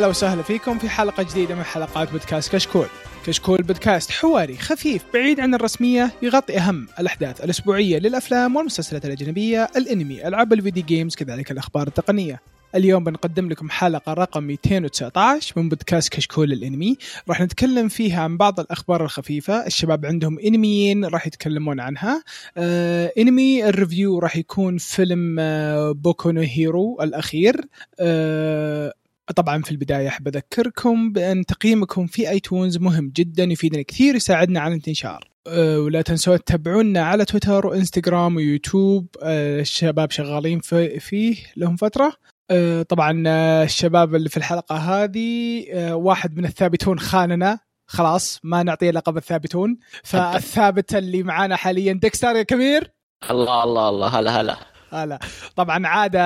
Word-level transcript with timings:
هلا 0.00 0.08
وسهلا 0.08 0.42
فيكم 0.42 0.78
في 0.78 0.88
حلقة 0.88 1.22
جديدة 1.22 1.54
من 1.54 1.62
حلقات 1.62 2.12
بودكاست 2.12 2.52
كشكول. 2.52 2.86
كشكول 3.26 3.62
بودكاست 3.62 4.10
حواري 4.10 4.56
خفيف 4.56 5.04
بعيد 5.14 5.40
عن 5.40 5.54
الرسمية 5.54 6.12
يغطي 6.22 6.58
أهم 6.58 6.86
الأحداث 6.98 7.44
الأسبوعية 7.44 7.98
للأفلام 7.98 8.56
والمسلسلات 8.56 9.04
الأجنبية، 9.04 9.68
الأنمي، 9.76 10.28
ألعاب 10.28 10.52
ال 10.52 10.57
video 10.57 10.84
games، 10.84 11.14
كذلك 11.14 11.50
الأخبار 11.50 11.86
التقنية. 11.86 12.40
اليوم 12.74 13.04
بنقدم 13.04 13.48
لكم 13.48 13.70
حلقة 13.70 14.12
رقم 14.12 14.42
219 14.42 15.60
من 15.60 15.68
بودكاست 15.68 16.12
كشكول 16.12 16.52
الأنمي 16.52 16.96
راح 17.28 17.40
نتكلم 17.40 17.88
فيها 17.88 18.22
عن 18.22 18.36
بعض 18.36 18.60
الأخبار 18.60 19.04
الخفيفة 19.04 19.66
الشباب 19.66 20.06
عندهم 20.06 20.38
أنميين 20.38 21.04
راح 21.04 21.26
يتكلمون 21.26 21.80
عنها 21.80 22.22
آه 22.56 23.12
أنمي 23.18 23.68
ال 23.68 23.75
review 23.75 24.18
راح 24.18 24.36
يكون 24.36 24.78
فيلم 24.78 25.36
آه 25.40 25.92
بوكو 25.92 26.30
هيرو 26.30 26.98
الأخير 27.02 27.60
آه 28.00 28.92
طبعا 29.36 29.62
في 29.62 29.70
البداية 29.70 30.08
أحب 30.08 30.28
أذكركم 30.28 31.12
بأن 31.12 31.46
تقييمكم 31.46 32.06
في 32.06 32.30
آيتونز 32.30 32.78
مهم 32.78 33.12
جدا 33.16 33.44
يفيدنا 33.44 33.82
كثير 33.82 34.14
يساعدنا 34.14 34.60
على 34.60 34.68
الانتشار. 34.68 35.30
أه 35.46 35.80
ولا 35.80 36.02
تنسوا 36.02 36.36
تتابعونا 36.36 37.02
على 37.02 37.24
تويتر 37.24 37.66
وانستغرام 37.66 38.36
ويوتيوب. 38.36 39.06
أه 39.22 39.60
الشباب 39.60 40.10
شغالين 40.10 40.60
في 40.60 41.00
فيه 41.00 41.36
لهم 41.56 41.76
فترة. 41.76 42.12
أه 42.50 42.82
طبعا 42.82 43.22
الشباب 43.62 44.14
اللي 44.14 44.28
في 44.28 44.36
الحلقة 44.36 44.76
هذه 44.76 45.64
واحد 45.92 46.36
من 46.36 46.44
الثابتون 46.44 46.98
خاننا. 46.98 47.58
خلاص 47.86 48.40
ما 48.42 48.62
نعطيه 48.62 48.90
لقب 48.90 49.16
الثابتون. 49.16 49.78
فالثابت 50.04 50.94
اللي 50.94 51.22
معانا 51.22 51.56
حاليا 51.56 51.92
ديكستر 51.92 52.36
يا 52.36 52.42
كبير. 52.42 52.92
الله 53.30 53.64
الله 53.64 53.88
الله. 53.88 54.18
هلا 54.18 54.40
هلا. 54.40 54.56
هلا. 54.90 55.18
طبعا 55.56 55.86
عاد 55.86 56.16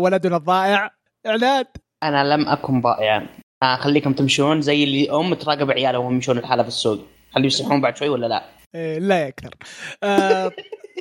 ولدنا 0.00 0.36
الضائع. 0.36 0.90
اعلاد 1.26 1.66
أنا 2.04 2.34
لم 2.34 2.48
أكن 2.48 2.80
ضائعا 2.80 3.26
خليكم 3.78 4.12
تمشون 4.12 4.60
زي 4.60 4.84
اللي 4.84 5.10
ام 5.10 5.34
تراقب 5.34 5.70
عيالها 5.70 5.98
وهم 5.98 6.14
يمشون 6.14 6.38
الحالة 6.38 6.62
في 6.62 6.68
السوق. 6.68 7.00
خليهم 7.34 7.46
يصحون 7.46 7.80
بعد 7.80 7.96
شوي 7.96 8.08
ولا 8.08 8.26
لا؟ 8.26 8.44
إيه 8.74 8.98
لا 8.98 9.26
يكثر. 9.26 9.54
آه 10.02 10.52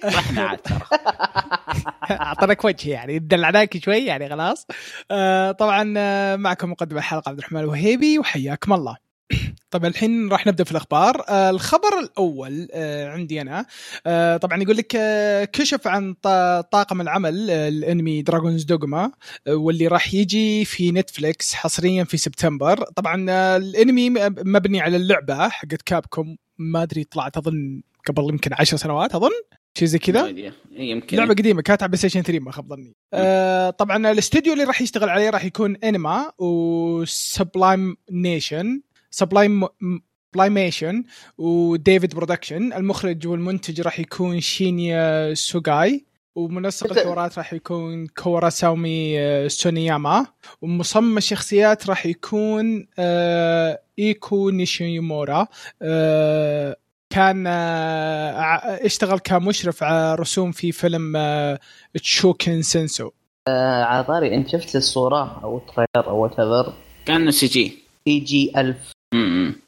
إحنا 0.19 0.41
عاد 0.41 0.59
اعطيناك 2.21 2.65
وجه 2.65 2.89
يعني 2.89 3.19
دلعناك 3.19 3.77
شوي 3.77 4.05
يعني 4.05 4.29
خلاص. 4.29 4.67
آه 5.11 5.51
طبعا 5.51 5.83
معكم 6.35 6.71
مقدم 6.71 6.97
الحلقة 6.97 7.29
عبد 7.29 7.37
الرحمن 7.37 7.59
الوهيبي 7.59 8.19
وحياكم 8.19 8.73
الله. 8.73 8.97
طبعا 9.73 9.87
الحين 9.89 10.29
راح 10.31 10.47
نبدأ 10.47 10.63
في 10.63 10.71
الأخبار. 10.71 11.23
آه 11.29 11.49
الخبر 11.49 11.99
الأول 11.99 12.67
آه 12.73 13.09
عندي 13.09 13.41
أنا. 13.41 13.65
آه 14.07 14.37
طبعا 14.37 14.61
يقول 14.61 14.77
لك 14.77 14.95
آه 14.95 15.45
كشف 15.45 15.87
عن 15.87 16.13
طاقم 16.71 17.01
العمل 17.01 17.49
آه 17.49 17.67
الأنمي 17.67 18.21
دراجونز 18.21 18.63
دوغما 18.63 19.11
آه 19.47 19.55
واللي 19.55 19.87
راح 19.87 20.13
يجي 20.13 20.65
في 20.65 20.91
نتفليكس 20.91 21.53
حصريا 21.53 22.03
في 22.03 22.17
سبتمبر. 22.17 22.83
طبعا 22.83 23.25
آه 23.29 23.57
الأنمي 23.57 24.09
مبني 24.29 24.81
على 24.81 24.97
اللعبة 24.97 25.49
حقت 25.49 25.81
كابكوم. 25.85 26.37
ما 26.57 26.83
أدري 26.83 27.03
طلعت 27.03 27.37
أظن 27.37 27.81
قبل 28.07 28.23
يمكن 28.29 28.51
عشر 28.53 28.77
سنوات 28.77 29.15
أظن؟ 29.15 29.31
شيء 29.77 29.87
زي 29.87 29.99
كذا؟ 29.99 30.33
يمكن. 30.71 31.17
لعبة 31.17 31.33
قديمة 31.33 31.61
كانت 31.61 31.83
على 31.83 31.89
بلاي 31.89 31.97
ستيشن 31.97 32.21
3 32.21 32.39
ما 32.39 32.51
خاب 32.51 32.69
ظني. 32.69 32.95
آه 33.13 33.69
طبعا 33.69 34.11
الاستوديو 34.11 34.53
اللي 34.53 34.63
راح 34.63 34.81
يشتغل 34.81 35.09
عليه 35.09 35.29
راح 35.29 35.45
يكون 35.45 35.75
انما 35.75 36.31
سبلايميشن 36.37 38.81
سبلايم 39.13 39.67
سبلايميشن 40.33 41.03
وديفيد 41.37 42.15
برودكشن 42.15 42.73
المخرج 42.73 43.27
والمنتج 43.27 43.81
راح 43.81 43.99
يكون 43.99 44.39
شينيا 44.39 45.33
سوغاي 45.33 46.05
ومنسق 46.35 46.91
الحوارات 46.91 47.37
راح 47.37 47.53
يكون 47.53 48.07
كوراسومي 48.07 49.49
سوناياما. 49.49 50.25
ومصمم 50.61 51.17
الشخصيات 51.17 51.89
راح 51.89 52.05
يكون 52.05 52.87
إيكو 53.99 54.49
نيشيمورا. 54.49 55.47
كان 57.09 57.47
اشتغل 57.47 59.19
كمشرف 59.19 59.83
على 59.83 60.15
رسوم 60.15 60.51
في 60.51 60.71
فيلم 60.71 61.17
تشوكن 61.93 62.61
سينسو 62.61 63.11
آه 63.47 63.83
عطاري 63.83 64.35
انت 64.35 64.49
شفت 64.49 64.75
الصورة 64.75 65.41
أو 65.43 65.57
ال 65.57 65.64
trailer 65.64 66.09
أو 66.09 66.23
what 66.23 66.73
كانه 67.05 67.31
سي 67.31 67.47
جي. 67.47 67.77
سي 68.05 68.19
جي 68.19 68.51
1000 68.57 68.75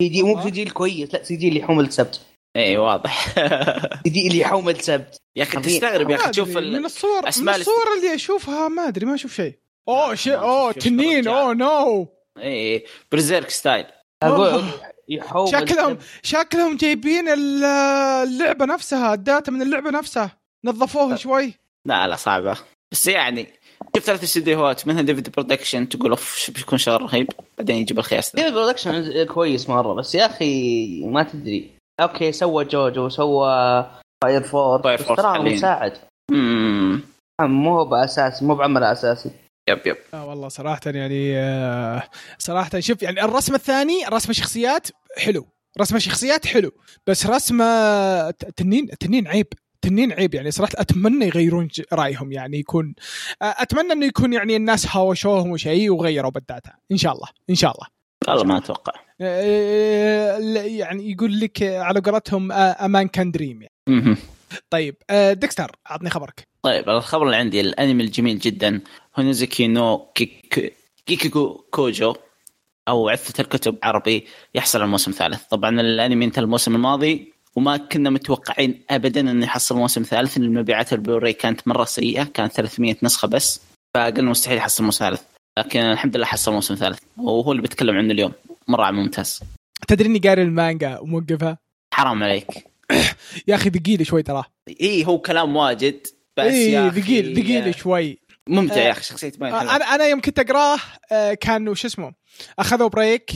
سي 0.02 0.08
جي 0.10 0.24
مو 0.24 0.44
سي 0.44 0.50
جي 0.50 0.64
الكويس 0.64 1.14
لا 1.14 1.24
CG 1.24 1.48
اللي 1.48 1.60
يحوم 1.60 1.80
الكبد. 1.80 2.22
اي 2.56 2.78
واضح. 2.78 3.28
سي 4.04 4.10
جي 4.10 4.28
اللي 4.28 4.40
يحوم 4.40 4.70
السبت. 4.70 5.18
يا 5.36 5.44
أخي 5.44 5.62
تستغرب 5.62 6.10
يا 6.10 6.16
أخي 6.16 6.30
تشوف 6.30 6.58
من 6.58 6.86
الصور 6.86 7.22
من 7.22 7.50
الصور 7.50 7.86
اللي 7.98 8.16
أشوفها 8.16 8.68
ما 8.68 8.88
أدري 8.88 9.06
ما 9.06 9.16
أشوف 9.16 9.34
شيء. 9.34 9.54
أوه 9.88 10.16
شيء 10.16 10.38
أوه 10.38 10.72
تنين 10.72 11.28
oh 11.28 11.54
no. 11.54 12.08
اي 12.38 12.86
برزيرك 13.12 13.50
style 13.50 13.86
أقول 14.24 14.64
يحوم 15.10 15.48
شكلهم 15.48 15.98
شكلهم 16.24 16.78
جايبين 16.78 17.30
اللعبة 17.30 18.66
نفسها 18.66 19.14
ال 19.14 19.21
data 19.21 19.52
من 19.52 19.62
اللعبة 19.62 19.90
نفسها. 19.90 20.38
نظفوها 20.66 21.16
شوي. 21.16 21.54
لا 21.86 22.08
لا 22.08 22.16
صعبة. 22.16 22.58
بس 22.92 23.08
يعني 23.08 23.48
شوف 23.96 24.06
ثلاث 24.06 24.24
استديوهات 24.24 24.88
منها 24.88 25.02
David 25.02 25.30
Production 25.30 25.90
تقول 25.90 26.10
أوف 26.10 26.52
بيكون 26.56 26.78
شغل 26.78 27.02
رهيب؟ 27.02 27.28
بعدين 27.58 27.76
يجيب 27.76 28.00
الخياس 28.00 28.36
David 28.36 28.54
Production 28.54 29.24
كويس 29.24 29.70
مرة 29.70 29.94
بس 29.94 30.16
يا 30.16 30.26
أخي 30.26 31.06
ما 31.06 31.24
تدري. 31.24 31.72
okay 32.02 32.32
سوى 32.32 32.66
جوجو 32.66 33.10
سوى 33.10 33.86
Fire 34.24 34.44
Force 34.44 34.82
Fire 34.84 34.98
Force 34.98 35.18
ترى 35.18 35.40
مساعد. 35.40 35.94
امم 36.32 37.02
مو 37.42 37.86
بأساسي 37.86 38.46
مو 38.46 38.56
بعمل 38.56 38.84
أساسي. 38.84 39.32
yep 39.70 39.82
yep. 39.86 39.98
آه 40.14 40.26
والله 40.26 40.48
صراحة 40.48 40.82
يعني 40.86 41.38
آه 41.38 42.04
صراحة 42.38 42.80
شوف 42.80 43.04
يعني 43.04 43.24
الرسم 43.24 43.56
الثاني 43.56 44.06
رسم 44.06 44.30
الشخصيات 44.30 44.88
حلو. 45.18 45.48
رسم 45.80 45.96
الشخصيات 45.96 46.48
حلو 46.48 46.72
بس 47.08 47.26
رسم 47.26 47.62
التنين 47.62 48.84
التنين 48.84 49.28
عيب. 49.28 49.48
تنين 49.86 50.12
عيب 50.12 50.36
يعني 50.36 50.52
صراحة 50.52 50.74
أتمنى 50.76 51.26
يغيرون 51.26 51.68
رأيهم 51.94 52.32
يعني 52.32 52.60
يكون 52.60 52.96
أتمنى 53.42 53.94
إنه 53.94 54.06
يكون 54.06 54.34
يعني 54.34 54.56
الناس 54.56 54.88
هاوشوهم 54.96 55.52
وشيء 55.52 55.90
وغيروا 55.90 56.32
بال 56.32 56.45
data 56.45 56.72
إن 56.92 56.98
شاء 56.98 57.14
الله 57.14 57.28
إن 57.50 57.56
شاء 57.56 57.72
الله. 57.72 57.88
والله 58.28 58.44
ما 58.44 58.58
أتوقع. 58.58 58.94
يعني 60.66 61.12
يقول 61.12 61.40
لك 61.40 61.64
على 61.64 62.00
قولتهم 62.00 62.52
a 62.52 62.66
man 62.66 63.08
can 63.08 63.32
dream 63.32 63.62
يعني. 63.62 64.18
طيب 64.70 64.96
ديكستر 65.12 65.72
اعطني 65.92 66.10
خبرك. 66.10 66.48
طيب 66.62 66.90
الخبر 66.90 67.26
اللي 67.26 67.36
عندي 67.36 67.62
الأنمي 67.62 68.04
الجميل 68.04 68.40
جدا 68.40 68.82
Honzuki 69.20 69.68
no 69.68 70.12
Gekokujou 71.06 72.16
أو 72.88 73.10
عثة 73.10 73.42
الكتب 73.42 73.78
عربي 73.84 74.28
يحصل 74.56 74.82
الموسم 74.82 75.12
الثالث 75.12 75.44
طبعا 75.44 75.82
الأنمي 75.82 76.26
انتهى 76.26 76.42
الموسم 76.42 76.76
الماضي 76.76 77.35
وما 77.56 77.78
كنا 77.78 78.10
متوقعين 78.10 78.84
ابدا 78.90 79.20
انه 79.20 79.46
يحصل 79.46 79.76
موسم 79.76 80.04
ثالث 80.04 80.38
لأن 80.38 80.54
مبيعات 80.54 80.94
البلوراي 80.94 81.34
كانت 81.34 81.68
مرة 81.68 81.86
سيئة 81.86 82.24
كانت 82.24 82.54
300 82.54 82.96
نسخة 83.04 83.28
بس 83.28 83.62
فقلنا 83.96 84.30
مستحيل 84.32 84.58
يحصل 84.58 84.84
موسم 84.84 85.06
ثالث. 85.06 85.22
لكن 85.60 85.80
الحمد 85.80 86.18
لله 86.18 86.26
حصل 86.26 86.54
موسم 86.54 86.76
ثالث 86.76 87.00
وهو 87.18 87.52
اللي 87.52 87.62
بتكلم 87.64 87.98
عنه 87.98 88.14
اليوم. 88.14 88.34
مرة 88.68 88.92
ممتاز. 88.92 89.40
تدري 89.88 90.08
إني 90.08 90.20
قاري 90.20 90.42
المانجا 90.42 91.00
وموقفها؟ 91.00 91.58
حرام 91.94 92.24
عليك. 92.24 92.48
يا 93.48 93.56
أخي 93.56 93.70
ثقيل 93.70 94.06
شوي 94.06 94.24
ترى. 94.24 94.44
اي 94.82 95.06
هو 95.06 95.18
كلام 95.18 95.56
واجد 95.56 96.08
بس 96.38 96.46
إيه 96.46 96.74
يا 96.74 96.90
ثقيل 96.90 97.36
ثقيل 97.36 97.76
شوي. 97.76 98.20
ممتع 98.50 98.78
يا 98.78 98.92
أخي 98.92 99.04
شخصية 99.04 99.32
آه 99.42 99.76
أنا 99.76 99.86
أنا 99.86 100.06
يوم 100.06 100.22
كنت 100.22 100.40
أقرأه 100.40 100.78
آه 101.12 101.34
كانوا 101.34 101.74
شو 101.74 101.88
اسمه 101.88 102.14
أخذوا 102.60 102.88
break 102.88 103.32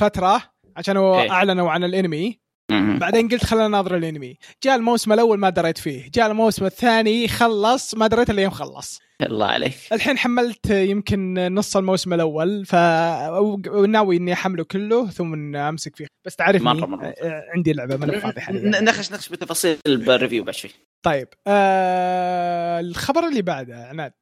فترة 0.00 0.42
عشان 0.76 0.96
أعلنوا 1.30 1.70
عن 1.70 1.84
الأنمي. 1.84 2.38
بعدين 2.70 3.28
قلت 3.28 3.44
خلينا 3.44 3.68
ناظر 3.68 3.96
الانمي. 3.96 4.36
جاء 4.64 4.76
الموسم 4.76 5.12
الأول 5.12 5.38
ما 5.38 5.50
دريت 5.50 5.78
فيه. 5.78 6.10
جاء 6.14 6.30
الموسم 6.30 6.64
الثاني 6.64 7.28
خلص 7.28 7.94
ما 7.94 8.06
دريت 8.06 8.30
إلا 8.30 8.42
يوم 8.42 8.50
خلص. 8.50 9.00
الله 9.22 9.46
عليك. 9.46 9.74
الحين 9.92 10.18
حملت 10.18 10.70
يمكن 10.70 11.34
نص 11.54 11.76
الموسم 11.76 12.14
الأول 12.14 12.66
فناوي 12.66 14.16
إني 14.16 14.32
أحمله 14.32 14.64
كله 14.64 15.06
ثم 15.06 15.56
أمسك 15.56 15.96
فيه. 15.96 16.06
بس 16.26 16.36
تعرفني 16.36 16.64
مرة 16.64 16.86
مرة. 16.86 17.14
عندي 17.54 17.72
لعبة 17.72 17.96
ما 17.96 18.18
فاضي 18.18 18.40
حاليا. 18.40 18.80
نخش 18.80 19.12
نخش 19.12 19.28
بتفاصيل 19.28 19.78
بال 19.86 20.00
review 20.00 20.44
بعد 20.44 20.54
شوي. 20.54 20.70
طيب 21.02 21.28
آه 21.46 22.80
الخبر 22.80 23.28
اللي 23.28 23.42
بعده 23.42 23.86
عناد. 23.86 24.12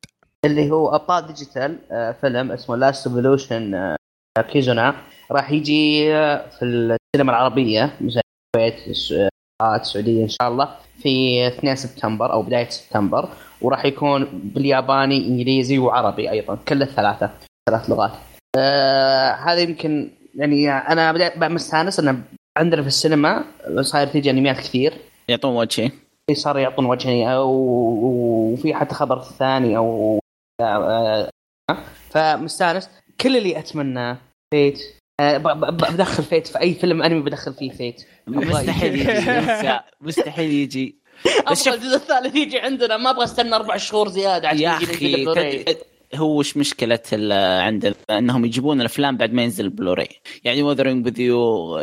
اللي 0.44 0.70
هو 0.70 0.94
أبطال 0.94 1.26
digital 1.26 1.78
آه 1.92 2.16
فيلم 2.20 2.52
اسمه 2.52 2.76
Last 2.76 3.06
Evolution 3.06 3.74
آه 3.74 3.96
Kizuna. 4.52 4.96
راح 5.30 5.50
يجي 5.50 6.04
في 6.58 6.62
السينما 6.62 7.32
العربية 7.32 7.98
الكويت 8.56 8.88
السعوديه 9.62 10.22
إن 10.24 10.28
شاء 10.28 10.48
الله 10.48 10.76
في 11.02 11.46
2 11.46 11.76
سبتمبر 11.76 12.32
أو 12.32 12.42
بداية 12.42 12.68
سبتمبر 12.68 13.28
وراح 13.62 13.84
يكون 13.84 14.24
بالياباني 14.54 15.26
إنجليزي 15.26 15.78
وعربي 15.78 16.30
أيضا 16.30 16.58
كل 16.68 16.82
الثلاثة 16.82 17.30
ثلاث 17.70 17.90
لغات. 17.90 18.12
آه 18.58 19.30
هذا 19.32 19.60
يمكن 19.60 20.10
يعني 20.34 20.70
أنا 20.70 21.12
بدأت 21.12 21.38
مستأنس 21.38 22.00
انه 22.00 22.22
عندنا 22.58 22.82
في 22.82 22.88
السينما 22.88 23.44
صاير 23.80 24.06
تيجي 24.06 24.30
انميات 24.30 24.56
كثير. 24.56 24.94
يعطون 25.28 25.56
وجهين 25.56 25.90
صار 26.32 26.58
يعطون 26.58 26.86
وجهين 26.86 27.28
وفي 27.28 28.74
حتى 28.74 28.94
خبر 28.94 29.22
ثاني 29.22 29.76
أو 29.76 30.18
فمستأنس. 32.10 32.90
كل 33.20 33.36
اللي 33.36 33.58
أتمناه 33.58 34.16
فيت 34.54 34.78
آه، 34.80 34.80
ب- 34.80 34.84
ب- 34.84 34.92
ب- 34.92 35.05
بدخل 35.20 36.22
فيت. 36.24 36.46
في 36.46 36.60
أي 36.60 36.74
فيلم 36.74 37.02
أنمي 37.02 37.20
بدخل 37.22 37.54
فيه 37.54 37.70
Fate. 37.70 38.02
مستحيل 38.26 38.94
يجي. 38.94 39.78
مستحيل 40.00 40.50
يجي. 40.50 40.96
أبغى 41.46 41.74
الجزء 41.74 41.96
الثالث 41.96 42.36
يجي 42.36 42.58
عندنا. 42.58 42.96
ما 42.96 43.10
أبغى 43.10 43.24
أستنى 43.24 43.54
أربع 43.54 43.76
شهور 43.76 44.08
زيادة 44.08 44.48
عشان 44.48 44.60
يا 44.60 44.76
يجي 44.82 44.84
أخي 44.92 45.16
بلوراي. 45.16 45.64
هو 46.14 46.38
وش 46.38 46.56
مشكلة 46.56 46.98
ال- 47.12 47.60
عندنا؟ 47.62 47.94
أنهم 48.10 48.44
يجيبون 48.44 48.80
الأفلام 48.80 49.16
بعد 49.16 49.32
ما 49.32 49.42
ينزل 49.42 49.64
البلوراي 49.64 50.08
يعني 50.44 50.62
Weathering 50.62 51.06
With 51.06 51.20
You 51.20 51.78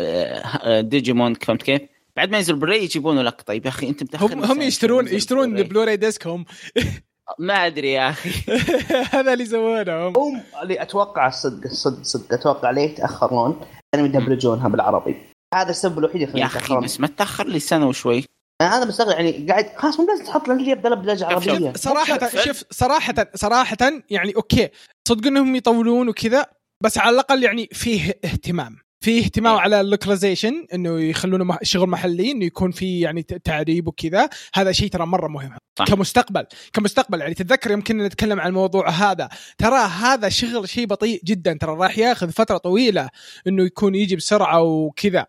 ديجيمون 0.79 1.33
فهمت 1.33 1.61
كيف؟ 1.63 1.81
بعد 2.15 2.29
ما 2.31 2.37
ينزل 2.37 2.53
البلوراي 2.53 2.83
يجيبونه 2.83 3.21
لك 3.21 3.41
طيب 3.41 3.65
يا 3.65 3.69
أخي 3.69 3.89
أنت 3.89 4.03
متأخر 4.03 4.33
هم 4.33 4.43
هم 4.43 4.61
يشترون 4.61 5.07
يشترون 5.07 5.63
Blu-ray. 5.63 5.97
disc 5.97 6.27
هم 6.27 6.45
ما 7.39 7.53
أدري 7.67 7.91
يا 7.93 8.09
أخي. 8.09 8.29
هذا 9.13 9.33
اللي 9.33 9.43
يسوونه 9.43 10.07
هم. 10.07 10.17
هم 10.17 10.43
اللي 10.61 10.81
أتوقع 10.81 11.29
صدق 11.29 11.67
صدق 11.67 12.03
صدق 12.03 12.33
أتوقع 12.33 12.71
ليه 12.71 12.81
يتأخرون؟ 12.81 13.61
لأنهم 13.93 14.09
يدبلجونها 14.09 14.67
بالعربي. 14.67 15.15
هذا 15.55 15.69
السبب 15.69 15.99
الوحيد 15.99 16.21
اللي 16.21 16.39
يا 16.41 16.45
يخليهم 16.45 16.77
أخي 16.77 16.85
بس 16.85 16.99
ما 16.99 17.07
تأخر 17.07 17.47
لي 17.47 17.59
سنة 17.59 17.87
وشوي. 17.87 18.25
أنا 18.61 18.85
بستغرب 18.85 19.09
يعني 19.11 19.47
قاعد 19.49 19.69
خلاص 19.77 19.99
مو 19.99 20.07
لازم 20.07 20.25
تحط 20.25 20.47
لي 20.47 20.73
دبلجه 20.75 21.29
شوف- 21.29 21.49
عربية. 21.49 21.73
صراحة 21.75 22.29
شوف- 22.29 22.63
صراحة 22.71 23.13
صراحة 23.35 23.77
يعني 24.09 24.35
okay 24.35 24.69
صدق 25.07 25.27
إنهم 25.27 25.55
يطولون 25.55 26.09
وكذا 26.09 26.45
بس 26.83 26.97
على 26.97 27.09
الأقل 27.13 27.43
يعني 27.43 27.69
فيه 27.71 28.19
اهتمام. 28.25 28.77
فيه 29.03 29.23
اهتمام 29.23 29.53
إيه. 29.53 29.61
على 29.61 29.81
ال 29.81 29.88
localization 29.88 30.65
إنه 30.73 30.99
يخلونه 30.99 31.43
مح- 31.43 31.63
شغل 31.63 31.89
محلي 31.89 32.31
إنه 32.31 32.45
يكون 32.45 32.71
في 32.71 32.99
يعني 32.99 33.23
تعريب 33.23 33.87
وكذا 33.87 34.29
هذا 34.53 34.71
شيء 34.71 34.89
ترى 34.89 35.05
مرة 35.05 35.27
مهم 35.27 35.57
صح. 35.79 35.85
كمستقبل 35.85 36.45
كمستقبل 36.73 37.19
يعني 37.21 37.33
تتذكر 37.33 37.71
يمكن 37.71 37.97
نتكلم 37.97 38.39
عن 38.39 38.47
الموضوع 38.47 38.89
هذا 38.89 39.29
ترى 39.57 39.79
هذا 39.79 40.29
شغل 40.29 40.69
شيء 40.69 40.85
بطيء 40.85 41.21
جدا 41.25 41.53
ترى 41.61 41.75
راح 41.75 41.97
ياخذ 41.97 42.31
فترة 42.31 42.57
طويلة 42.57 43.09
إنه 43.47 43.63
يكون 43.63 43.95
يجي 43.95 44.15
بسرعة 44.15 44.61
وكذا 44.61 45.25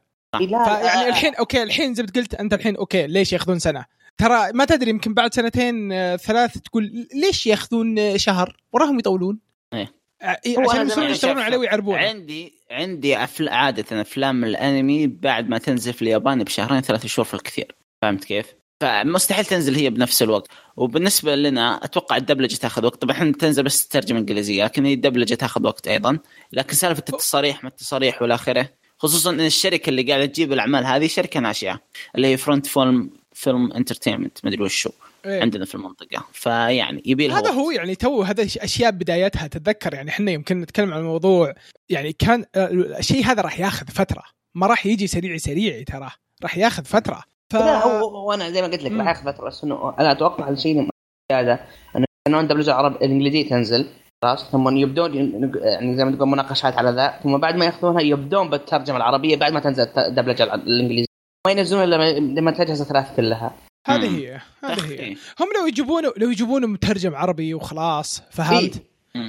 آه، 0.67 1.09
الحين 1.09 1.35
okay 1.35 1.63
الحين 1.63 1.95
زي 1.95 2.03
ما 2.03 2.09
قلت 2.17 2.35
أنت 2.35 2.55
الحين 2.55 2.77
okay 2.77 3.07
ليش 3.07 3.33
ياخذون 3.33 3.59
سنة؟ 3.59 3.85
ترى 4.19 4.53
ما 4.53 4.65
تدري 4.65 4.91
يمكن 4.91 5.15
بعد 5.15 5.35
سنتين 5.35 5.93
آه، 5.93 6.17
ثلاث 6.17 6.59
تقول 6.59 7.07
ليش 7.15 7.47
ياخذون 7.47 8.19
شهر؟ 8.19 8.57
وراهم 8.73 8.99
يطولون. 8.99 9.39
إيه. 9.73 9.81
آه، 9.81 9.85
إيه، 9.85 9.89
هو 9.89 9.95
عشان 10.23 10.53
أنا 10.57 10.65
يصيرون 10.67 10.89
زمان 10.89 11.11
يشتغلون 11.11 11.43
عليه 11.43 11.57
ويعربونه. 11.57 11.99
عندي 11.99 12.53
عندي 12.71 13.17
أفل... 13.17 13.49
عادة 13.49 14.01
أفلام 14.01 14.45
الأنمي 14.45 15.07
بعد 15.07 15.49
ما 15.49 15.59
تنزل 15.59 15.93
في 15.93 16.03
اليابان 16.03 16.45
بشهرين 16.45 16.81
ثلاث 16.81 17.07
شهور 17.07 17.27
في 17.27 17.35
الكثير. 17.35 17.75
فهمت 18.03 18.25
كيف؟ 18.25 18.47
فمستحيل 18.81 19.45
تنزل 19.45 19.75
هي 19.75 19.91
بنفس 19.91 20.23
الوقت. 20.23 20.49
وبالنسبة 20.77 21.35
لنا 21.35 21.85
أتوقع 21.85 22.17
الدبلجة 22.17 22.57
تاخذ 22.57 22.85
وقت. 22.85 23.03
طبعا 23.03 23.17
إحنا 23.17 23.33
تنزل 23.33 23.63
بس 23.63 23.89
ترجمه 23.89 24.19
إنجليزية 24.19 24.65
لكن 24.65 24.85
هي 24.85 24.93
الدبلجة 24.93 25.35
تاخذ 25.35 25.67
وقت 25.67 25.89
أيضا. 25.89 26.19
لكن 26.53 26.75
سالفة 26.75 27.05
التصاريح 27.09 27.65
ما 27.65 27.69
التصاريح 27.69 28.23
والى 28.23 28.35
آخره 28.35 28.69
خصوصا 28.99 29.31
إن 29.31 29.41
الشركة 29.41 29.91
اللي 29.91 30.03
قاعدة 30.03 30.27
تجيب 30.27 30.53
الأعمال 30.53 30.87
هذه 30.87 31.07
شركة 31.07 31.41
ناشئة 31.41 31.81
اللي 32.17 32.27
هي 32.27 32.37
Front 32.37 32.67
Film 32.67 33.11
Film 33.33 33.73
Entertainment 33.73 34.39
ما 34.45 34.51
أدري 34.51 34.63
وش 34.63 34.87
هو. 34.87 34.93
إيه. 35.27 35.41
عندنا 35.43 35.65
في 35.65 35.75
المنطقة. 35.75 36.25
فيعني 36.33 37.03
يبي 37.07 37.29
هذا. 37.31 37.51
هو 37.51 37.71
يعني 37.71 37.95
تو 37.95 38.23
هذا 38.23 38.43
أشياء 38.43 38.91
بدايتها. 38.91 39.47
تتذكر 39.47 39.95
يعني 39.95 40.11
إحنا 40.11 40.31
يمكن 40.31 40.61
نتكلم 40.61 40.93
عن 40.93 41.01
الموضوع 41.01 41.55
يعني 41.89 42.13
كان 42.13 42.45
آه، 42.55 42.67
الشيء 42.99 43.25
هذا 43.25 43.43
راح 43.43 43.61
ياخذ 43.61 43.87
فترة. 43.87 44.23
ما 44.55 44.67
راح 44.67 44.87
يجي 44.87 45.07
سريع 45.07 45.37
سريع 45.37 45.83
ترى. 45.83 46.11
راح 46.43 46.59
ياخذ 46.59 46.85
فترة. 46.85 47.23
ف... 47.53 47.55
لا 47.57 47.85
هو 47.87 48.09
هو 48.17 48.33
أنا 48.33 48.51
زي 48.51 48.63
ما 48.63 48.69
قلت 48.69 48.83
لك. 48.83 48.93
راح 48.93 49.07
ياخذ 49.09 49.33
فترة. 49.33 49.47
بس 49.47 49.65
إنه 49.65 49.95
أنا 49.99 50.13
أتوقع 50.13 50.49
الشيء 50.49 50.89
زيادة 51.33 51.61
إنه 51.97 52.05
إنه 52.29 52.43
دبلجه 52.43 52.71
العرب 52.71 52.97
الإنجليزية 52.97 53.49
تنزل 53.49 53.87
خلاص 54.25 54.51
ثم 54.51 54.77
يبدون 54.77 55.15
يعني 55.15 55.97
زي 55.97 56.05
ما 56.05 56.17
تقول 56.17 56.29
مناقشات 56.29 56.75
على 56.79 56.91
ذا 56.91 57.21
ثم 57.23 57.39
بعد 57.39 57.57
ما 57.57 57.65
ياخذونها 57.65 58.01
يبدون 58.01 58.51
بالترجمة 58.51 58.97
العربية 58.97 59.37
بعد 59.37 59.53
ما 59.53 59.61
تنزل 59.61 59.89
الدبلجه 59.99 60.55
الإنجليزية. 60.55 61.07
ما 61.47 61.53
ينزلون 61.53 61.85
إلا 61.85 61.97
لما- 61.97 62.41
لما 62.41 62.51
تجهز 62.51 62.81
الثلاث 62.81 63.17
كلها. 63.17 63.55
هذه. 63.87 64.19
هي 64.19 64.41
هذه 64.65 64.87
هي 64.87 64.99
إيه. 64.99 65.17
هم 65.41 65.49
لو 65.61 65.67
يجيبونه 65.67 66.13
لو 66.17 66.31
يجيبونه 66.31 66.67
مترجم 66.67 67.15
عربي 67.15 67.55
وخلاص 67.55 68.23
فهمت؟ 68.31 68.83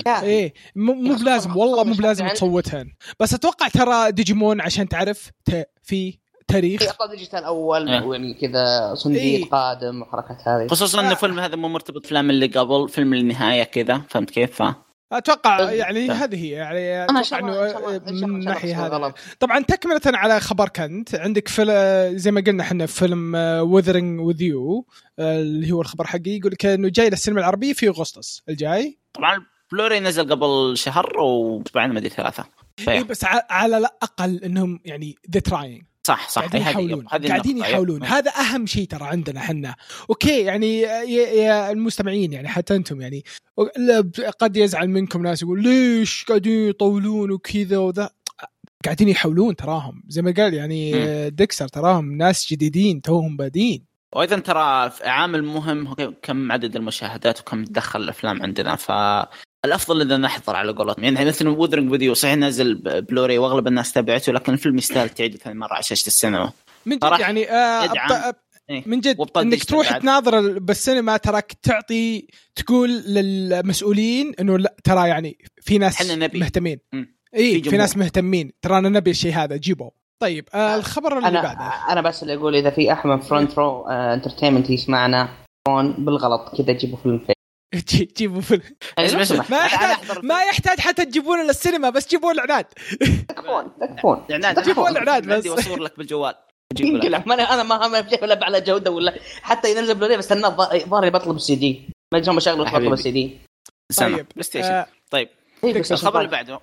كافي. 0.06 0.26
إيه 0.26 0.54
مو 0.76 1.16
بلازم 1.16 1.58
والله 1.58 1.84
مو 1.84 1.94
بلازم 1.94 2.26
يعني- 2.26 2.36
تصوتهن 2.36 2.94
بس 3.20 3.34
أتوقع 3.34 3.68
ترى 3.68 4.12
ديجيمون 4.12 4.62
عشان 4.62 4.90
تعرف 4.90 5.32
ت... 5.46 5.70
في 5.84 6.18
تاريخ 6.48 6.82
في 6.82 6.90
اعطى 6.90 7.08
ديجيتال 7.12 7.44
أول 7.44 7.90
إيه. 7.90 8.04
ويعني 8.04 8.34
كذا 8.34 8.94
صنديق 8.96 9.22
إيه. 9.22 9.50
قادم 9.50 10.02
وحركات 10.02 10.48
هذه 10.48 10.68
خصوصا 10.68 11.00
إن 11.00 11.06
آه. 11.06 11.12
الفيلم 11.12 11.40
هذا 11.40 11.56
مو 11.56 11.68
مرتبط 11.68 11.96
بالأفلام 11.96 12.30
اللي 12.30 12.48
قبل 12.48 12.90
فيلم 12.90 13.14
النهايه 13.14 13.64
كذا 13.64 14.02
فهمت 14.10 14.30
كيف؟ 14.30 14.64
ف... 14.64 14.76
أتوقع 15.12 15.72
يعني 15.72 16.08
ف- 16.08 16.12
هذه 16.12 16.36
هي 16.44 16.50
يعني 16.50 17.04
أتوقع 17.04 17.22
شاء 17.22 17.40
إنه 17.40 18.28
من 18.28 18.40
الناحيه 18.40 18.86
هذه. 18.86 19.14
طبعا 19.40 19.60
تكملة 19.64 20.02
على 20.06 20.40
خبر 20.40 20.70
كنت 20.70 21.16
عندك 21.16 21.48
فيلم 21.48 21.72
زي 22.18 22.32
ما 22.32 22.42
قلنا 22.48 22.64
إحنا 22.64 22.86
فيلم 22.86 23.36
وذرنج 23.62 24.20
وذ 24.20 24.42
يو 24.42 24.88
اللي 25.20 25.72
هو 25.72 25.82
الخبر 25.82 26.08
حقي. 26.08 26.22
يقول 26.38 26.52
لك 26.52 26.66
إنه 26.66 26.90
جاي 26.90 27.10
للسينما 27.10 27.40
العربية 27.40 27.74
في 27.74 27.88
أغسطس 27.88 28.42
الجاي. 28.50 29.00
طبعا 29.14 29.46
بلوري 29.72 30.00
نزل 30.00 30.30
قبل 30.30 30.78
شهر 30.78 31.18
وأسبوعين 31.20 31.90
ما 31.92 32.00
أدري 32.00 32.10
ثلاثة. 32.10 32.46
إيه. 32.88 33.04
بس 33.04 33.26
ع- 33.26 33.46
على 33.50 33.78
الأقل 33.78 34.44
إنهم 34.44 34.80
يعني 34.86 35.16
they're 35.32 35.40
trying 35.40 35.84
صح 36.06 36.30
صح 36.30 36.42
قاعدين 36.42 36.62
يحاولون 36.62 37.08
قاعدين. 37.08 37.58
يحاولون. 37.58 38.04
هذا 38.04 38.32
أهم 38.32 38.66
شيء 38.66 38.88
ترى 38.88 39.04
عندنا 39.04 39.40
إحنا 39.40 39.76
okay 40.10 40.42
يعني 40.42 40.80
يا, 40.82 41.04
يا 41.28 41.72
المستمعين 41.72 42.34
يعني 42.34 42.48
حتى 42.48 42.76
أنتم 42.76 43.02
يعني 43.02 43.24
قد 44.40 44.58
يزعل 44.58 44.90
منكم 44.90 45.22
ناس 45.24 45.42
يقول 45.42 45.64
ليش 45.64 46.24
قاعدين 46.24 46.70
يطولون 46.70 47.32
وكذا 47.32 47.78
وذا 47.78 48.10
قاعدين 48.86 49.10
يحاولون 49.10 49.56
تراهم 49.56 50.04
زي 50.08 50.22
ما 50.22 50.34
قال 50.38 50.54
يعني. 50.54 51.30
ديكسر 51.30 51.68
تراهم 51.68 52.18
ناس 52.18 52.52
جديدين 52.52 53.02
توهم 53.02 53.38
بادين 53.38 53.86
وأيضا 54.14 54.40
ترى 54.40 54.92
عامل 55.04 55.44
مهم 55.44 55.88
هو 55.88 56.14
كم 56.22 56.52
عدد 56.52 56.76
المشاهدات 56.76 57.40
وكم 57.40 57.64
تدخل 57.64 58.02
الأفلام 58.02 58.44
عندنا 58.44 58.78
فالافضل 59.66 60.02
إذا 60.02 60.18
نحضر 60.18 60.56
على 60.56 60.72
قولتهم 60.72 61.04
يعني 61.04 61.26
مثلا 61.26 61.50
وذرنج 61.50 61.92
فيديو 61.92 62.14
صحيح 62.14 62.36
نزل 62.36 62.76
بلوري 63.02 63.38
وأغلب 63.38 63.68
الناس 63.68 63.92
تابعته 63.94 64.34
لكن 64.34 64.54
الفيلم 64.54 64.78
يستاهل 64.78 65.10
تعيده 65.10 65.38
ثاني 65.38 65.60
مرة 65.60 65.74
على 65.74 65.84
شاشة 65.84 66.08
السينما 66.08 66.52
من 66.86 66.98
جد 66.98 67.20
يعني 67.20 67.52
آه. 67.52 67.88
أبط- 67.88 68.34
إيه. 68.70 68.84
من 68.86 69.00
جد 69.00 69.18
إنك 69.38 69.64
تروح 69.64 69.92
بعد. 69.92 70.02
تناظر 70.02 70.60
بالسينما 70.60 71.18
تراك 71.18 71.54
تعطي 71.64 72.28
تقول 72.56 72.90
للمسؤولين 72.90 74.34
إنه 74.40 74.58
لا 74.58 74.76
ترى 74.84 75.10
يعني 75.10 75.38
في 75.62 75.78
ناس 75.78 76.12
نبي. 76.12 76.40
مهتمين. 76.40 76.80
اي 77.36 77.62
في 77.64 77.70
في. 77.70 77.78
ناس 77.78 77.98
مهتمين 77.98 78.52
ترانا 78.62 78.90
نبي 78.90 79.12
الشيء 79.12 79.34
هذا 79.34 79.56
جيبوا 79.58 79.90
طيب 80.20 80.46
آه 80.54 80.76
الخبر 80.76 81.18
اللي 81.18 81.28
أنا 81.28 81.42
بعده 81.42 81.92
أنا 81.92 82.02
بس 82.02 82.24
اللي 82.24 82.34
أقول 82.36 82.56
إذا 82.56 82.70
في 82.70 82.92
أحد 82.94 83.08
من 83.10 83.20
Front 83.20 83.58
Row 83.60 83.88
Entertainment 83.90 84.70
يسمعنا 84.70 85.30
بالغلط 85.98 86.56
كذا 86.58 86.74
جيبوا 86.74 86.98
فيلم 86.98 87.20
جيبوا 88.18 88.42
فيلم. 88.42 88.62
اسمع 89.00 89.46
ما 89.50 89.66
يحتاج 89.66 90.26
ما 90.26 90.44
يحتاج 90.44 90.80
حتى 90.80 91.06
تجيبونه 91.06 91.44
للسينما 91.44 91.90
بس 91.90 92.08
جيبوا 92.08 92.32
الاعلان 92.32 92.64
تكفون 93.30 93.72
تكفون. 93.82 94.26
الاعلان 94.30 94.64
جيبوا 94.64 94.90
الإعلان 94.90 95.22
بس. 95.22 95.34
عندي 95.34 95.50
واصور 95.50 95.80
لك 95.80 95.98
بالجوال. 95.98 96.36
ما 97.26 97.34
أنا 97.34 97.54
أنا 97.54 97.64
ما 97.64 97.88
ما 97.88 98.02
في 98.02 98.18
ولا 98.22 98.46
على 98.46 98.62
جودة 98.62 98.92
ولا 98.92 99.20
حتى 99.42 99.72
ينزل 99.72 99.96
بلوري 99.96 100.18
بس 100.18 100.32
أنا 100.32 100.50
ظهري 100.90 101.10
بطلب 101.10 101.36
السي 101.36 101.56
دي. 101.56 101.90
ما 102.14 102.20
يجون 102.20 102.36
مشاغل 102.36 102.58
بطلب 102.58 102.74
حبيبي. 102.74 102.94
السي 102.94 103.12
دي. 103.12 103.38
طيب 103.98 104.26
PlayStation. 104.32 104.68
آه 104.68 104.88
طيب. 105.12 105.30
إيه، 105.64 105.78
الخبر 105.92 106.20
اللي 106.20 106.32
بعده. 106.32 106.60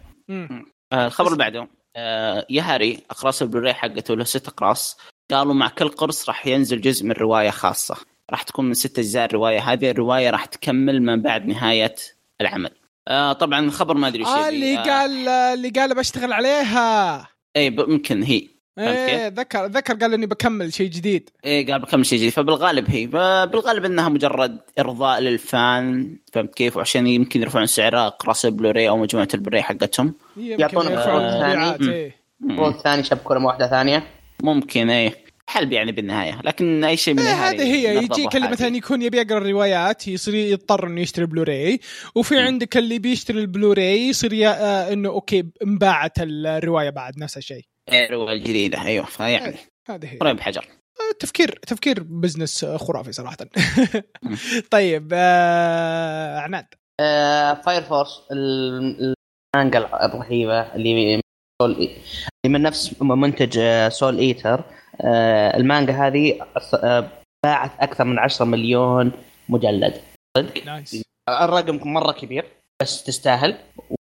آه، 0.92 1.06
الخبر 1.06 1.26
اللي 1.26 1.38
بعده. 1.38 1.68
آه، 1.96 2.46
يا 2.50 2.62
هاري 2.62 3.00
أقراص 3.10 3.42
البلوراي 3.42 3.74
حقته 3.74 4.16
له 4.16 4.24
ست 4.24 4.48
أقراص. 4.48 4.98
قالوا 5.30 5.54
مع 5.54 5.68
كل 5.68 5.88
قرص 5.88 6.28
راح 6.28 6.46
ينزل 6.46 6.80
جزء 6.80 7.06
من 7.06 7.12
رواية 7.12 7.50
خاصة. 7.50 7.96
راح 8.30 8.42
تكون 8.42 8.64
من 8.64 8.74
ست 8.74 8.98
أجزاء 8.98 9.24
الرواية. 9.24 9.72
هذه 9.72 9.90
الرواية 9.90 10.30
راح 10.30 10.44
تكمل 10.44 11.02
من 11.02 11.22
بعد 11.22 11.46
نهاية 11.46 11.94
العمل. 12.40 12.70
آه 13.08 13.32
طبعا 13.32 13.60
الخبر 13.60 13.94
ما 13.94 14.08
أدري 14.08 14.24
آه. 14.24 14.48
اللي 14.48 14.78
آه، 14.78 14.82
قال 14.82 15.28
اللي 15.28 15.68
قال 15.68 15.94
بشتغل 15.94 16.32
عليها. 16.32 17.28
اي 17.56 17.66
يمكن 17.66 18.22
هي. 18.22 18.52
فهمت 18.76 18.96
إيه 18.96 19.28
ذكر 19.28 19.66
ذكر 19.66 19.94
قال 19.94 20.14
إني 20.14 20.26
بكمل 20.26 20.72
شيء 20.72 20.90
جديد. 20.90 21.30
إيه 21.44 21.72
قال 21.72 21.80
بكمل 21.80 22.06
شيء 22.06 22.18
جديد. 22.18 22.32
فبالغالب 22.32 22.90
هي 22.90 23.06
بالغالب 23.06 23.84
إنها 23.84 24.08
مجرد 24.08 24.58
إرضاء 24.78 25.20
لل 25.20 25.52
fan. 25.52 26.16
فهمت 26.32 26.54
كيف؟ 26.54 26.76
وعشان 26.76 27.06
يمكن 27.06 27.42
يرفعون 27.42 27.66
سعر 27.66 28.06
اقراص 28.06 28.44
البلوراي 28.44 28.88
أو 28.88 28.98
مجموعة 28.98 29.28
البلوراي 29.34 29.62
حقتهم. 29.62 30.14
يرفعون 30.36 30.86
آه، 30.86 31.76
مم. 31.80 32.12
المفروض 32.42 32.76
ثاني 32.76 33.02
شبكه 33.02 33.44
واحدة 33.44 33.66
ثانية. 33.66 34.02
ممكن 34.42 34.90
إيه. 34.90 35.21
حلب 35.50 35.72
يعني 35.72 35.92
بالنهاية 35.92 36.40
لكن 36.44 36.84
أي 36.84 36.96
شيء 36.96 37.14
من 37.14 37.20
إيه 37.22 37.34
هاري 37.48 37.56
هذه 37.56 37.74
هي 37.74 37.96
يجيك 37.96 38.36
اللي. 38.36 38.48
مثلا 38.48 38.76
يكون 38.76 39.02
يبي 39.02 39.18
يقرأ 39.18 39.38
الروايات 39.38 40.08
يصير 40.08 40.34
يضطر 40.34 40.86
إنه 40.86 41.00
يشتري 41.00 41.26
بلوراي 41.26 41.80
وفي 42.14 42.34
مم. 42.34 42.40
عندك 42.40 42.76
اللي 42.76 42.98
بيشتري 42.98 43.40
البلوراي 43.40 44.08
يصير 44.08 44.48
آه 44.48 44.92
إنه 44.92 45.08
okay 45.08 45.44
انباعت 45.62 46.12
الرواية 46.18 46.90
بعد 46.90 47.18
نفس 47.18 47.36
الشيء 47.36 47.64
إيه، 47.92 48.06
الروايه 48.06 48.36
الجديده 48.36 48.82
أيوه 48.82 49.04
فيعني 49.04 49.46
إيه. 49.46 49.58
هذه 49.88 50.12
هي 50.12 50.18
قريب 50.18 50.40
حجر 50.40 50.64
آه، 51.00 51.16
تفكير 51.20 51.58
تفكير 51.66 52.02
business 52.02 52.64
آه، 52.64 52.76
خرافي 52.76 53.12
صراحة. 53.12 53.36
طيب 54.70 55.10
آه 55.14 56.38
عناد 56.38 56.66
آه 57.00 57.54
Fire 57.54 57.82
Force 57.82 58.20
ال- 58.32 59.14
المانجا 59.56 59.78
الرهيبة 59.78 60.60
اللي 60.74 61.14
من 61.16 61.20
سول 61.62 61.72
اللي 61.72 62.58
من 62.58 62.62
نفس 62.62 62.94
منتج 63.02 63.58
آه، 63.58 63.88
Soul 63.88 64.18
Eater 64.18 64.58
آه، 64.60 64.64
المانجا 65.00 65.92
هذه 66.06 66.40
آه، 66.74 67.08
باعت 67.44 67.70
أكثر 67.80 68.04
من 68.04 68.18
10 68.18 68.44
مليون 68.44 69.12
مجلد. 69.48 70.00
صدق؟ 70.38 70.64
nice 70.64 71.02
الرقم 71.28 71.92
مرة 71.92 72.12
كبير 72.12 72.44
بس 72.82 73.04
تستاهل. 73.04 73.56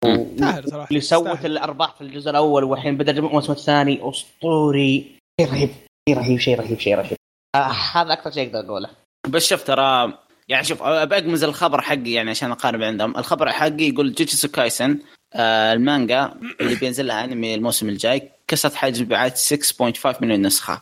تستاهل 0.05 0.69
صراحة. 0.69 0.89
اللي 0.89 1.01
سوت. 1.01 1.45
الأرباح 1.45 1.95
في 1.95 2.01
الجزء 2.01 2.31
الأول 2.31 2.65
والحين 2.65 2.97
بدأ 2.97 3.13
الموسم 3.13 3.53
الثاني 3.53 4.01
أسطوري. 4.11 5.17
شيء 5.41 5.51
رهيب 5.51 5.71
شيء 6.09 6.19
رهيب 6.19 6.39
شيء 6.39 6.59
رهيب 6.61 6.79
شيء 6.79 6.95
رهيب. 6.97 7.17
آه 7.57 7.73
هذا 7.93 8.13
أكثر 8.13 8.31
شيء 8.31 8.47
أقدر 8.47 8.67
أقوله. 8.67 8.89
بس 9.29 9.49
شوف 9.49 9.65
ترى 9.65 10.19
يعني 10.49 10.65
شوف 10.65 10.83
ابى 10.83 11.19
أقمز 11.19 11.45
الخبر 11.45 11.81
حقي 11.81 12.13
يعني 12.13 12.31
عشان 12.31 12.51
أقارب 12.51 12.83
عندهم. 12.83 13.17
الخبر 13.17 13.53
حقي 13.53 13.89
يقول 13.89 14.09
جوجيتسو 14.09 14.49
كايسن 14.49 14.99
آه 15.35 15.73
المانجا 15.73 16.35
اللي 16.61 16.75
بينزل 16.75 17.07
لها 17.07 17.25
أنمي 17.25 17.55
الموسم 17.55 17.89
الجاي. 17.89 18.31
كسرت 18.53 18.75
حاجز 18.75 19.03
مبيعات 19.03 19.39
6.5 19.39 20.23
مليون 20.23 20.47
نسخة. 20.47 20.81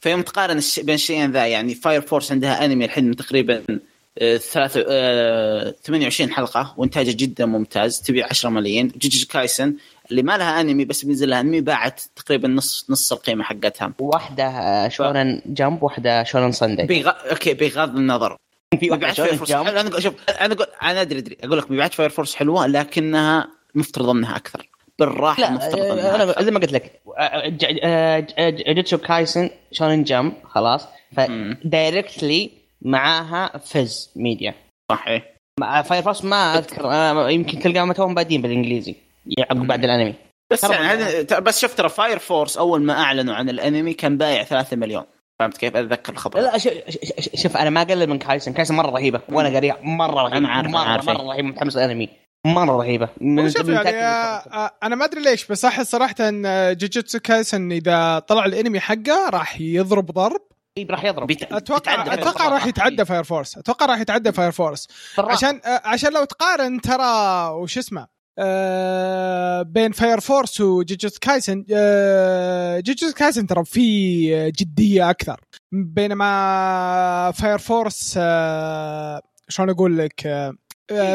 فيوم 0.00 0.22
تقارن 0.22 0.60
بين 0.78 0.94
الشيئين 0.94 1.32
ذا 1.32 1.46
يعني 1.46 1.74
Fire 1.74 2.00
Force 2.00 2.32
عندها 2.32 2.64
أنمي 2.64 2.84
الحين 2.84 3.16
تقريبا 3.16 3.62
آه، 4.18 4.36
ثلاثة 4.36 4.84
آه، 4.88 5.74
28 5.84 6.32
حلقة 6.32 6.74
وإنتاجه 6.76 7.12
جدا 7.16 7.46
ممتاز 7.46 8.00
تبيع 8.00 8.26
10 8.30 8.50
ملايين. 8.50 8.88
جوجيتسو 8.88 9.26
كايسن 9.26 9.74
اللي 10.10 10.22
ما 10.22 10.38
لها 10.38 10.60
أنمي 10.60 10.84
بس 10.84 11.04
بينزل 11.04 11.30
لها 11.30 11.40
أنمي 11.40 11.60
باعت 11.60 12.00
تقريبا 12.16 12.48
نص 12.48 12.86
نص 12.90 13.12
القيمة 13.12 13.44
حقتها. 13.44 13.92
واحدة 13.98 14.88
Shonen 14.88 15.40
Jump 15.46 15.82
واحدة 15.82 16.22
Shonen 16.22 16.52
Sunday 16.52 16.82
بغ... 16.82 17.12
okay 17.30 17.54
بغض 17.54 17.96
النظر. 17.96 18.36
في 18.80 18.90
واحدة 18.90 19.12
Shonen 19.12 19.38
Jump. 19.44 19.66
أنا 19.66 20.00
شوف 20.00 20.14
أنا 20.40 20.54
أقول 20.54 20.66
أنا 20.82 21.00
أدري 21.00 21.18
أدري. 21.18 21.36
أقول 21.44 21.58
لك 21.58 21.70
مبيعات 21.70 21.94
Fire 21.94 22.10
Force 22.10 22.34
حلوة 22.34 22.66
لكنها 22.66 23.48
مفترض 23.74 24.08
أنها 24.08 24.36
أكثر. 24.36 24.73
بالراحة 25.00 25.40
لا 25.40 25.48
أنا. 26.14 26.42
زي 26.42 26.50
ما 26.50 26.60
قلت 26.60 26.72
لك 26.72 27.00
ج- 27.46 27.64
ج- 27.66 27.80
آه، 27.82 28.26
جوجيتسو 28.50 28.98
كايسن 28.98 29.50
Shonen 29.72 30.04
Jump 30.04 30.32
خلاص. 30.44 30.88
ف 31.16 31.31
directly 31.31 32.50
معاها 32.82 33.58
Viz 33.58 34.10
Media. 34.16 34.54
صحيح. 34.92 35.22
مع 35.60 35.82
Fire 35.82 36.02
Force 36.02 36.24
ما 36.24 36.58
أذكر 36.58 36.84
يمكن 37.30 37.58
تلقاهم 37.58 37.92
توهم 37.92 38.14
بادين 38.14 38.42
بالإنجليزي 38.42 38.94
يعقب 39.38 39.66
بعد 39.66 39.84
الأنمي. 39.84 40.14
بس 40.52 40.64
يعني 40.64 41.22
بس 41.40 41.60
شفت 41.60 41.78
ترى 41.78 41.88
Fire 41.88 42.18
Force 42.18 42.56
أول 42.58 42.82
ما 42.82 42.92
أعلنوا 43.00 43.34
عن 43.34 43.48
الأنمي 43.50 43.94
كان 43.94 44.18
بايع 44.18 44.42
3 44.44 44.76
مليون. 44.76 45.04
فهمت 45.40 45.56
كيف؟ 45.56 45.76
أتذكر 45.76 46.12
الخبر. 46.12 46.40
لا 46.40 46.58
شوف 46.58 46.72
شوف 47.34 47.56
أنا 47.56 47.70
ما 47.70 47.82
أقلل 47.82 48.06
من 48.10 48.18
كايسن. 48.18 48.52
كايسن 48.52 48.74
مرة 48.74 48.90
رهيبة 48.90 49.20
وأنا 49.28 49.48
قاريها 49.48 49.76
مرة 49.82 50.22
رهيبه 50.22 50.36
أنا 50.36 50.48
عارف، 50.48 50.70
مره 50.70 50.78
عارف. 50.80 51.08
رهيبه 51.08 51.48
متحمس 51.48 51.76
الانمي 51.76 52.08
مرة 52.44 52.76
رهيبة. 52.76 53.08
من 53.20 53.50
شوف 53.50 53.66
من 53.66 53.74
يعني 53.74 53.88
آه، 53.90 54.36
آه، 54.38 54.70
أنا 54.82 54.96
ما 54.96 55.04
أدري 55.04 55.22
ليش 55.22 55.46
بس 55.46 55.64
أحس 55.64 55.90
صراحة 55.90 56.14
إن 56.20 56.42
جوجوتسو 56.76 57.18
كايسن 57.18 57.72
إذا 57.72 58.18
طلع 58.18 58.44
الأنمي 58.44 58.80
حقه 58.80 59.28
راح 59.30 59.60
يضرب 59.60 60.06
ضرب. 60.06 60.40
إيه، 60.78 60.86
راح 60.90 61.04
يضرب. 61.04 61.26
بيت- 61.26 61.52
أتوقع 61.52 62.14
أتوقع 62.14 62.48
راح 62.48 62.66
يتعدى 62.66 63.04
Fire 63.04 63.24
Force 63.24 63.58
أتوقع 63.58 63.86
راح 63.86 64.00
يتعدى 64.00 64.32
Fire 64.32 64.50
Force. 64.52 64.88
عشان 65.18 65.60
آه، 65.64 65.80
عشان 65.84 66.12
لو 66.12 66.24
تقارن 66.24 66.80
ترى 66.80 67.48
وش 67.50 67.78
اسمه 67.78 68.06
آه، 68.38 69.62
بين 69.62 69.92
Fire 69.92 70.20
Force 70.20 70.60
وجوجوتسو 70.60 71.18
كايسن 71.20 71.64
آه، 71.74 72.80
جوجوتسو 72.80 73.12
كايسن 73.14 73.46
ترى 73.46 73.64
في 73.64 74.50
جدية 74.50 75.10
أكثر. 75.10 75.40
بينما 75.72 77.32
Fire 77.36 77.58
Force 77.58 78.14
آه، 78.18 79.22
شلون 79.48 79.70
أقول 79.70 79.98
لك 79.98 80.20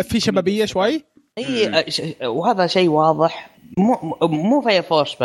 في 0.09 0.19
شبابية 0.19 0.65
شوي. 0.65 1.05
إي 1.39 1.67
آه، 2.21 2.29
وهذا 2.29 2.67
شيء 2.67 2.89
واضح. 2.89 3.49
مو 3.77 4.17
مو 4.21 4.61
Fire 4.61 4.81
Force 4.81 5.17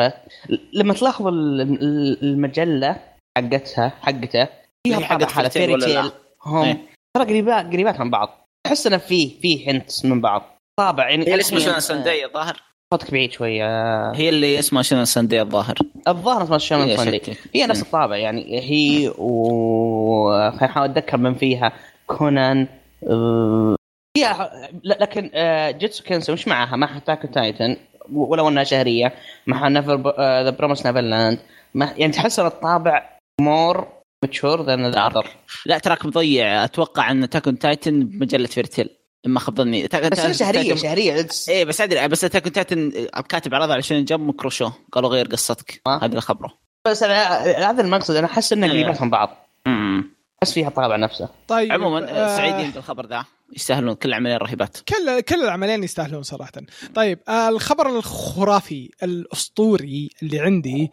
لما 0.72 0.94
تلاحظ 0.94 1.26
ال- 1.26 1.60
ال- 1.60 2.22
المجلة 2.22 2.96
حقتها 3.38 3.88
حقته 4.02 4.48
فيها 4.86 5.08
طابع 5.08 5.26
على 5.36 5.50
Fairy 5.50 5.80
Tail؟ 5.80 6.10
هم. 6.46 6.62
إيه. 6.62 6.78
ترى 7.16 7.24
قريبات 7.24 7.66
قريبات 7.66 8.00
من 8.00 8.10
بعض. 8.10 8.48
تحس 8.66 8.86
انه 8.86 8.96
فيه 8.96 9.40
فيه 9.40 9.70
hint 9.70 10.06
من 10.06 10.20
بعض. 10.20 10.58
طابع 10.80 11.10
يعني 11.10 11.28
هي 11.28 11.40
اسمها 11.40 11.60
شنو؟ 11.60 11.78
Sunday 11.78 12.24
الظاهر؟ 12.24 12.62
صوتك 12.94 13.10
بعيد 13.10 13.32
شوية 13.32 13.66
هي 14.12 14.28
اللي 14.28 14.58
اسمها 14.58 14.82
شنو؟ 14.82 15.04
Sunday 15.04 15.42
الظاهر. 15.42 15.74
الظاهر 16.08 16.56
اسمها 16.56 16.84
هي 16.84 16.96
Sunday 16.96 17.18
شكل. 17.18 17.32
هي 17.54 17.66
نفس. 17.66 17.82
الطابع 17.82 18.16
يعني 18.16 18.60
هي 18.60 19.08
و 19.18 20.50
خليني 20.50 20.64
احاول 20.64 20.90
أتذكر 20.90 21.16
من 21.16 21.34
فيها. 21.34 21.72
كونان 22.06 22.66
آه، 23.10 23.76
هي 24.16 24.50
لكن 24.84 25.30
آه، 25.34 25.70
جيتسو 25.70 26.04
كنسو 26.04 26.32
مش 26.32 26.48
معها 26.48 26.76
مع 26.76 26.96
اتاك 26.96 27.30
تايتن 27.34 27.76
ولو 28.12 28.48
انها 28.48 28.64
شهرية 28.64 29.14
مع 29.46 29.68
نيفر 29.68 29.96
ذا 30.18 30.50
بروميس 30.50 30.86
نيفر 30.86 31.00
لاند 31.00 31.38
يعني 31.74 32.12
تحس 32.12 32.38
إن 32.38 32.46
الطابع 32.46 33.18
مور 33.40 33.88
ماتشور 34.24 34.62
ذان 34.62 34.86
الاذر 34.86 35.26
لا 35.66 35.78
تراك 35.78 36.06
مضيع. 36.06 36.64
أتوقع 36.64 37.10
إن 37.10 37.30
تاكون 37.30 37.58
تايتن 37.58 38.04
بمجلة 38.04 38.46
فيرتيل 38.46 38.90
ما 39.26 39.40
خاب 39.40 39.56
ظني. 39.56 39.86
بس 39.86 40.38
شهرية 40.38 40.74
شهرية 40.74 41.26
إيه 41.48 41.64
بس 41.64 41.80
أدري 41.80 42.08
بس 42.08 42.20
تاكون 42.20 42.52
تايتن 42.52 42.92
كاتب 43.28 43.54
عرض 43.54 43.70
على 43.70 43.82
شنو 43.82 44.04
جنب 44.04 44.20
مكروشو 44.20 44.70
قالوا 44.92 45.10
غير 45.10 45.26
قصتك. 45.26 45.80
آه. 45.86 45.96
هذا 45.98 46.06
اللي 46.06 46.20
خبره. 46.20 46.54
بس 46.86 47.02
هذا 47.02 47.80
المقصد 47.82 48.16
أنا 48.16 48.26
أحس 48.26 48.52
انه 48.52 48.66
إيه. 48.66 48.72
قريبات 48.72 49.02
من 49.02 49.10
بعض. 49.10 49.48
أمم. 49.66 50.13
احس 50.44 50.52
فيها 50.52 50.68
الطابع 50.68 50.96
نفسه. 50.96 51.28
طيب 51.48 51.72
عموما 51.72 52.10
آه، 52.10 52.36
سعيدين 52.36 52.70
بالخبر 52.70 53.06
ذا. 53.06 53.24
يستاهلون 53.56 53.94
كل 53.94 54.14
عمليه 54.14 54.36
رهيبات 54.36 54.78
كل 54.88 55.20
كل 55.20 55.42
العملين 55.44 55.84
يستاهلون 55.84 56.22
صراحة. 56.22 56.52
طيب 56.94 57.18
آه 57.28 57.48
الخبر 57.48 57.98
الخرافي 57.98 58.90
الأسطوري 59.02 60.10
اللي 60.22 60.40
عندي 60.40 60.90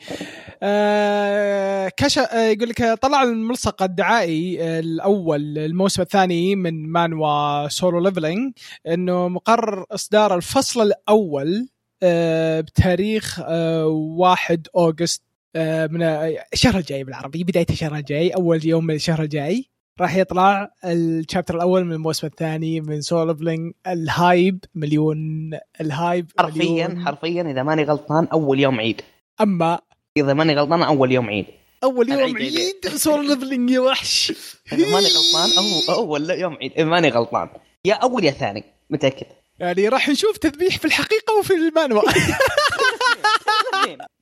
آه 0.64 1.92
كش 1.98 2.18
آه 2.18 2.46
يقول 2.46 2.70
لك 2.70 2.84
طلع 3.02 3.24
الملصق 3.24 3.84
الدعائي 3.84 4.64
آه، 4.64 4.80
الأول 4.80 5.58
الموسم 5.58 6.02
الثاني 6.02 6.56
من 6.56 6.92
مانهوا 6.92 7.68
Solo 7.68 8.00
Leveling 8.00 8.54
إنه 8.88 9.28
مقرر 9.28 9.86
إصدار 9.92 10.36
الفصل 10.36 10.82
الأول 10.82 11.68
آه 12.04 12.62
بتاريخ 12.62 13.40
آه 13.44 13.88
1 13.88 14.68
August 14.76 15.24
آه 15.24 15.31
من 15.56 16.02
آه، 16.02 16.46
الشهر 16.54 16.78
الجاي 16.78 17.04
بالعربي 17.04 17.44
بداية 17.44 17.66
الشهر 17.70 17.96
الجاي 17.96 18.30
أول 18.30 18.66
يوم 18.66 18.86
من 18.86 18.96
الشهر 18.96 19.22
الجاي 19.24 19.66
راح 20.02 20.16
يطلع 20.16 20.72
ال 20.86 20.95
chapter 20.95 21.56
الأول 21.56 21.86
من 21.86 21.94
الموسم 21.94 22.28
الثاني 22.28 22.82
من 22.82 23.02
Solo 23.02 23.34
Leveling 23.34 23.74
ال 23.88 24.03
hype 24.03 24.66
مليون 24.76 25.52
ال 25.82 25.92
hype 25.92 26.32
حرفيا 26.40 26.88
مليون. 26.88 27.06
حرفيا 27.06 27.42
إذا 27.42 27.64
ماني 27.64 27.84
غلطان 27.84 28.28
أول 28.34 28.60
يوم 28.60 28.80
عيد. 28.80 29.02
أما 29.42 29.80
إذا 30.18 30.34
ماني 30.34 30.56
غلطان 30.56 30.84
أول 30.84 31.12
يوم 31.12 31.30
عيد. 31.30 31.46
أول 31.84 32.10
يوم 32.10 32.38
عيد. 32.38 32.88
Solo 32.96 33.36
Leveling 33.36 33.70
يا 33.70 33.80
وحش. 33.80 34.34
إذا 34.74 34.92
ماني 34.94 35.08
غلطان 35.08 35.50
أو 35.90 35.94
أول 35.96 36.30
يوم 36.30 36.54
عيد. 36.54 36.72
إذا 36.72 36.86
ماني 36.86 37.10
غلطان. 37.10 37.50
يا 37.86 37.94
أول 37.94 38.24
يا 38.24 38.32
ثاني. 38.32 38.64
متأكد؟ 38.90 39.26
يعني 39.60 39.88
راح 39.88 40.10
نشوف 40.10 40.38
تذبيح 40.38 40.78
في 40.78 40.86
الحقيقة 40.86 41.40
وفي 41.40 41.54
المانهوا 41.54 42.02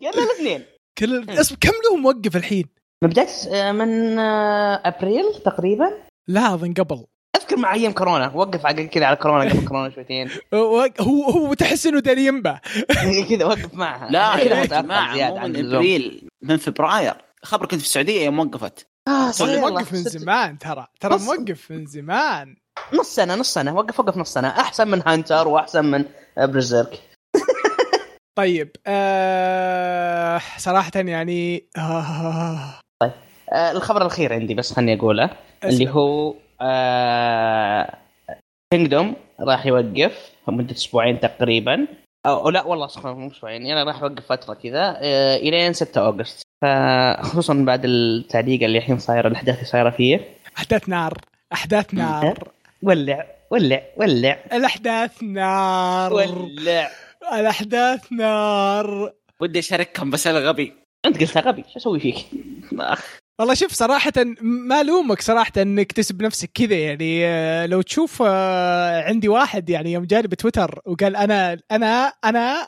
يلا 0.02 0.24
الاثنين. 0.24 0.66
كل 1.00 1.30
اسم 1.30 1.56
كم 1.62 1.72
له 1.90 1.96
موقف 1.98 2.36
الحين؟ 2.36 2.66
من 3.04 3.10
بدايه 3.10 3.28
آه، 3.54 3.72
من 3.72 4.20
آه، 4.20 4.82
أبريل 4.86 5.24
تقريبا. 5.46 5.90
لا 6.28 6.54
اظن 6.54 6.74
قبل. 6.74 7.06
أذكر 7.36 7.58
مع 7.58 7.74
أيام 7.74 7.92
كورونا. 7.92 8.32
وقف 8.36 8.66
على 8.66 8.88
كذا 8.88 9.06
على 9.06 9.16
كورونا 9.16 9.50
قبل 9.50 9.68
كورونا 9.68 9.90
شويتين 9.90 10.30
هو 10.54 10.90
هو 11.02 11.54
تحس 11.54 11.88
إنه 11.88 12.00
داري 12.00 12.26
ينبه 12.26 12.60
كذا 13.30 13.46
وقف 13.46 13.74
معها. 13.74 14.10
لا 14.12 14.36
كذا 14.66 14.82
مو 14.82 14.94
عن 14.94 15.52
من. 15.52 15.74
أبريل 15.76 16.30
من 16.42 16.58
فبراير. 16.58 17.14
خبر 17.44 17.66
كنت 17.66 17.80
في 17.80 17.86
السعودية 17.86 18.26
يوم 18.26 18.40
وقفت. 18.40 18.88
آه. 19.08 19.32
موقف 19.42 19.94
من 19.94 20.04
ست- 20.04 20.18
زمان 20.18 20.58
ترى. 20.58 20.88
ترى 21.00 21.18
موقف 21.18 21.72
من 21.72 21.86
زمان. 21.86 22.56
نص 22.94 23.16
سنة 23.16 23.36
نص 23.36 23.54
سنة. 23.54 23.76
وقف 23.76 24.00
وقف 24.00 24.18
نص 24.18 24.34
سنة. 24.34 24.48
أحسن 24.48 24.88
من 24.88 25.02
هانتر 25.06 25.48
وأحسن 25.48 25.86
من 25.86 26.06
آه، 26.38 26.46
برزيرك 26.46 27.00
طيب 28.40 28.70
آه 28.88 30.42
صراحة 30.58 30.92
يعني 30.96 31.64
آه. 31.78 32.60
آه 33.54 33.72
الخبر 33.72 34.02
الأخير 34.02 34.34
عندي 34.34 34.54
بس 34.54 34.74
خلني 34.74 34.94
أقوله 34.94 35.30
اللي 35.64 35.84
أسلم. 35.84 35.88
هو 35.88 36.34
آه 36.62 37.98
كينجدوم 38.74 39.16
راح 39.40 39.66
يوقف 39.66 40.32
مدة 40.48 40.76
أسبوعين 40.76 41.20
تقريبا. 41.20 41.88
أو 42.26 42.38
أو 42.46 42.50
لا 42.50 42.64
والله 42.64 42.88
صح 42.88 43.06
مو 43.06 43.28
أسبوعين 43.32 43.66
يعني 43.66 43.84
راح 43.84 44.02
يوقف 44.02 44.26
فترة 44.26 44.54
كذا 44.54 44.98
آه 45.02 45.36
الين 45.38 45.74
6 45.74 46.02
أوغست. 46.06 46.42
فخصوصا 46.62 47.54
بعد 47.54 47.86
التعليق 47.86 48.64
اللي 48.64 48.78
الحين 48.78 49.00
صايره 49.00 49.28
الأحداث 49.28 49.56
اللي 49.56 49.66
صايرة 49.68 49.90
فيه. 49.90 50.20
أحداث 50.58 50.90
نار 50.90 51.14
أحداث 51.54 51.94
نار. 51.94 52.48
ولع 52.84 53.26
ولع 53.52 53.82
ولع. 53.98 54.38
الأحداث 54.54 55.24
نار. 55.24 56.14
ولع. 56.14 56.90
الأحداث 57.34 58.12
نار. 58.12 59.14
ودي 59.42 59.60
أشارككم 59.60 60.10
بس 60.10 60.28
أنا 60.28 60.40
غبي. 60.40 60.74
أنت 61.06 61.20
قلتها 61.20 61.42
غبي 61.42 61.64
شو 61.64 61.78
أسوي 61.78 62.00
فيك؟ 62.00 62.16
أخ. 62.80 63.20
والله 63.40 63.54
شوف 63.54 63.72
صراحة 63.72 64.12
ما 64.42 64.84
لومك 64.84 65.22
صراحة 65.22 65.52
إنك 65.58 65.92
تسب 65.92 66.22
نفسك 66.22 66.52
كذا 66.54 66.76
يعني 66.76 67.26
آه، 67.26 67.66
لو 67.66 67.82
تشوف 67.82 68.24
آه، 68.26 69.02
عندي 69.04 69.28
واحد 69.30 69.70
يعني 69.70 69.92
يوم 69.94 70.06
جاني 70.06 70.28
بتويتر 70.28 70.80
وقال 70.86 71.16
أنا 71.16 71.60
أنا 71.72 72.14
أنا 72.26 72.68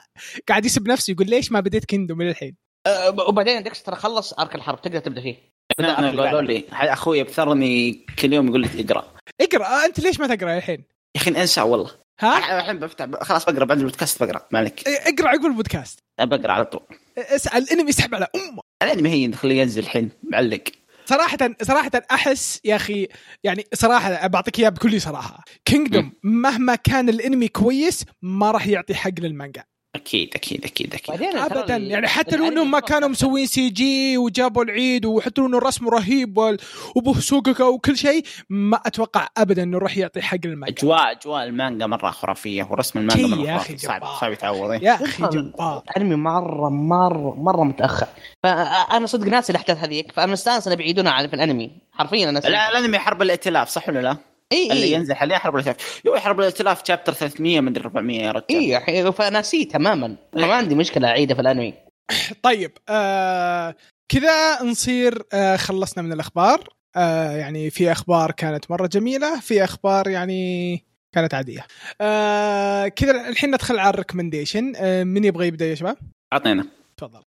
قاعد 0.50 0.65
يسب 0.65 0.88
نفسه 0.88 1.12
يقول 1.12 1.29
ليش 1.29 1.51
ما 1.51 1.60
بديت 1.60 1.86
Kingdom 1.86 2.15
من 2.15 2.29
الحين؟ 2.29 2.55
أه، 2.88 3.10
وبعدين 3.10 3.63
ديكستر 3.63 3.96
خلص 3.96 4.34
arc 4.33 4.55
الحرب 4.55 4.81
تقدر 4.81 5.00
تبدأ 5.00 5.22
فيه. 5.22 5.36
بدأ 5.79 6.00
أنا 6.00 6.08
قالوا. 6.08 6.41
لي. 6.41 6.63
أخوي 6.72 7.22
ابثرني 7.22 8.05
كل 8.20 8.34
يوم 8.34 8.48
يقول 8.48 8.62
لي 8.62 8.67
اقرأ. 8.86 9.13
اقرأ 9.41 9.65
آه، 9.65 9.86
أنت 9.86 10.00
ليش 10.00 10.20
ما 10.20 10.36
تقرأ 10.36 10.58
الحين؟ 10.58 10.84
يا 11.15 11.22
أخي 11.22 11.29
أنسى 11.29 11.62
والله. 11.62 11.91
ها؟ 12.20 12.60
الحين 12.60 12.80
بفتح 12.80 13.24
خلاص 13.24 13.46
بقرأ 13.46 13.65
بعد 13.65 13.77
البودكاست 13.77 14.24
بقرأ. 14.24 14.48
مالك. 14.51 14.88
اقرأ 14.88 15.30
عقب 15.30 15.46
البودكاست 15.46 16.00
بقرأ 16.20 16.51
على 16.51 16.65
طول. 16.65 16.82
أصلا 17.17 17.63
الأنمي 17.63 17.89
يسحب 17.89 18.15
على 18.15 18.27
أمه. 18.36 18.62
الأنمي 18.84 19.10
هي 19.10 19.34
خليه 19.34 19.62
ينزل 19.62 19.84
الحين 19.84 20.10
معلق. 20.24 20.63
صراحة 21.06 21.38
صراحة 21.62 21.91
أحس 22.12 22.60
يا 22.65 22.75
أخي 22.75 23.08
يعني 23.44 23.65
صراحة 23.74 24.27
بعطيك 24.27 24.60
إياها 24.60 24.70
بكل 24.70 25.01
صراحة. 25.01 25.44
Kingdom 25.65 26.13
مهما 26.24 26.75
كان 26.75 27.10
الأنمي 27.10 27.48
كويس 27.48 28.06
ما 28.22 28.51
راح 28.51 28.68
يعطي 28.68 28.96
حق 28.96 29.20
للمانجا. 29.20 29.63
أكيد 29.95 30.36
أكيد 30.36 30.65
أكيد 30.65 30.93
أكيد. 30.95 31.21
ابدا 31.36 31.77
يعني 31.77 32.07
حتى 32.07 32.36
لو 32.36 32.48
إنهم 32.48 32.71
ما 32.71 32.79
كانوا 32.79 33.10
مسوين 33.10 33.45
CG 33.45 34.17
وجابوا 34.17 34.63
العيد 34.63 35.05
وحتى 35.05 35.41
لو 35.41 35.48
إنه 35.48 35.57
الرسم 35.57 35.89
رهيب 35.89 36.38
وال- 36.38 36.57
وبه 36.95 37.19
سوقك 37.19 37.60
وكل 37.60 37.98
شيء 37.98 38.24
ما 38.50 38.79
أتوقع 38.86 39.27
ابدا 39.38 39.63
إنه 39.63 39.77
راح 39.77 39.98
يعطي 39.98 40.21
حق 40.21 40.38
للمانجا 40.45 40.75
أجواء 40.81 41.12
أجواء 41.12 41.43
المانجا 41.43 41.86
مرة 41.88 42.12
خرافية 42.12 42.67
ورسم 42.71 43.00
المانجا 43.00 43.27
مرة 43.27 43.39
يا 43.48 43.55
أخي 43.55 43.65
خرافي. 43.77 43.88
صعب. 43.88 44.05
صعب 44.19 44.31
يتعوض. 44.31 44.71
إيه. 44.71 44.79
يا 44.83 44.93
أخي 45.03 45.24
جبار. 45.24 45.83
الانمي 45.91 46.15
مرة 46.15 46.69
مرة 46.69 47.36
مرة 47.38 47.63
متأخر. 47.63 48.07
فأنا 48.43 49.05
صدق 49.05 49.27
ناسي 49.27 49.51
الأحداث 49.51 49.77
هذيك 49.77 50.12
فأنا 50.12 50.31
مستأنس 50.31 50.67
انه 50.67 50.75
بيعيدونها 50.75 51.12
على 51.12 51.27
في 51.27 51.33
الأنمي. 51.33 51.71
حرفيا 51.91 52.29
أنا 52.29 52.39
لا 52.39 52.69
الأنمي 52.69 53.00
حرب 53.00 53.21
الائتلاف 53.21 53.69
صح 53.69 53.89
ولا 53.89 54.00
لا؟ 54.00 54.17
إي 54.51 54.72
اللي 54.72 54.84
اي 54.84 54.91
ينزل 54.91 55.13
حاليا 55.13 55.38
حرب 55.38 55.55
الائتلاف 55.55 56.01
يو 56.05 56.15
حرب 56.15 56.39
الائتلاف 56.39 56.88
chapter 56.88 57.13
300 57.13 57.62
مدري 57.62 57.84
400 57.84 58.20
يا 58.20 58.31
رجال. 58.31 58.89
إي 58.89 59.12
فناسيه 59.12 59.67
تماما. 59.67 60.15
فما 60.34 60.53
عندي 60.53 60.75
مشكلة 60.75 61.08
أعيده 61.08 61.36
في 61.36 61.41
الأنمي. 61.41 61.74
طيب 62.43 62.72
آه 62.89 63.75
كذا 64.10 64.63
نصير 64.63 65.24
آه 65.34 65.55
خلصنا 65.55 66.03
من 66.03 66.13
الأخبار. 66.13 66.70
آه 66.96 67.31
يعني 67.31 67.70
في 67.70 67.91
أخبار 67.91 68.31
كانت 68.31 68.72
مرة 68.72 68.88
جميلة 68.88 69.39
في 69.39 69.63
أخبار 69.63 70.08
يعني 70.08 70.84
كانت 71.15 71.34
عادية. 71.34 71.65
آه 72.01 72.88
كذا 72.88 73.29
الحين 73.29 73.51
ندخل 73.51 73.79
على 73.79 73.89
ال 73.89 73.95
recommendation. 73.95 74.74
آه 74.75 75.03
من 75.03 75.24
يبغى 75.24 75.48
يبدأ 75.48 75.65
يا 75.65 75.75
شباب؟ 75.75 75.98
أعطينا. 76.34 76.67
تفضل. 76.98 77.22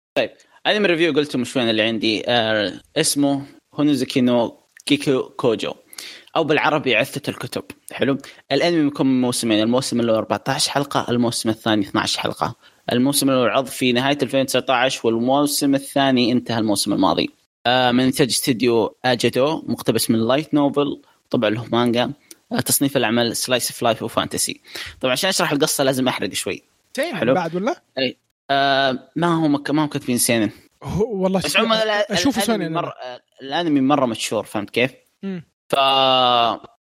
anime 0.66 0.86
review 0.86 1.12
قلتم 1.12 1.44
شوين 1.44 1.70
اللي 1.70 1.82
عندي 1.82 2.22
آه 2.26 2.80
اسمه 2.96 3.42
Honzuki 3.74 4.20
no 4.20 4.60
Gekokujou. 4.86 5.74
أو 6.36 6.44
بالعربي 6.44 6.96
عثة 6.96 7.30
الكتب. 7.30 7.64
حلو؟ 7.92 8.18
الانمي 8.52 8.84
بيكون 8.84 9.06
من 9.06 9.20
موسمين 9.20 9.62
الموسم 9.62 10.00
الأول 10.00 10.18
14 10.18 10.70
حلقة 10.70 11.06
الموسم 11.08 11.48
الثاني 11.48 11.82
12 11.86 12.20
حلقة. 12.20 12.56
الموسم 12.92 13.30
الأول 13.30 13.48
عرض 13.48 13.66
في 13.66 13.92
نهاية 13.92 14.18
2019 14.22 15.00
والموسم 15.06 15.74
الثاني 15.74 16.32
انتهى 16.32 16.58
الموسم 16.58 16.92
الماضي. 16.92 17.30
آه 17.66 17.92
من 17.92 18.04
انتاج 18.04 18.28
استديو 18.28 18.96
Ajia-do 19.04 19.62
مقتبس 19.66 20.10
من 20.10 20.28
light 20.28 20.54
novel 20.54 21.02
طبعا 21.30 21.50
له 21.50 21.66
مانجا. 21.72 22.12
آه 22.52 22.60
تصنيف 22.60 22.96
الاعمال 22.96 23.36
slice 23.36 23.70
of 23.70 23.82
life 23.82 24.02
و 24.02 24.10
fantasy 24.10 24.60
طبعا 25.00 25.12
عشان 25.12 25.28
أشرح 25.28 25.52
القصة 25.52 25.84
لازم 25.84 26.08
أحرق 26.08 26.32
شوي. 26.32 26.62
حلو. 27.12 27.34
بعد 27.34 27.54
ولا؟ 27.54 27.82
آه 28.50 28.98
ما 29.16 29.26
هم 29.26 29.62
ما 29.70 29.84
هم 29.84 29.88
كاتبين 29.88 30.18
seinen. 30.18 30.50
هو 30.82 31.22
والله 31.22 31.40
بس 31.40 31.56
عموما 31.56 31.82
اشوفه 32.12 32.54
الأنمي 33.42 33.80
مرة 33.80 34.06
مشهور 34.06 34.44
فهمت 34.44 34.70
كيف؟ 34.70 34.90
مم. 35.22 35.53
ف 35.68 35.76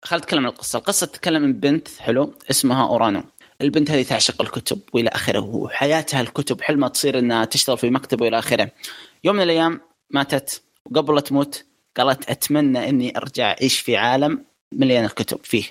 خل 0.04 0.16
أتكلم 0.16 0.46
عن 0.46 0.52
القصة، 0.52 0.78
القصة 0.78 1.06
تتكلم 1.06 1.44
عن 1.44 1.52
بنت 1.52 1.88
حلو 1.98 2.34
اسمها 2.50 2.88
أورانو. 2.88 3.22
البنت 3.60 3.90
هذه 3.90 4.02
تعشق 4.02 4.42
الكتب 4.42 4.80
وإلى 4.92 5.08
آخره 5.08 5.40
وحياتها 5.40 6.20
الكتب 6.20 6.60
حلمها 6.60 6.88
تصير 6.88 7.18
إنها 7.18 7.44
تشتغل 7.44 7.78
في 7.78 7.90
مكتب 7.90 8.20
وإلى 8.20 8.38
آخره. 8.38 8.70
يوم 9.24 9.37
من 9.37 9.42
الأيام 9.42 9.80
ماتت 10.10 10.62
وقبل 10.87 11.14
لا 11.14 11.20
تموت 11.20 11.64
قالت 11.96 12.30
أتمنى 12.30 12.88
إني 12.88 13.16
أرجع 13.16 13.50
أعيش 13.50 13.80
في 13.80 13.96
عالم 13.96 14.44
مليان 14.72 15.04
الكتب 15.04 15.38
فيه. 15.44 15.64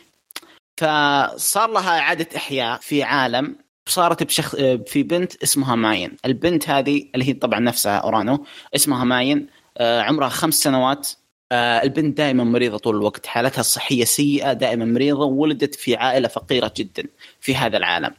فصار 0.78 1.70
لها 1.70 2.00
اعاده 2.00 2.28
أحياء 2.36 2.80
في 2.80 3.04
عالم 3.04 3.56
صارت 3.90 4.24
بشخص 4.24 4.56
في 4.88 5.04
بنت 5.04 5.44
اسمها 5.44 5.76
ماين. 5.76 6.18
البنت 6.26 6.70
هذه 6.70 7.06
اللي 7.16 7.28
هي 7.28 7.34
طبعا 7.34 7.60
نفسها 7.60 7.98
أورانو 7.98 8.46
اسمها 8.76 9.04
ماين 9.04 9.48
آه، 9.78 10.02
عمرها 10.02 10.30
خمس 10.30 10.54
سنوات 10.56 11.10
البنت 11.54 12.18
دائما 12.18 12.44
مريضة 12.44 12.78
طول 12.78 12.96
الوقت 12.96 13.26
حالتها 13.26 13.60
الصحية 13.60 14.04
سيئة 14.04 14.54
دائما 14.54 14.86
مريضة 14.86 15.26
وولدت 15.26 15.76
في 15.76 15.96
عائلة 15.96 16.28
فقيرة 16.28 16.74
جدا 16.78 17.04
في 17.40 17.56
هذا 17.56 17.78
العالم. 17.78 18.12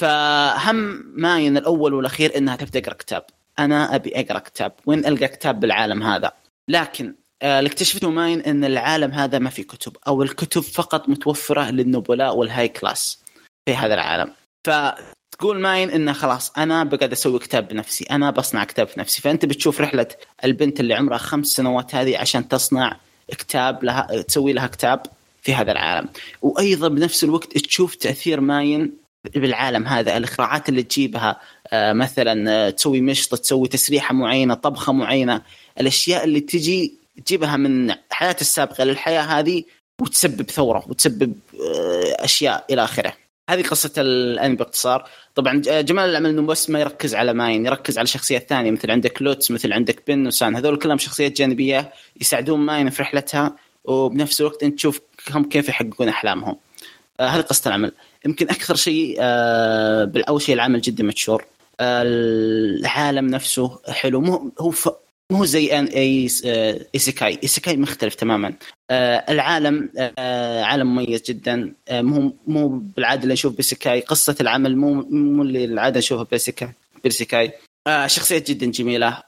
فهم 0.00 1.04
ماين 1.16 1.56
الأول 1.56 1.94
والأخير 1.94 2.36
إنها 2.36 2.56
تبي 2.56 2.80
تقرأ 2.80 2.94
كتاب. 2.94 3.24
أنا 3.58 3.94
أبي 3.94 4.20
أقرأ 4.20 4.38
كتاب. 4.38 4.72
وين 4.86 5.06
ألقى 5.06 5.28
كتاب 5.28 5.60
بالعالم 5.60 6.02
هذا؟ 6.02 6.32
لكن 6.68 7.14
آه، 7.42 7.58
اللي 7.58 7.68
اكتشفته 7.68 8.10
ماين 8.10 8.40
إن 8.40 8.64
العالم 8.64 9.10
هذا 9.10 9.38
ما 9.38 9.50
في 9.50 9.62
كتب 9.62 9.96
أو 10.08 10.22
الكتب 10.22 10.60
فقط 10.60 11.08
متوفرة 11.08 11.70
للنبلاء 11.70 12.36
وال 12.36 12.68
high 12.68 12.92
class 12.92 13.22
في 13.66 13.74
هذا 13.74 13.94
العالم. 13.94 14.32
فتقول 15.40 15.60
ماين 15.60 15.90
إنه 15.90 16.12
خلاص 16.12 16.52
أنا 16.58 16.84
بقعد 16.84 17.12
أسوي 17.12 17.38
كتاب 17.38 17.68
بنفسي 17.68 18.04
أنا 18.04 18.30
بصنع 18.30 18.64
كتاب 18.64 18.88
بنفسي. 18.96 19.22
فأنت 19.22 19.44
بتشوف 19.44 19.80
رحلة 19.80 20.06
البنت 20.44 20.80
اللي 20.80 20.94
عمرها 20.94 21.18
خمس 21.18 21.46
سنوات 21.46 21.94
هذه 21.94 22.18
عشان 22.18 22.48
تصنع 22.48 22.96
كتاب 23.28 23.84
لها 23.84 24.22
تسوي 24.22 24.52
لها 24.52 24.66
كتاب 24.66 25.02
في 25.42 25.54
هذا 25.54 25.72
العالم. 25.72 26.08
وأيضا 26.42 26.88
بنفس 26.88 27.24
الوقت 27.24 27.58
تشوف 27.58 27.94
تأثير 27.94 28.40
ماين 28.40 28.92
بالعالم 29.34 29.86
هذا 29.86 30.16
الاختراعات 30.16 30.68
اللي 30.68 30.82
تجيبها 30.82 31.40
آه، 31.72 31.92
مثلا 31.92 32.50
آه، 32.50 32.70
تسوي 32.70 33.00
مشط 33.00 33.34
تسوي 33.34 33.68
تسريحة 33.68 34.14
معينة 34.14 34.54
طبخة 34.54 34.92
معينة. 34.92 35.42
الأشياء 35.80 36.24
اللي 36.24 36.40
تجي 36.40 36.94
تجيبها 37.26 37.56
من 37.56 37.94
حياتها 38.10 38.40
السابقة 38.40 38.84
للحياة 38.84 39.22
هذه 39.22 39.62
وتسبب 40.00 40.50
ثورة 40.50 40.84
وتسبب 40.88 41.34
آه، 41.54 42.24
أشياء 42.24 42.64
إلى 42.70 42.84
آخره. 42.84 43.29
هذه 43.54 43.62
قصة 43.62 43.92
الأنمي 43.98 44.56
باختصار، 44.56 45.08
طبعا 45.34 45.60
ج- 45.60 45.84
جمال 45.84 46.10
العمل 46.10 46.30
إنه 46.30 46.42
بس 46.42 46.70
ما 46.70 46.80
يركز 46.80 47.14
على 47.14 47.32
ماين، 47.32 47.66
يركز 47.66 47.98
على 47.98 48.06
شخصيات 48.06 48.48
ثانية 48.48 48.70
مثل 48.70 48.90
عندك 48.90 49.22
لوتس، 49.22 49.50
مثل 49.50 49.72
عندك 49.72 50.02
بينو 50.08 50.26
سان، 50.26 50.56
هذول 50.56 50.78
كلهم 50.78 50.98
شخصيات 50.98 51.32
جانبية 51.32 51.92
يساعدون 52.20 52.60
ماين 52.60 52.90
في 52.90 53.02
رحلتها 53.02 53.56
وبنفس 53.84 54.40
الوقت 54.40 54.62
أنت 54.62 54.74
تشوف 54.76 55.00
هم 55.30 55.44
كيف 55.44 55.68
يحققون 55.68 56.08
أحلامهم. 56.08 56.56
آه 57.20 57.26
هذه 57.26 57.40
قصة 57.40 57.68
العمل. 57.68 57.92
يمكن 58.26 58.48
أكثر 58.50 58.74
شيء 58.76 59.16
آه 59.20 60.04
بال- 60.04 60.26
أول 60.26 60.42
شيء 60.42 60.54
العمل 60.54 60.80
جدا 60.80 61.04
mature. 61.04 61.44
آه 61.80 62.02
العالم 62.06 63.26
نفسه 63.26 63.78
حلو 63.88 64.20
مو 64.20 64.52
هو 64.60 64.72
مو 65.30 65.44
زي 65.44 65.78
any 65.78 66.28
آه، 66.46 66.86
isekai، 66.94 67.38
isekai 67.42 67.76
مختلف 67.76 68.14
تماما. 68.14 68.54
آه 68.90 69.24
العالم 69.32 69.90
آه 70.18 70.62
عالم 70.62 70.94
مميز 70.94 71.22
جدا. 71.22 71.74
مو 71.92 72.36
مو 72.46 72.68
بالعادة 72.68 73.22
اللي 73.22 73.34
نشوف 73.34 73.56
ب 73.56 73.62
isekai 73.62 74.00
قصة 74.00 74.36
العمل 74.40 74.76
مو 74.76 74.94
مو 74.94 75.42
اللي 75.42 75.64
العادة 75.64 75.98
نشوفها 75.98 76.26
ب 76.30 76.36
isekai 76.36 76.72
ب 77.04 77.11
isekai 77.11 77.52
شخصيات 78.06 78.50
جدا 78.50 78.66
جميلة. 78.66 79.22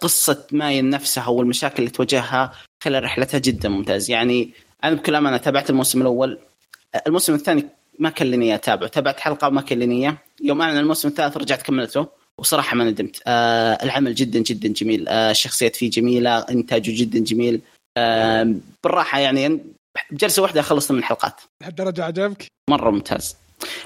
قصة 0.00 0.46
ماين 0.52 0.90
نفسها 0.90 1.28
والمشاكل 1.28 1.76
اللي 1.78 1.90
تواجهها 1.90 2.52
خلال 2.82 3.04
رحلتها 3.04 3.38
جدا 3.38 3.68
ممتاز. 3.68 4.10
يعني 4.10 4.50
أنا 4.84 4.94
بكل 4.94 5.14
أمانة 5.14 5.36
تابعت 5.36 5.70
الموسم 5.70 6.00
الأول. 6.00 6.38
الموسم 7.06 7.34
الثاني 7.34 7.64
ما 7.98 8.10
كان 8.10 8.30
لي 8.30 8.36
نية 8.36 8.54
أتابعه. 8.54 8.88
تابعت 8.88 9.20
حلقة 9.20 9.48
وما 9.48 9.60
كان 9.60 9.78
لي 9.78 9.86
نية. 9.86 10.18
يوم 10.42 10.62
أعلن 10.62 10.78
الموسم 10.78 11.08
الثالث 11.08 11.36
رجعت 11.36 11.62
كملته. 11.62 12.06
وصراحة 12.38 12.76
ما 12.76 12.84
ندمت. 12.84 13.22
آه 13.26 13.78
العمل 13.82 14.14
جدا 14.14 14.38
جدا 14.38 14.68
جميل. 14.68 15.08
آه 15.08 15.30
الشخصيات 15.30 15.76
فيه 15.76 15.90
جميلة 15.90 16.38
إنتاجه 16.38 16.92
جدا 17.00 17.18
جميل. 17.18 17.60
آه 17.96 18.54
بالراحة 18.84 19.18
يعني 19.18 19.60
بجلسه 20.10 20.42
واحدة 20.42 20.62
خلصت 20.62 20.92
من 20.92 20.98
الحلقات. 20.98 21.40
لهالدرجه 21.62 22.04
عجبك؟ 22.04 22.46
مرة 22.70 22.90
ممتاز. 22.90 23.36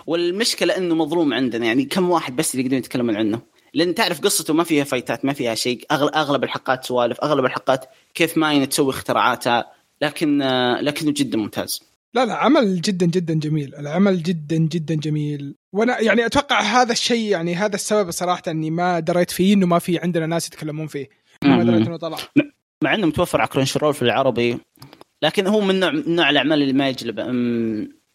والمشكلة 0.06 0.76
إنه 0.76 0.94
مظلوم 0.94 1.34
عندنا. 1.34 1.66
يعني 1.66 1.84
كم 1.84 2.10
واحد 2.10 2.36
بس 2.36 2.54
اللي 2.54 2.64
يقدرون 2.64 2.78
يتكلمون 2.78 3.16
عنه؟ 3.16 3.40
لأن 3.74 3.94
تعرف 3.94 4.20
قصته 4.20 4.54
ما 4.54 4.64
فيها 4.64 4.84
فايتات 4.84 5.24
ما 5.24 5.32
فيها 5.32 5.54
شيء. 5.54 5.86
أغلب 5.92 6.44
الحلقات 6.44 6.84
سوالف 6.84 7.20
أغلب 7.20 7.44
الحلقات 7.44 7.84
كيف 8.14 8.36
ماين 8.36 8.68
تسوي 8.68 8.90
اختراعاتها 8.90 9.72
لكن 10.02 10.42
آه 10.42 10.80
لكنه 10.80 11.12
جدا 11.16 11.38
ممتاز. 11.38 11.91
لا 12.14 12.26
لا 12.26 12.34
عمل 12.34 12.80
جدا 12.80 13.06
جدا 13.06 13.34
جميل. 13.34 13.74
العمل 13.74 14.22
جدا 14.22 14.56
جدا 14.56 14.94
جميل. 14.94 15.54
وأنا 15.72 16.00
يعني 16.00 16.26
أتوقع 16.26 16.60
هذا 16.60 16.92
الشيء 16.92 17.30
يعني 17.30 17.54
هذا 17.54 17.74
السبب 17.74 18.10
صراحة 18.10 18.42
إني 18.48 18.70
ما 18.70 19.00
دريت 19.00 19.30
فيه 19.30 19.54
إنه 19.54 19.66
ما 19.66 19.78
في 19.78 19.98
عندنا 19.98 20.26
ناس 20.26 20.46
يتكلمون 20.46 20.86
فيه. 20.86 21.08
ما 21.44 21.64
دريت 21.64 21.86
إنه 21.86 21.96
طلع. 21.96 22.18
مع 22.84 22.94
إنه 22.94 23.06
متوفر 23.06 23.40
على 23.40 23.48
Crunchyroll 23.48 23.94
في 23.94 24.02
العربي 24.02 24.58
لكن 25.22 25.46
هو 25.46 25.60
من 25.60 25.80
نوع 25.80 25.90
من 25.90 26.14
نوع 26.14 26.30
الأعمال 26.30 26.62
اللي 26.62 26.72
ما 26.72 26.88
يجلب 26.88 27.20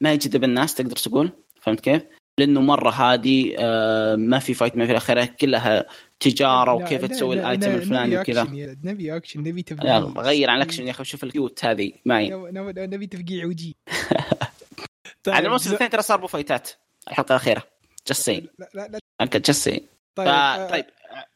ما 0.02 0.14
يجذب 0.14 0.44
الناس 0.44 0.76
تقدر 0.76 0.96
تقول؟ 0.96 1.32
فهمت 1.62 1.80
كيف؟ 1.80 2.02
لأنه 2.40 2.62
مرة 2.62 2.90
هادي 2.90 3.56
آه 3.60 4.16
ما 4.16 4.40
في 4.40 4.54
fight 4.54 4.78
ما 4.78 4.86
في 4.86 4.92
إلى 4.92 5.01
آخره 5.01 5.26
كلها 5.26 5.86
تجارة 6.20 6.74
وكيف 6.74 7.02
لا، 7.02 7.08
تسوي 7.08 7.36
لا، 7.36 7.42
ال 7.42 7.48
item 7.48 7.72
لا، 7.72 7.76
الفلاني 7.76 8.18
وكذا. 8.18 8.44
نبي 8.84 9.16
اكشن 9.16 9.40
نبي 9.40 9.62
تفقيع. 9.62 9.98
غير 10.00 10.50
عن 10.50 10.58
الاكشن 10.58 10.86
يا 10.86 10.92
أخي 10.92 11.04
شوف 11.04 11.24
ال 11.24 11.32
cute 11.32 11.66
هذه 11.66 11.92
معي. 12.06 12.30
نبي- 12.30 13.08
تفقيع 13.08 13.46
وجي. 13.46 13.76
على 15.28 15.46
الموسم 15.46 15.74
الثاني 15.74 15.90
ترى 15.92 16.02
صار 16.02 16.20
بو 16.20 16.28
فايتات 16.28 16.70
الحلقة 17.08 17.32
الأخيرة. 17.32 17.64
just 18.08 18.22
scene 18.22 18.48
لا 18.60 18.70
لا 18.74 18.88
لا. 18.88 19.00
اكد 19.22 19.42
just 19.42 19.52
scene 19.64 19.80
طيب 20.16 20.28
آه، 20.28 20.70
طيب. 20.70 20.86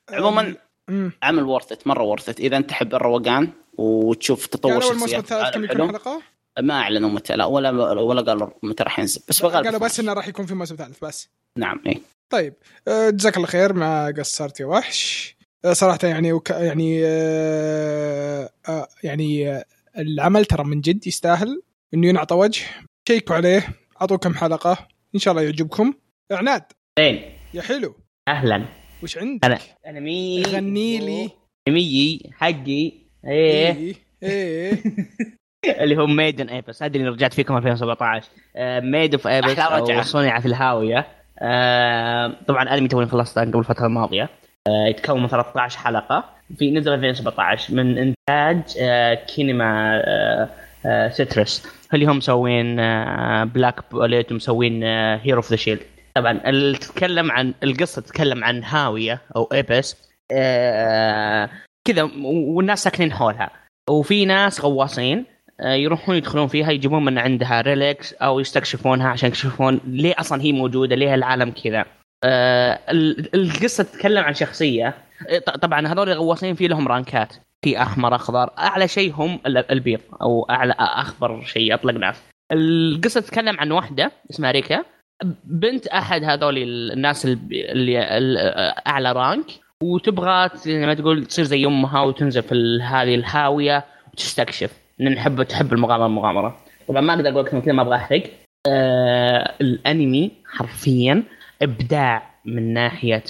عموما. 0.09 0.55
عمل 1.23 1.43
ورثت 1.43 1.87
مرة 1.87 2.03
ورثت 2.03 2.39
إذا 2.39 2.57
أنت 2.57 2.69
تحب 2.69 2.95
الروقان 2.95 3.49
وتشوف 3.77 4.45
تطور 4.45 4.71
قالوا 4.73 4.91
الموسم 4.91 5.17
شخصيات 5.17 5.23
الثالث 5.31 5.53
كم 5.55 5.63
يكون 5.63 5.87
حلقة؟ 5.87 6.21
ما 6.59 6.73
أعلنوا 6.73 7.09
متى 7.09 7.35
لا 7.35 7.45
ولا 7.45 7.71
ولا 8.01 8.21
قالوا 8.21 8.49
متى 8.63 8.83
راح 8.83 8.99
ينزل 8.99 9.21
بس 9.29 9.43
قالوا 9.43 9.61
بغالب 9.61 9.83
بس 9.83 9.99
إنه 9.99 10.13
راح 10.13 10.27
يكون 10.27 10.45
في 10.45 10.53
موسم 10.53 10.75
ثالث 10.75 11.05
بس. 11.05 11.29
نعم 11.57 11.81
اي 11.87 12.01
طيب 12.29 12.53
آه، 12.87 13.09
جزاك 13.09 13.35
الله 13.37 13.47
خير 13.47 13.73
ما 13.73 14.13
قصرت 14.17 14.59
يا 14.59 14.65
وحش. 14.65 15.35
آه، 15.65 15.73
صراحة 15.73 15.99
يعني 16.03 16.33
وك... 16.33 16.49
يعني 16.49 17.01
آه، 17.05 18.49
آه، 18.69 18.87
يعني 19.03 19.61
العمل 19.97 20.45
ترى 20.45 20.63
من 20.63 20.81
جد 20.81 21.07
يستاهل 21.07 21.61
إنه 21.93 22.07
ينعطى 22.07 22.35
وجه. 22.35 22.63
شيكوا 23.07 23.35
عليه 23.35 23.67
اعطوه 24.01 24.17
كم 24.17 24.33
حلقة 24.33 24.87
إن 25.15 25.19
شاء 25.19 25.31
الله 25.31 25.43
يعجبكم. 25.43 25.93
عناد. 26.31 26.63
زين. 26.99 27.21
يا 27.53 27.61
حلو. 27.61 27.95
أهلا. 28.27 28.65
وش 29.03 29.17
عندك؟ 29.17 29.45
أنا. 29.45 29.59
أنا 29.85 29.99
مي. 29.99 30.43
غني 30.43 30.97
لي. 30.99 31.29
ميي 31.69 32.29
حقي. 32.33 32.91
إيه. 33.27 33.75
إيه 33.75 33.95
إيه. 34.23 34.83
اللي 35.82 35.97
هو 35.97 36.08
Made 36.08 36.36
in 36.36 36.49
Abyss 36.49 36.84
أدري 36.84 37.02
إني 37.02 37.10
رجعت 37.10 37.34
فيكم 37.34 37.58
2017 37.58 38.28
Made 38.82 39.13
in 39.13 39.27
Abyss. 39.27 39.60
أو 39.60 40.02
صنع 40.02 40.39
في 40.39 40.45
الهاوية. 40.45 41.08
آه، 41.39 42.34
طبعا 42.47 42.74
أنمي 42.74 42.88
توني 42.88 43.06
خلصته 43.06 43.41
قبل 43.41 43.60
الفترة 43.60 43.86
الماضية. 43.86 44.30
آه، 44.67 44.88
يتكون 44.88 45.21
من 45.21 45.28
13 45.28 45.78
حلقة. 45.78 46.24
في 46.58 46.71
نزل 46.71 46.93
2017 46.93 47.74
من 47.74 47.97
إنتاج 47.97 48.78
آه، 48.82 49.13
Kinema 49.13 50.49
Citrus 51.12 51.67
اللي 51.93 52.06
هم 52.06 52.17
مسوين 52.17 52.76
Black 53.45 53.91
Bullet 53.91 54.32
ومسوين 54.32 54.84
Hero 54.84 55.38
of 55.38 55.49
the 55.49 55.56
Shield 55.56 55.80
طبعا 56.15 56.41
اللي 56.45 56.78
تتكلم 56.78 57.32
عن 57.32 57.54
القصة 57.63 58.02
تتكلم 58.02 58.43
عن 58.43 58.63
هاوية 58.63 59.21
أو 59.36 59.50
abyss 59.54 60.12
كذا 61.88 62.10
والناس 62.24 62.84
ساكنين 62.84 63.13
حولها. 63.13 63.50
وفي 63.89 64.26
ناس 64.26 64.62
غواصين. 64.62 65.26
يروحون 65.62 66.15
يدخلون 66.15 66.47
فيها 66.47 66.71
يجيبون 66.71 67.06
من 67.06 67.17
عندها 67.17 67.62
relics 67.62 68.13
أو 68.13 68.39
يستكشفونها 68.39 69.08
عشان 69.10 69.30
يكشفون 69.30 69.80
ليه 69.88 70.13
أصلا 70.19 70.41
هي 70.41 70.52
موجودة 70.52 70.95
ليه 70.95 71.15
العالم 71.15 71.52
كذا. 71.63 71.86
آه، 72.24 72.80
ال- 72.89 73.36
القصة 73.36 73.84
تتكلم 73.84 74.24
عن 74.24 74.34
شخصية. 74.34 74.93
آه، 75.30 75.39
ط- 75.39 75.50
طبعا 75.58 75.88
هذول 75.88 76.10
الغواصين 76.10 76.56
في 76.56 76.67
لهم 76.67 76.88
رانكات. 76.88 77.34
في 77.62 77.82
أحمر 77.82 78.15
أخضر. 78.15 78.50
أعلى 78.60 78.88
شيء 78.88 79.13
هم 79.15 79.39
ال- 79.45 79.71
البيض 79.71 80.00
أو 80.21 80.47
أعلى 80.50 80.76
أخضر 80.80 81.41
شيء 81.45 81.74
أطلق 81.74 81.93
ناس 81.93 82.15
القصة 82.52 83.21
تتكلم 83.21 83.60
عن 83.60 83.71
واحدة 83.71 84.12
اسمها 84.32 84.52
ريكا. 84.52 84.84
بنت 85.43 85.88
أحد 85.88 86.24
هذول 86.24 86.58
الناس 86.58 87.26
اللي 87.26 88.17
ال- 88.17 88.38
أعلى 88.88 89.12
رانك. 89.12 89.45
وتبغى 89.84 90.50
زي 90.56 90.86
ما 90.86 90.93
تقول 90.93 91.26
تصير 91.26 91.45
زي 91.45 91.65
أمها 91.65 92.02
وتنزل 92.02 92.43
في 92.43 92.80
هذه 92.84 93.15
الهاوية 93.15 93.86
وتستكشف. 94.13 94.71
إن 95.01 95.12
نحب 95.12 95.43
تحب 95.43 95.73
المغامرة 95.73 96.06
المغامرة. 96.06 96.58
طبعا 96.88 97.01
ما 97.01 97.13
أقدر 97.13 97.30
أقول 97.30 97.45
لكم 97.45 97.60
كذا 97.60 97.73
ما 97.73 97.82
أبغى 97.82 97.95
أحرق. 97.95 98.23
آه 98.67 99.54
الأنمي 99.62 100.32
حرفيا 100.45 101.23
إبداع 101.62 102.36
من 102.45 102.73
ناحية 102.73 103.23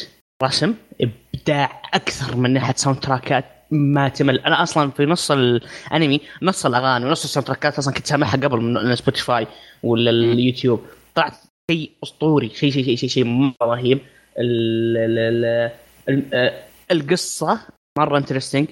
رسم 0.44 0.74
إبداع 1.02 1.82
أكثر 1.94 2.38
من 2.38 2.54
ناحية 2.54 2.74
soundtrack 2.74 3.00
ات 3.00 3.46
ما 3.72 4.10
تمل. 4.10 4.40
أنا 4.40 4.64
أصلا 4.64 4.92
في 4.92 5.06
نص 5.06 5.32
الأنمي 5.32 6.22
نص 6.42 6.66
الأغاني 6.66 7.06
ونص 7.06 7.24
ال 7.24 7.48
soundtrack 7.48 7.75
ات 7.75 7.78
أصلا 7.78 7.94
كنت 7.94 8.06
سامعها 8.06 8.38
قبل 8.38 8.62
من 8.62 8.96
سبوتيفاي 8.96 9.48
ولا 9.84 10.12
اليوتيوب 10.12 10.82
طلعت 11.16 11.34
شيء 11.72 11.92
أسطوري 12.04 12.50
شيء 12.50 12.72
شيء 12.72 12.84
شيء 12.84 12.96
شيء, 12.96 13.10
شيء 13.10 13.24
مرة 13.24 13.56
رهيب. 13.62 14.00
آه، 14.38 15.72
القصة 16.92 17.60
مرة 17.98 18.18
interesting 18.18 18.68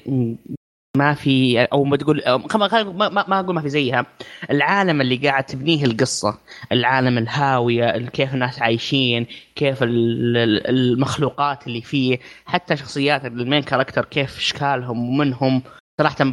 ما 0.98 1.14
في 1.14 1.60
أو 1.64 1.84
ما 1.84 1.98
تقول 1.98 2.22
ما, 2.28 3.10
ما, 3.10 3.26
ما 3.28 3.40
أقول 3.40 3.56
ما 3.56 3.62
في 3.62 3.70
زيها 3.70 4.06
العالم 4.52 5.02
اللي 5.02 5.16
قاعد 5.16 5.44
تبنيه 5.44 5.86
القصة 5.86 6.38
العالم 6.72 7.18
الهاوية 7.18 7.98
كيف 8.08 8.34
الناس 8.34 8.62
عايشين 8.62 9.28
كيف 9.56 9.84
ال- 9.84 10.38
ال- 10.38 10.68
المخلوقات 10.70 11.68
اللي 11.68 11.82
فيه 11.82 12.20
حتى 12.46 12.78
شخصيات 12.78 13.26
ال 13.26 13.33
main 13.33 13.62
character 13.64 14.06
كيف 14.06 14.38
أشكالهم 14.38 15.10
ومنهم 15.10 15.62
صراحة 16.02 16.24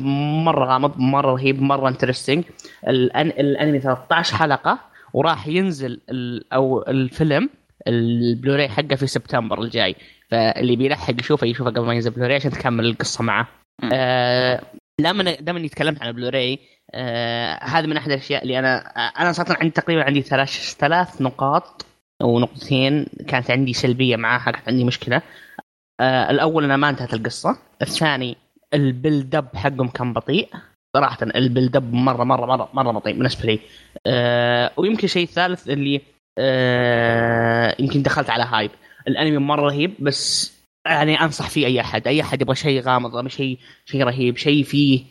مرة 0.44 0.64
غامض 0.64 0.98
مرة 0.98 1.32
رهيب 1.32 1.62
مرة 1.62 1.88
interesting. 1.88 2.44
الأنمي 2.88 3.80
13 3.80 4.36
حلقة 4.36 4.78
وراح 5.12 5.46
ينزل. 5.48 6.00
أو 6.52 6.82
الفيلم 6.88 7.50
البلوراي 7.88 8.68
حقه 8.68 8.94
في 8.96 9.06
سبتمبر 9.06 9.62
الجاي 9.62 9.96
فاللي 10.30 10.76
بيلحق 10.76 11.14
يشوفه 11.20 11.46
يشوفه 11.46 11.70
قبل 11.70 11.80
ما 11.86 11.94
ينزل 11.94 12.10
بلوراي 12.10 12.34
عشان 12.36 12.50
تكمل 12.50 12.84
القصة 12.86 13.24
معه. 13.24 13.48
آه 13.92 14.62
لما 15.00 15.34
دام 15.34 15.56
اني 15.56 15.68
تكلمت 15.68 16.02
عن 16.02 16.08
البلوراي 16.08 16.58
آه 16.94 17.64
هذا 17.64 17.86
من 17.86 17.96
أحد 17.96 18.10
الأشياء 18.10 18.42
اللي 18.42 18.58
أنا 18.58 18.76
أنا 18.96 19.32
صراحة 19.32 19.56
عندي 19.60 19.70
تقريبا 19.70 20.04
عندي 20.04 20.22
ثلاث 20.22 20.74
ثلاث 20.74 21.22
نقاط 21.22 21.86
أو 22.22 22.38
نقطتين 22.40 23.06
كانت 23.28 23.50
عندي 23.50 23.72
سلبية 23.72 24.16
معاها 24.16 24.50
كانت 24.50 24.68
عندي 24.68 24.84
مشكلة. 24.84 25.22
آه 26.00 26.30
الأول 26.30 26.64
انها 26.64 26.76
ما 26.76 26.88
انتهت 26.88 27.14
القصة. 27.14 27.58
الثاني 27.82 28.36
ال 28.74 28.84
build 28.84 29.34
up 29.34 29.56
حقهم 29.56 29.88
كان 29.88 30.12
بطيء. 30.12 30.48
صراحة 30.96 31.18
ال 31.22 31.31
build 31.31 31.76
up 31.76 31.92
مره 31.92 32.24
مره 32.24 32.46
مره 32.46 32.68
مرة 32.72 32.92
بطيء 32.92 33.14
بالنسبة 33.14 33.46
لي. 33.46 33.60
آه 34.06 34.70
ويمكن 34.76 35.06
شيء 35.08 35.26
ثالث 35.26 35.68
اللي 35.68 36.00
آه 36.38 37.76
يمكن 37.78 38.02
دخلت 38.02 38.30
على 38.30 38.44
hype 38.44 38.70
الأنمي 39.08 39.38
مرة 39.38 39.62
رهيب 39.62 39.94
بس 40.00 40.55
يعني 40.86 41.20
أنصح 41.20 41.50
فيه 41.50 41.66
أي 41.66 41.80
أحد. 41.80 42.06
أي 42.06 42.20
أحد 42.20 42.42
يبغى 42.42 42.56
شيء 42.56 42.80
غامض 42.80 43.28
شيء 43.28 43.58
شيء 43.84 44.02
رهيب. 44.02 44.36
شيء 44.36 44.64
فيه 44.64 45.04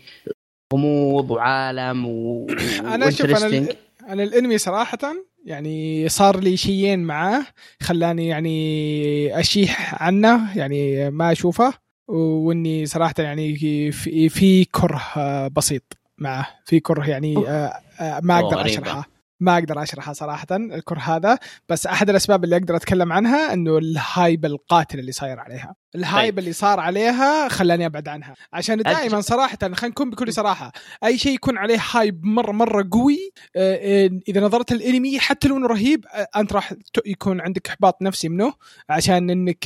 غموض 0.73 1.31
وعالم 1.31 2.05
و 2.05 2.47
أنا 2.93 3.09
شوف 3.09 3.43
أنا 3.43 3.67
أنا 4.09 4.23
الأنمي 4.23 4.57
صراحة 4.57 4.97
يعني 5.45 6.09
صار 6.09 6.39
لي 6.39 6.57
شيئين 6.57 6.99
معاه 6.99 7.45
خلاني 7.81 8.27
يعني 8.27 9.39
أشيح 9.39 10.03
عنه 10.03 10.57
يعني 10.57 11.09
ما 11.09 11.31
أشوفه 11.31 11.73
وإني 12.07 12.85
صراحة 12.85 13.13
يعني 13.17 13.55
في, 13.91 14.29
في 14.29 14.65
كره 14.65 15.01
بسيط 15.47 15.97
معه. 16.17 16.47
في 16.65 16.79
كره 16.79 17.09
يعني 17.09 17.37
آه، 17.37 17.73
آه، 17.99 18.19
ما 18.23 18.39
أقدر. 18.39 18.65
أشرحه. 18.65 19.14
ما 19.39 19.53
أقدر 19.57 19.83
أشرحها 19.83 20.13
صراحة 20.13 20.47
الكره 20.51 20.99
هذا. 20.99 21.37
بس 21.69 21.87
أحد 21.87 22.09
الأسباب 22.09 22.43
اللي 22.43 22.55
أقدر 22.55 22.75
أتكلم 22.75 23.13
عنها 23.13 23.53
إنه 23.53 23.77
ال 23.77 23.91
hype 23.91 24.45
القاتل 24.45 24.99
اللي 24.99 25.11
صاير 25.11 25.39
عليها. 25.39 25.75
ال 25.95 26.03
hype 26.03 26.33
طيب. 26.33 26.39
اللي 26.39 26.53
صار 26.53 26.79
عليها 26.79 27.47
خلاني 27.47 27.85
أبعد 27.85 28.07
عنها. 28.07 28.35
عشان 28.53 28.77
دائما 28.77 29.21
صراحة 29.21 29.57
خلينا 29.61 29.87
نكون 29.87 30.09
بكل 30.09 30.33
صراحة 30.33 30.71
أي 31.03 31.17
شيء 31.17 31.35
يكون 31.35 31.57
عليه 31.57 31.79
hype 31.91 32.25
مرة 32.25 32.51
مرة 32.51 32.87
قوي 32.91 33.31
آه، 33.55 34.05
آه، 34.05 34.09
إذا 34.27 34.41
نظرت 34.41 34.71
الانمي 34.71 35.19
حتى 35.19 35.47
لو 35.47 35.57
إنه 35.57 35.67
رهيب 35.67 36.05
آه، 36.05 36.39
أنت 36.39 36.53
راح 36.53 36.73
يكون 37.05 37.41
عندك 37.41 37.67
إحباط 37.67 38.01
نفسي 38.01 38.29
منه 38.29 38.53
عشان 38.89 39.29
إنك 39.29 39.63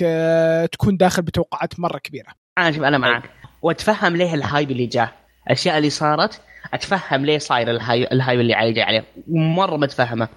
تكون 0.71 0.97
داخل 0.97 1.21
بتوقعات 1.21 1.79
مرة 1.79 1.97
كبيرة. 1.97 2.33
أنا 2.57 2.87
أنا 2.87 2.97
معك 2.97 3.29
وأتفهم 3.61 4.15
ليه 4.15 4.33
ال 4.33 4.41
hype 4.41 4.71
اللي 4.71 4.85
جاه. 4.85 5.11
الأشياء 5.47 5.77
اللي 5.77 5.89
صارت 5.89 6.41
أتفهم 6.73 7.25
ليه 7.25 7.37
صاير 7.37 7.71
ال 7.71 8.03
hy- 8.11 8.22
ال 8.22 8.25
hype 8.25 8.39
اللي 8.39 8.53
علي 8.53 8.71
جاي 8.71 8.83
عليه. 8.83 9.05
مرة 9.27 9.77
متفهمه 9.77 10.27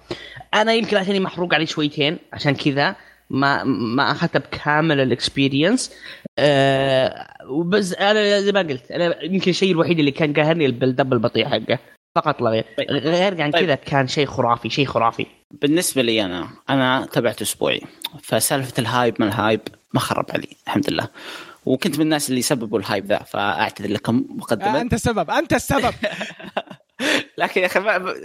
أنا 0.53 0.73
يمكن 0.73 0.97
عشاني 0.97 1.19
محروق 1.19 1.53
علي 1.53 1.65
شويتين 1.65 2.17
عشان 2.33 2.55
كذا 2.55 2.95
ما 3.29 3.63
ما 3.63 4.11
اخذت 4.11 4.37
بكامل 4.37 4.99
ال 4.99 5.08
experience 5.08 5.93
أه 6.39 7.27
وبس 7.49 7.93
أنا 7.93 8.39
زي 8.41 8.51
ما 8.51 8.59
قلت 8.59 8.91
أنا 8.91 9.23
يمكن 9.23 9.49
الشيء 9.51 9.71
الوحيد 9.71 9.99
اللي 9.99 10.11
كان 10.11 10.33
قاهرني 10.33 10.65
ال 10.65 10.71
build 10.71 10.99
up 10.99 11.13
البطيء 11.13 11.45
حقه. 11.45 11.79
فقط 12.15 12.41
لا 12.41 12.49
غير. 12.49 12.65
طيب. 12.77 12.87
غير 12.89 13.41
عن 13.41 13.51
طيب. 13.51 13.65
كذا 13.65 13.75
كان 13.75 14.07
شيء 14.07 14.25
خرافي 14.25 14.69
شيء 14.69 14.85
خرافي. 14.85 15.25
بالنسبة 15.61 16.01
لي 16.01 16.25
أنا 16.25 16.47
أنا 16.69 17.07
تابعت 17.11 17.41
أسبوعي. 17.41 17.81
فسالفة 18.23 18.73
ال 18.79 18.86
hype 18.86 19.15
من 19.19 19.27
ال 19.27 19.34
hype 19.34 19.61
ما 19.93 19.99
خرب 19.99 20.25
علي 20.33 20.47
الحمد 20.67 20.89
لله. 20.89 21.07
وكنت 21.65 21.95
من 21.95 22.01
الناس 22.01 22.29
اللي 22.29 22.41
سببوا 22.41 22.79
ال 22.79 22.84
hype 22.84 23.05
ذا 23.05 23.19
فأعتذر 23.19 23.91
لكم 23.91 24.25
آه، 24.29 24.33
مقدما 24.35 24.81
أنت 24.81 24.93
السبب 24.93 25.29
أنت 25.31 25.53
السبب. 25.53 25.93
لكن 27.37 27.61
يا 27.61 27.65
أخي 27.65 27.79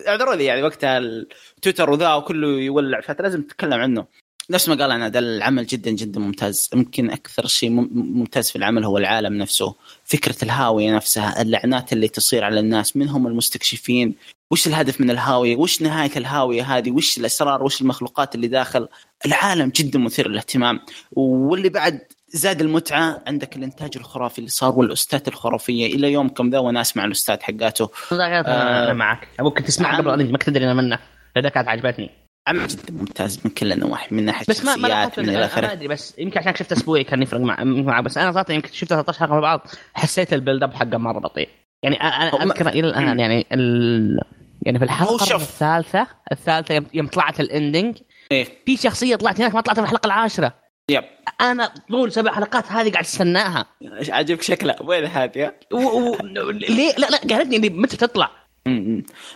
اعذروا 0.08 0.34
لي 0.34 0.44
يعني 0.44 0.62
وقتها 0.62 0.98
التويتر 0.98 1.90
وذا 1.90 2.14
وكله 2.14 2.48
يولع 2.48 3.00
فلازم 3.00 3.42
تتكلم 3.42 3.80
عنه. 3.80 4.06
نفس 4.50 4.68
ما 4.68 4.74
قال 4.74 4.90
أنا 4.90 5.08
ده 5.08 5.18
العمل 5.18 5.66
جدا 5.66 5.90
جدا 5.90 6.20
ممتاز. 6.20 6.70
يمكن 6.74 7.10
أكثر 7.10 7.46
شيء 7.46 7.70
مم- 7.70 7.90
ممتاز 7.92 8.50
في 8.50 8.56
العمل 8.56 8.84
هو 8.84 8.98
العالم 8.98 9.34
نفسه. 9.34 9.74
فكرة 10.04 10.36
الهاوية 10.44 10.94
نفسها 10.96 11.42
اللعنات 11.42 11.92
اللي 11.92 12.08
تصير 12.08 12.44
على 12.44 12.60
الناس 12.60 12.96
من 12.96 13.08
هم 13.08 13.26
المستكشفين؟ 13.26 14.14
وش 14.50 14.66
الهدف 14.66 15.00
من 15.00 15.10
الهاوية؟ 15.10 15.56
وش 15.56 15.82
نهاية 15.82 16.10
الهاوية 16.16 16.62
هذه؟ 16.62 16.90
وش 16.90 17.18
الأسرار؟ 17.18 17.62
وش 17.64 17.80
المخلوقات 17.82 18.34
اللي 18.34 18.48
داخل؟ 18.48 18.88
العالم 19.26 19.68
جدا 19.76 19.98
مثير 19.98 20.28
للاهتمام. 20.28 20.80
واللي 21.12 21.68
بعد 21.68 22.00
زاد 22.32 22.60
المتعة 22.60 23.22
عندك 23.26 23.56
الإنتاج 23.56 23.90
الخرافي 23.96 24.38
اللي 24.38 24.50
صار 24.50 24.78
والأستاذ 24.78 25.20
الخرافية 25.28 25.86
إلى 25.94 26.12
يومكم 26.12 26.50
ذا 26.50 26.58
وأنا 26.58 26.80
أسمع 26.80 27.04
الأستاذ 27.04 27.40
حقاته. 27.42 27.90
أنا 28.12 28.90
آه. 28.90 28.92
معك. 28.92 29.28
ممكن 29.40 29.64
تسمعها 29.64 30.02
نعم. 30.02 30.10
قبل 30.10 30.32
ما 30.32 30.38
تدري 30.38 30.64
أنا 30.64 30.74
منه. 30.74 30.98
هذا 31.36 31.48
كانت 31.48 31.68
عجبتني. 31.68 32.10
عمل 32.48 32.66
جدا 32.66 32.92
ممتاز 32.92 33.40
من 33.44 33.50
كل 33.50 33.72
النواحي 33.72 34.14
من 34.14 34.24
ناحية 34.24 34.44
بس 34.48 34.64
ما 34.64 34.76
ما 34.76 34.88
شخصيات 34.88 35.18
من 35.18 35.28
إلى 35.28 35.38
ما 35.62 35.72
أدري 35.72 35.88
بس 35.88 36.14
يمكن 36.18 36.40
عشان 36.40 36.54
شفت 36.54 36.72
أسبوعي 36.72 37.04
كان 37.04 37.22
يفرق 37.22 37.40
مع 37.40 37.64
معه 37.64 38.00
بس 38.02 38.18
أنا 38.18 38.32
صراحة 38.32 38.52
يمكن 38.52 38.68
شفت 38.72 38.88
13 38.90 39.18
حلقه 39.18 39.32
مع 39.34 39.40
بعض 39.40 39.60
حسيت 39.94 40.32
البيلد 40.32 40.62
اب 40.62 40.74
حقه 40.74 40.96
مرة 40.98 41.18
بطيء. 41.18 41.48
يعني 41.82 41.96
أنا 42.02 42.42
أذكر 42.44 42.68
إلى 42.68 42.80
الآن 42.88 43.20
يعني 43.20 43.46
ال... 43.52 44.20
يعني 44.62 44.78
في 44.78 44.84
الحلقة. 44.84 45.36
الثالثة 45.36 46.06
الثالثة 46.32 46.84
يوم- 46.94 47.06
طلعت 47.06 47.40
الاندنج 47.40 47.96
إيه. 48.32 48.46
في 48.66 48.76
شخصية 48.76 49.16
طلعت 49.16 49.40
هناك 49.40 49.54
ما 49.54 49.60
طلعت 49.60 49.76
في 49.78 49.84
الحلقة 49.84 50.06
العاشرة. 50.06 50.54
يب. 50.90 51.04
أنا 51.40 51.72
طول 51.90 52.12
سبع 52.12 52.32
حلقات 52.32 52.72
هذه 52.72 52.90
قاعد 52.92 53.04
أستناها. 53.04 53.66
عجبك 54.08 54.42
شكلها؟ 54.42 54.82
وين 54.82 55.04
هذه؟ 55.04 55.52
و... 55.72 55.76
و... 55.76 56.16
ليه؟ 56.50 56.92
لا 56.98 57.06
لا 57.06 57.16
قالتني 57.18 57.56
إني 57.56 57.68
متى 57.70 57.96
تطلع. 57.96 58.30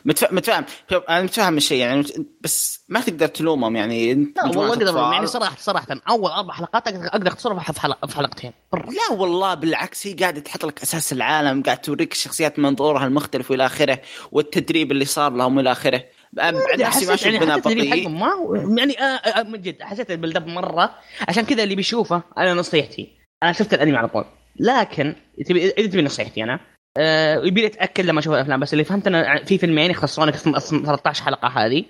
متف- 0.05 0.33
متفاهم. 0.33 0.65
شوف 0.91 1.05
أنا 1.05 1.23
متفاهم 1.23 1.57
الشيء 1.57 1.79
يعني 1.79 2.05
بس 2.41 2.85
ما 2.89 3.01
تقدر 3.01 3.27
تلومهم 3.27 3.77
يعني 3.77 4.13
انت 4.13 4.37
لا 4.37 4.45
والله 4.45 4.69
أقدر. 4.69 5.13
يعني 5.13 5.27
صراحة 5.27 5.57
صراحة 5.59 5.87
أول 6.09 6.31
أربع 6.31 6.55
حلقات 6.55 6.89
أقدر 6.89 7.29
أختصرها 7.29 7.61
في 7.61 7.81
حلقه 7.81 8.07
في 8.07 8.17
حلقتين. 8.17 8.53
لا 8.73 9.17
والله 9.17 9.55
بالعكس 9.55 10.07
هي 10.07 10.13
قاعدة 10.13 10.41
تحط 10.41 10.65
لك 10.65 10.83
أساس 10.83 11.13
العالم 11.13 11.63
قاعد 11.63 11.81
توريك 11.81 12.13
الشخصيات 12.13 12.59
من 12.59 12.65
منظورها 12.65 13.07
المختلف 13.07 13.51
وإلى 13.51 13.67
آخره 13.67 14.01
والتدريب 14.33 14.93
اللي 14.93 15.05
صار 15.05 15.33
لهم 15.33 15.57
وإلى 15.57 15.73
آخره. 15.73 16.05
بعد 16.33 16.55
نفسي 16.79 17.07
ما 17.07 17.15
أشوف 17.15 17.27
يعني 17.27 17.39
بناء 17.39 17.59
بطيء. 17.59 18.09
ما 18.09 18.33
هو 18.33 18.55
يعني 18.55 19.01
آه 19.01 19.03
آه 19.03 19.43
من 19.43 19.63
جد 19.63 19.83
حسيت 19.83 20.11
ال 20.11 20.15
build 20.15 20.37
up 20.37 20.47
مرة. 20.47 20.95
عشان 21.29 21.45
كذا 21.45 21.63
اللي 21.63 21.75
بيشوفه 21.75 22.23
أنا 22.39 22.55
نصيحتي. 22.55 23.09
أنا 23.43 23.53
شفت 23.53 23.75
الأنمي 23.75 23.97
على 23.97 24.09
طول. 24.09 24.25
لكن 24.57 25.15
تبي 25.47 25.71
إذا 25.71 25.87
تبي 25.87 26.03
نصيحتي 26.03 26.45
أنا 26.45 26.61
آه 26.99 27.43
يبي 27.45 27.67
أتأكد 27.67 28.05
لما 28.05 28.21
أشوف 28.21 28.35
الأفلام. 28.35 28.61
بس 28.61 28.73
اللي 28.73 28.85
فهمت 28.85 29.07
أنا 29.07 29.45
في 29.45 29.59
فيلمين 29.59 29.91
يخلصون 29.91 30.29
لك 30.29 30.37
13 30.37 31.25
حلقة 31.25 31.49
هذه. 31.49 31.85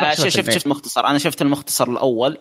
آه، 0.00 0.14
شوف 0.14 0.28
شفت 0.28 0.50
شفت 0.50 0.66
مختصر 0.66 1.06
أنا 1.06 1.18
شفت 1.18 1.42
المختصر 1.42 1.90
الأول. 1.90 2.38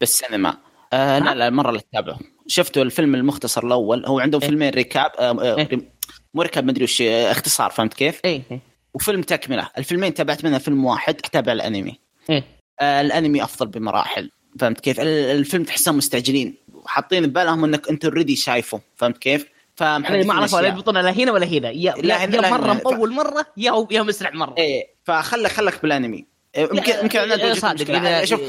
بالسينما. 0.00 0.56
آه 0.92 1.18
لا 1.18 1.34
لا 1.34 1.48
المره 1.48 1.68
اللي 1.68 1.80
تتابعه. 1.80 2.18
شفته 2.46 2.82
الفيلم 2.82 3.14
المختصر 3.14 3.66
الأول. 3.66 4.06
هو 4.06 4.20
عندهم 4.20 4.40
إيه. 4.40 4.48
فيلمين 4.48 4.70
recap 4.70 5.10
آه 5.18 5.42
آه 5.42 5.56
إيه. 5.58 5.92
مو 6.34 6.42
recap 6.42 6.64
مدري 6.64 6.84
وش 6.84 7.02
آه، 7.02 7.30
اختصار 7.30 7.70
فهمت 7.70 7.94
كيف؟ 7.94 8.20
اي 8.24 8.42
اي 8.50 8.60
وفيلم 8.94 9.22
تكملة 9.22 9.70
الفيلمين 9.78 10.14
تابعت 10.14 10.44
منها 10.44 10.58
فيلم 10.58 10.84
واحد 10.84 11.16
اتابع 11.24 11.52
الأنمي 11.52 11.98
إيه. 12.30 12.44
آه 12.80 13.00
الأنمي 13.00 13.44
أفضل 13.44 13.66
بمراحل 13.66 14.30
فهمت 14.60 14.80
كيف؟ 14.80 15.00
ال- 15.00 15.06
الفيلم 15.08 15.64
تحسهم 15.64 15.96
مستعجلين 15.96 16.54
وحاطين 16.74 17.26
ببالهم 17.26 17.64
إنك 17.64 17.88
أنت 17.88 18.04
اوريدي 18.04 18.36
شايفه 18.36 18.80
فهمت 18.96 19.18
كيف؟ 19.18 19.46
أنا 19.80 19.98
ما 19.98 20.04
فمحدثين 20.08 20.30
اعرف 20.30 20.54
ولا 20.54 20.62
أشياء. 20.62 20.74
يضبطون 20.74 20.98
لا 20.98 21.10
هنا 21.10 21.32
ولا 21.32 21.46
هنا 21.46 21.70
يا, 21.70 21.94
لا 21.98 22.22
يا, 22.22 22.26
لا 22.26 22.50
مرة. 22.50 22.72
مطول 22.72 23.12
مرة 23.12 23.46
يا 23.56 23.86
يا 23.90 24.02
مسرع 24.02 24.30
مرة 24.30 24.54
إيه 24.58 24.86
فخلك 25.04 25.50
خلك 25.50 25.82
بالأنمي 25.82 26.26
إيه، 26.56 26.62
يمكن 26.62 26.92
يمكن 27.02 27.18
لا، 27.20 27.54
صادق. 27.54 27.90
اذا 27.90 28.24
شوف 28.24 28.40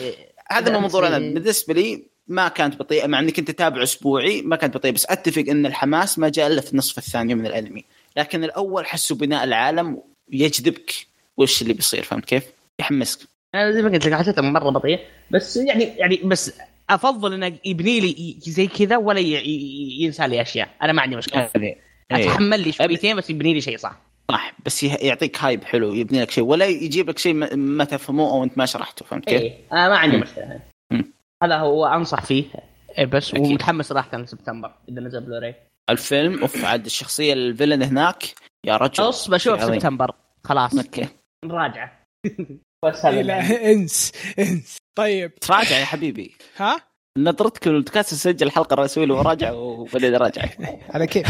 هذا 0.51 0.69
إذا 0.69 0.73
مو 0.73 0.79
منظور 0.79 1.07
أنا 1.07 1.15
أنت- 1.17 1.33
بالنسبة 1.33 1.73
لي 1.73 2.03
ما 2.27 2.47
كانت 2.47 2.79
بطيئة 2.79 3.07
مع 3.07 3.19
إنك 3.19 3.39
أنت 3.39 3.51
تتابع 3.51 3.83
أسبوعي 3.83 4.41
ما 4.41 4.55
كانت 4.55 4.77
بطيئة 4.77 4.91
بس 4.91 5.05
أتفق 5.09 5.43
إن 5.49 5.65
الحماس 5.65 6.19
ما 6.19 6.29
جاء 6.29 6.47
إلا 6.47 6.61
في 6.61 6.71
النصف 6.71 6.97
الثاني 6.97 7.35
من 7.35 7.45
الأنمي 7.45 7.85
لكن 8.17 8.43
الأول 8.43 8.85
حسوا 8.85 9.17
بناء 9.17 9.43
العالم 9.43 10.01
يجذبك 10.31 10.93
وش 11.37 11.61
اللي 11.61 11.73
بيصير 11.73 12.03
فهمت 12.03 12.25
كيف؟ 12.25 12.43
يحمسك 12.79 13.19
أنا 13.55 13.71
زي 13.71 13.81
ما 13.81 13.89
قلت 13.89 14.05
لك 14.07 14.13
حسيته 14.13 14.41
مرة 14.41 14.69
بطيء 14.69 14.99
بس 15.31 15.57
يعني 15.57 15.83
يعني 15.83 16.17
بس 16.23 16.53
أفضل 16.89 17.33
انه 17.33 17.57
يبني 17.65 17.99
لي 17.99 18.35
زي 18.39 18.67
كذا 18.67 18.97
ولا 18.97 19.19
ينسى 19.19 20.27
لي 20.27 20.41
أشياء 20.41 20.69
أنا 20.81 20.93
ما 20.93 21.01
عندي 21.01 21.15
مشكلة. 21.15 21.49
أتحمل 22.11 22.59
لي 22.59 22.71
شويتين 22.71 23.15
بس 23.15 23.29
يبني 23.29 23.53
لي 23.53 23.61
شيء 23.61 23.77
صح 23.77 23.99
صح 24.31 24.53
بس 24.65 24.83
يعطيك 24.83 25.37
hype 25.43 25.63
حلو 25.63 25.93
يبني 25.93 26.21
لك 26.21 26.31
شيء 26.31 26.43
ولا 26.43 26.65
يجيب 26.65 27.09
لك 27.09 27.17
شيء 27.19 27.33
ما- 27.55 27.83
تفهموه 27.83 28.31
أو 28.31 28.43
أنت 28.43 28.57
ما 28.57 28.65
شرحته 28.65 29.05
فهمت 29.05 29.25
كيف؟ 29.25 29.41
إيه 29.41 29.57
أنا 29.71 29.89
ما 29.89 29.97
عندي. 29.97 30.17
مشكلة. 30.17 30.59
هذا 31.43 31.57
هو 31.57 31.85
أنصح 31.85 32.25
فيه 32.25 32.45
إيه 32.97 33.05
بس 33.05 33.29
أكيد. 33.29 33.41
ومتحمس 33.45 33.85
صراحة 33.87 34.17
لسبتمبر 34.17 34.71
إذا 34.89 35.01
نزل 35.01 35.21
بلوراي 35.21 35.55
الفيلم 35.89 36.41
oof 36.41 36.65
عاد 36.65 36.85
الشخصية 36.85 37.33
ال 37.33 37.39
villain 37.40 37.83
هناك 37.83 38.23
يا 38.65 38.77
رجل 38.77 38.95
خلاص 38.97 39.29
بشوف. 39.29 39.63
سبتمبر. 39.63 40.11
خلاص. 40.43 40.75
أوكي. 40.75 41.07
نراجعه 41.45 42.03
بس 42.85 43.05
لا 43.05 43.71
إنس 43.71 44.11
إنس. 44.39 44.77
طيب. 44.97 45.35
تراجع 45.35 45.77
يا 45.79 45.85
حبيبي. 45.85 46.35
ها؟ 46.57 46.81
نظرتك 47.17 47.67
البودكاست 47.67 48.11
تسجل 48.11 48.47
الحلقة 48.47 48.73
الرسميه 48.73 49.13
وراجع 49.13 49.51
وبعدين 49.51 50.15
راجع. 50.15 50.41
على 50.93 51.07
كيف 51.07 51.27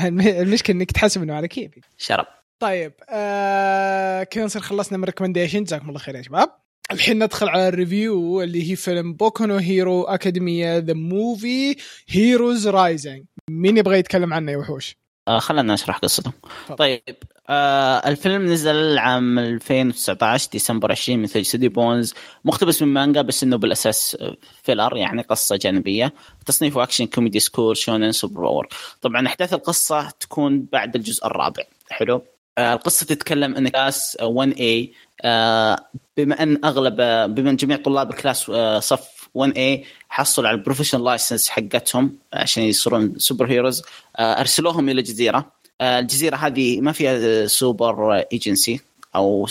الم- 0.00 0.20
المشكلة 0.20 0.76
إنك 0.76 0.92
تحسب 0.92 1.22
إنه 1.22 1.34
على 1.34 1.48
كيف 1.48 1.70
شرب. 1.98 2.26
طيب 2.62 2.92
آه 3.10 4.22
كذا 4.22 4.44
نصير 4.44 4.62
خلصنا 4.62 4.98
من 4.98 5.04
ريكومنديشن 5.04 5.64
جزاكم 5.64 5.88
الله 5.88 5.98
خير 5.98 6.14
يا 6.16 6.22
شباب. 6.22 6.48
الحين 6.90 7.24
ندخل 7.24 7.48
على 7.48 7.68
الريفيو 7.68 8.42
اللي 8.42 8.70
هي 8.70 8.76
فيلم 8.76 9.12
بوكو 9.14 9.44
نو 9.44 9.56
هيرو 9.56 10.02
اكاديميا 10.02 10.80
ذا 10.80 10.92
موفي 10.92 11.76
Heroes 12.08 12.68
Rising 12.68 13.24
مين 13.50 13.76
يبغى 13.76 13.98
يتكلم 13.98 14.34
عنه 14.34 14.52
يا 14.52 14.56
وحوش؟ 14.56 14.96
آه 15.28 15.38
خلنا 15.38 15.74
نشرح 15.74 15.98
قصته. 15.98 16.32
طيب 16.78 17.02
آه 17.48 18.08
الفيلم 18.08 18.44
نزل 18.44 18.98
عام 18.98 19.38
2019 19.38 20.50
ديسمبر 20.52 20.92
20 20.92 21.18
من 21.18 21.26
استديو 21.26 21.68
Bones. 21.68 22.14
مقتبس 22.44 22.82
من 22.82 22.88
مانجا 22.88 23.22
بس 23.22 23.42
إنه 23.42 23.56
بالأساس 23.56 24.16
filler 24.62 24.96
يعني 24.96 25.22
قصة 25.22 25.56
جانبية. 25.56 26.12
تصنيفه 26.46 26.82
action 26.82 27.06
comedy 27.06 27.40
school 27.40 27.74
shounen 27.74 28.12
super 28.12 28.40
power. 28.40 28.68
طبعا 29.02 29.26
أحداث 29.26 29.54
القصة 29.54 30.10
تكون 30.10 30.66
بعد 30.72 30.96
الجزء 30.96 31.26
الرابع. 31.26 31.62
حلو؟ 31.90 32.22
آه 32.58 32.74
القصة 32.74 33.06
تتكلم 33.06 33.54
إن 33.54 33.68
class 33.68 34.16
آه، 34.20 34.26
1 34.26 34.52
A 34.60 34.92
آه 35.22 35.78
بما 36.16 36.42
إن 36.42 36.64
أغلب 36.64 36.96
آه، 37.00 37.26
بما 37.26 37.50
إن 37.50 37.56
جميع 37.56 37.76
طلاب 37.76 38.10
ال 38.10 38.17
class 38.17 38.50
آه، 38.50 38.80
صف 38.80 39.23
1 39.34 39.56
A 39.56 39.84
حصلوا 40.08 40.48
على 40.48 40.56
ال 40.56 40.60
professional 40.60 41.04
license 41.04 41.48
حقتهم 41.48 42.16
عشان 42.32 42.62
يصيرون 42.62 43.14
superheroes. 43.18 43.82
آه، 44.16 44.40
أرسلوهم 44.40 44.88
إلى 44.88 45.02
جزيره 45.02 45.52
آه، 45.80 45.98
الجزيرة 45.98 46.36
هذه 46.36 46.80
ما 46.80 46.92
فيها 46.92 47.46
super 47.46 48.14
agency 48.14 48.80
أو 49.16 49.48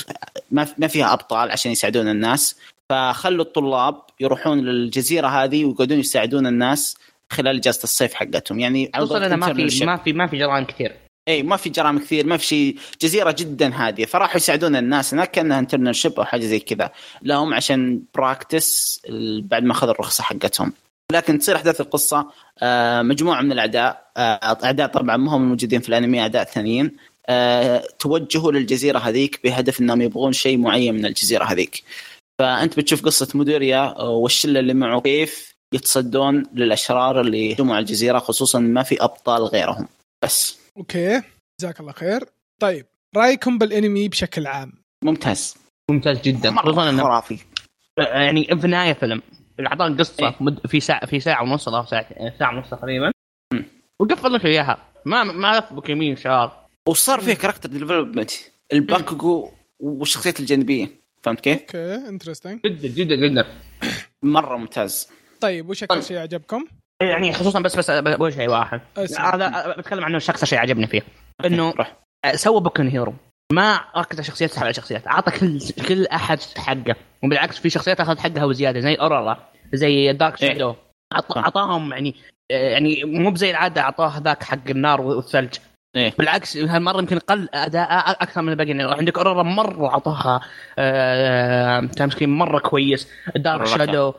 ما 0.78 0.88
فيها 0.88 1.14
أبطال 1.14 1.52
عشان 1.52 1.72
يساعدون 1.72 2.08
الناس. 2.08 2.56
فخلوا 2.90 3.46
الطلاب 3.46 4.02
يروحون 4.20 4.60
للجزيرة 4.60 5.28
هذه 5.28 5.66
ويقعدون 5.66 6.00
يساعدون 6.00 6.48
الناس 6.48 6.98
خلال 7.30 7.58
إجازة 7.58 7.84
الصيف 7.84 8.14
حقتهم. 8.14 8.60
يعني 8.60 8.88
توصل 8.88 9.34
ما 9.34 9.54
في 9.54 9.86
ما 9.86 9.98
في 9.98 10.14
ما 10.14 10.28
في 10.28 10.38
جرائم 10.38 10.66
كثير. 10.66 11.03
اي 11.28 11.44
ما 11.44 11.58
في 11.58 11.70
جرائم 11.70 12.00
كثير 12.00 12.26
ما 12.26 12.38
في 12.38 12.46
شيء 12.46 12.78
جزيرة 13.02 13.36
جدا 13.40 13.74
هادية. 13.74 14.06
فراحوا 14.06 14.38
يساعدون 14.38 14.76
الناس 14.76 15.14
هناك 15.14 15.32
كأنها 15.32 15.60
internship 15.60 16.14
أو 16.18 16.26
حاجة 16.26 16.46
زي 16.46 16.60
كذا. 16.60 16.92
لهم 17.22 17.54
عشان 17.54 18.02
practice 18.16 19.02
بعد 19.44 19.64
ما 19.64 19.72
أخذوا 19.72 19.94
الرخصة 19.94 20.24
حقتهم. 20.24 20.74
لكن 21.12 21.40
تصير 21.40 21.56
أحداث 21.56 21.82
القصة 21.82 22.28
آه، 22.60 23.02
مجموعة 23.02 23.42
من 23.42 23.52
الأعداء 23.52 24.12
آه، 24.18 24.40
أعداء 24.64 24.88
طبعا 24.88 25.18
ما 25.18 25.36
هم 25.36 25.44
الموجودين 25.44 25.82
في 25.82 25.90
الأنمي 25.90 26.22
أعداء 26.22 26.44
ثانيين 26.44 26.98
آه، 27.30 27.84
توجهوا 28.00 28.52
للجزيرة 28.52 29.00
هذيك 29.00 29.40
بهدف 29.44 29.82
إنهم 29.82 30.02
يبغون 30.02 30.34
شيء 30.34 30.58
معين 30.58 30.96
من 30.96 31.06
الجزيرة 31.06 31.44
هذيك. 31.44 31.84
فأنت 32.40 32.78
بتشوف 32.80 33.06
قصة 33.06 33.28
مودوريا 33.36 34.00
آه، 34.00 34.10
والشلة 34.10 34.60
اللي 34.60 34.74
معه 34.74 35.02
كيف 35.02 35.54
يتصدون 35.74 36.44
للأشرار 36.54 37.22
اللي 37.22 37.56
على 37.60 37.80
الجزيرة 37.80 38.20
خصوصا 38.20 38.60
ما 38.60 38.84
في 38.84 39.04
أبطال 39.04 39.44
غيرهم. 39.44 39.88
بس. 40.24 40.63
أوكي 40.78 41.22
جزاك 41.62 41.80
الله 41.80 41.92
خير. 41.92 42.24
طيب 42.60 42.86
رأيكم 43.18 43.58
بالأنمي 43.58 44.08
بشكل 44.10 44.48
عام؟ 44.48 44.74
ممتاز. 45.04 45.56
ممتاز 45.92 46.22
جدا. 46.22 46.50
مرة 46.50 46.64
خصوصا 46.64 46.90
إنه 46.90 47.04
خرافي. 47.04 47.40
يعني 47.98 48.46
في 48.46 48.66
النهاية 48.66 48.94
فيلم. 48.94 49.22
اعطانا 49.60 49.98
قصه 49.98 50.28
إيه. 50.28 50.36
مد 50.40 50.68
في 50.68 50.80
ساعه 50.80 51.06
في 51.06 51.20
ساعة 51.20 51.44
ونص 51.44 51.68
أو 51.68 51.86
ساعه 51.86 52.38
ساعة 52.40 52.58
ونص 52.58 52.70
تقريبا. 52.70 53.12
وقفل 54.00 54.34
لك 54.34 54.46
إياها. 54.46 54.92
ما 55.06 55.24
ما 55.24 55.60
لفك 55.60 55.90
يمين 55.90 56.16
شار 56.16 56.68
وصار 56.88 57.22
فيه 57.22 57.34
character 57.34 57.70
development 57.70 58.32
لباكوغو 58.74 59.54
والشخصيات 59.80 60.40
الجانبية. 60.40 60.90
فهمت 61.24 61.40
كيف؟ 61.40 61.60
okay 61.62 61.96
interesting 61.96 62.62
جدا 62.66 62.88
جدا 62.88 63.16
جدا. 63.16 63.46
مرة 64.24 64.58
ممتاز. 64.58 65.10
طيب 65.42 65.70
وش 65.70 65.84
أكثر 65.84 66.02
شيء 66.02 66.18
عجبكم؟ 66.18 66.66
يعني 67.10 67.34
خصوصا 67.34 67.60
بس 67.60 67.76
بس 67.76 67.92
بقول 67.92 68.34
شيء 68.34 68.50
واحد. 68.50 68.82
هذا 69.20 69.76
بتكلم 69.78 70.06
عنه 70.06 70.18
الشخص 70.18 70.46
شيء 70.46 70.60
عجبني 70.60 70.88
فيه. 70.88 71.02
إنه 71.46 71.74
سوى 72.34 72.62
بوكو 72.62 72.79
نو 72.79 72.88
هيرو 72.88 73.14
ما 73.54 73.80
ركز 73.98 74.16
على 74.16 74.24
شخصيات 74.24 74.52
سحب 74.52 74.64
على 74.64 74.74
شخصيات 74.74 75.08
أعطى 75.08 75.32
كل 75.32 75.60
كل 75.88 76.06
أحد 76.06 76.40
حقه. 76.58 76.96
وبالعكس 77.24 77.60
في 77.60 77.70
شخصيات 77.70 78.00
أخذت 78.00 78.20
حقها 78.20 78.46
وزيادة 78.46 78.80
زي 78.80 78.96
اوراراكا 78.96 79.38
زي 79.74 80.14
دارك 80.14 80.44
إيه. 80.44 80.54
شادو. 80.54 80.76
أعطاهم 81.38 81.92
يعني 81.92 82.16
يعني 82.50 83.04
مو 83.04 83.32
بزي 83.32 83.52
العادة 83.52 83.82
أعطاه 83.82 84.20
ذاك 84.20 84.44
حق 84.44 84.70
النار 84.70 85.02
والثلج. 85.02 85.54
إيه. 85.96 86.14
بالعكس 86.18 86.58
هالمرة 86.58 87.00
يمكن 87.00 87.20
قل 87.20 87.50
أداء 87.54 88.12
أكثر 88.22 88.42
من 88.42 88.50
الباقيين 88.50 88.80
يعني 88.80 88.92
عندك 88.94 89.18
اوراراكا 89.18 89.44
مرة 89.44 89.88
أعطاها 89.90 90.42
time 91.86 92.10
screen 92.10 92.30
مرة 92.30 92.60
كويس. 92.60 93.08
دارك 93.36 93.66
شادو 93.68 94.12
Shadow. 94.12 94.16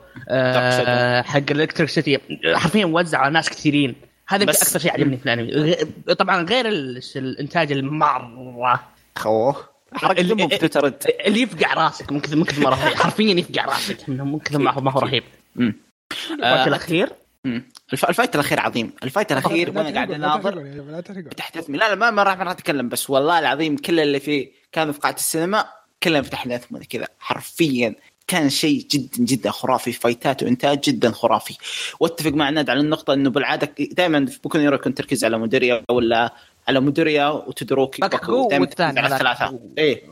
حق 1.27 1.37
ال 1.51 1.88
electricity 1.88 2.19
حرفيا 2.55 2.87
وزع 2.87 3.19
على 3.19 3.33
ناس 3.33 3.51
كثيرين. 3.51 3.95
هذا 4.29 4.45
بس- 4.45 4.63
أكثر 4.63 4.79
شيء 4.79 4.93
عجبني 4.93 5.17
في 5.17 5.27
الأنمي. 5.27 5.75
طبعا 6.15 6.43
غير 6.43 6.69
ال- 6.69 7.01
الإنتاج 7.17 7.73
المرة. 7.73 8.81
خوه 9.19 9.57
حركة 9.95 10.21
اللي- 10.21 10.35
دمه 10.35 10.47
بتويتر 10.47 10.87
أنت. 10.87 11.07
اللي 11.27 11.41
يفقع 11.41 11.75
راسك 11.75 12.13
من 12.13 12.21
كثر 12.21 12.37
من 12.37 12.45
كثر 12.45 12.63
ما 12.63 12.77
حرفيا 12.77 13.35
يفقع 13.35 13.65
راسك. 13.65 14.09
من 14.09 14.39
كثر 14.39 14.59
ما 14.59 14.71
هو 14.73 14.81
ما 14.81 14.93
هو 14.93 14.99
رهيب. 15.01 15.23
ال 15.59 15.77
fight 15.77 16.69
الأخير؟ 16.69 17.09
ال 17.95 18.01
fight 18.01 18.35
الأخير 18.35 18.61
عظيم. 18.61 18.93
ال 19.03 19.08
fight 19.08 19.33
الأخير 19.33 19.73
لا 19.73 19.81
وأنا 19.81 19.95
قاعد 19.95 20.11
أناظر. 20.11 21.23
تحت 21.37 21.71
لا 21.71 21.89
لا 21.89 21.95
ما 21.95 22.11
ما 22.11 22.23
راح 22.23 22.37
ما 22.39 22.45
راح 22.45 22.53
أتكلم 22.53 22.89
بس 22.89 23.11
والله 23.11 23.39
العظيم 23.39 23.77
كل 23.77 24.01
اللي 24.01 24.21
فيه 24.21 24.53
كانوا 24.73 24.93
في 24.93 24.99
قاعه 24.99 25.15
السينما 25.15 25.65
كلهم 26.03 26.23
فاتحين 26.23 26.55
اثمهم 26.55 26.85
كذا. 26.85 27.07
حرفيا 27.19 27.95
كان 28.27 28.51
شيء 28.51 28.87
جدا 28.91 29.25
جدا 29.25 29.51
خرافي. 29.51 29.93
فايتات 29.93 30.43
وإنتاج 30.43 30.81
جدا 30.81 31.11
خرافي. 31.11 31.57
وأتفق 32.01 32.31
مع 32.33 32.51
ند 32.51 32.71
على 32.71 32.81
النقطة 32.81 33.15
إنه 33.15 33.31
بالعادة 33.31 33.75
دائما 33.79 34.27
في 34.27 34.41
بوكو 34.41 34.59
يكون 34.59 34.95
تركيز 34.95 35.25
على 35.25 35.39
ميدوريا 35.38 35.85
ولا 35.91 36.35
على 36.69 36.81
ميدوريا 36.81 37.27
والثاني 37.29 38.67
تركيز 38.67 38.81
على. 38.81 39.15
الثلاثه 39.15 39.61
إيه. 39.79 40.03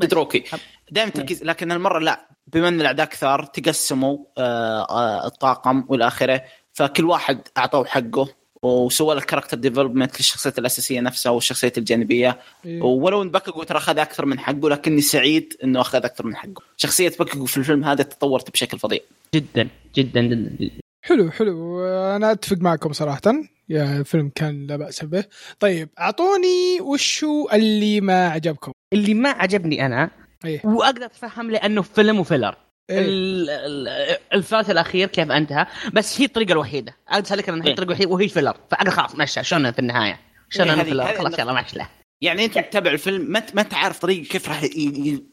تودوروكي 0.00 0.44
دائما 0.90 1.10
تركيز 1.10 1.44
لكن 1.44 1.72
المرة 1.72 1.98
لا. 1.98 2.28
بما 2.46 2.68
ان 2.68 2.80
الأعداء 2.80 3.06
كثار 3.06 3.44
تقسموا 3.44 4.18
آه، 4.38 4.82
آه، 4.90 5.26
الطاقم 5.26 5.84
والى 5.88 6.06
اخره 6.06 6.42
فكل 6.74 7.04
واحد 7.04 7.40
أعطوه 7.58 7.84
حقه 7.84 8.28
وسوى 8.62 9.14
له 9.14 9.20
character 9.20 9.56
development 9.56 10.16
للشخصيات 10.16 10.58
الأساسية 10.58 11.00
نفسها 11.00 11.32
والشخصيات 11.32 11.78
الجانبية. 11.78 12.38
إيه. 12.66 12.82
ولو 12.82 13.22
إن 13.22 13.30
باكوغو 13.30 13.62
ترى 13.62 13.78
أخذ 13.78 13.98
أكثر 13.98 14.26
من 14.26 14.38
حقه 14.38 14.70
لكني 14.70 15.00
سعيد 15.00 15.56
إنه 15.64 15.80
أخذ 15.80 16.04
أكثر 16.04 16.26
من 16.26 16.36
حقه. 16.36 16.62
شخصية 16.76 17.12
باكوغو 17.18 17.46
في 17.46 17.56
الفيلم 17.56 17.84
هذا 17.84 18.02
تطورت 18.02 18.50
بشكل 18.50 18.78
فظيع. 18.78 19.00
جدا 19.34 19.68
جدا 19.94 20.20
جدا. 20.20 20.70
حلو 21.02 21.30
حلو. 21.30 21.86
أنا 21.86 22.32
أتفق 22.32 22.56
معكم 22.56 22.92
صراحة. 22.92 23.20
يا 23.68 24.00
الفيلم 24.00 24.30
كان 24.34 24.66
لا 24.66 24.76
بأس 24.76 25.04
به. 25.04 25.24
طيب 25.60 25.88
أعطوني 25.98 26.80
وشو 26.80 27.48
اللي 27.52 28.00
ما 28.00 28.28
عجبكم؟ 28.28 28.72
اللي 28.92 29.14
ما 29.14 29.28
عجبني 29.28 29.86
أنا 29.86 30.10
إيه. 30.44 30.60
وأقدر 30.64 31.04
أتفهم 31.04 31.50
لأنه 31.50 31.82
فيلم 31.82 32.20
و 32.20 32.25
filler. 32.25 32.56
إيه. 32.90 32.98
ال- 33.00 33.50
ال- 33.50 34.18
الثلث 34.34 34.70
الأخير 34.70 35.08
كيف 35.08 35.30
أنتهى. 35.30 35.66
بس 35.92 36.20
هي 36.20 36.24
الطريقة 36.24 36.52
الوحيدة. 36.52 36.96
أقدر 37.08 37.26
اسلك 37.26 37.48
انها 37.48 37.62
هي 37.62 37.66
إيه. 37.66 37.70
الطريقة 37.72 37.88
الوحيدة 37.88 38.10
وهي 38.10 38.28
filler 38.28 38.56
فاقدر 38.70 38.90
خلاص 38.90 39.14
مشى. 39.14 39.44
شلون 39.44 39.72
في 39.72 39.78
النهاية؟ 39.78 40.20
شلون 40.50 40.70
إيه، 40.70 40.82
filler 40.82 41.04
خلاص. 41.18 41.38
يلا 41.38 41.64
له 41.74 41.88
يعني 42.20 42.44
أنت 42.44 42.58
تتابع 42.58 42.90
الفيلم 42.90 43.22
ما 43.32 43.42
ما 43.54 43.62
انت 43.62 43.74
عارف 43.74 43.98
طريقة 43.98 44.28
كيف 44.28 44.48
راح 44.48 44.62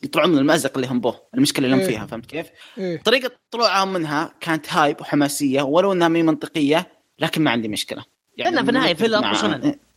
يطلعون 0.03 0.29
من 0.29 0.37
المأزق 0.37 0.71
اللي 0.75 0.87
هم 0.87 0.99
بوه 0.99 1.21
المشكلة 1.35 1.65
اللي 1.65 1.75
هم 1.77 1.79
إيه. 1.81 1.87
فيها 1.87 2.05
فهمت 2.05 2.25
كيف؟ 2.25 2.47
إيه. 2.77 3.01
طريقة 3.01 3.31
طلوعهم 3.51 3.93
منها 3.93 4.33
كانت 4.41 4.73
hype 4.73 5.01
وحماسية 5.01 5.61
ولو 5.61 5.93
إنها 5.93 6.07
مي 6.07 6.23
منطقية 6.23 6.87
لكن 7.19 7.41
ما 7.41 7.51
عندي 7.51 7.67
مشكلة. 7.67 8.05
لأن 8.37 8.63
في 8.63 8.69
النهاية 8.69 8.93
filler 8.93 9.33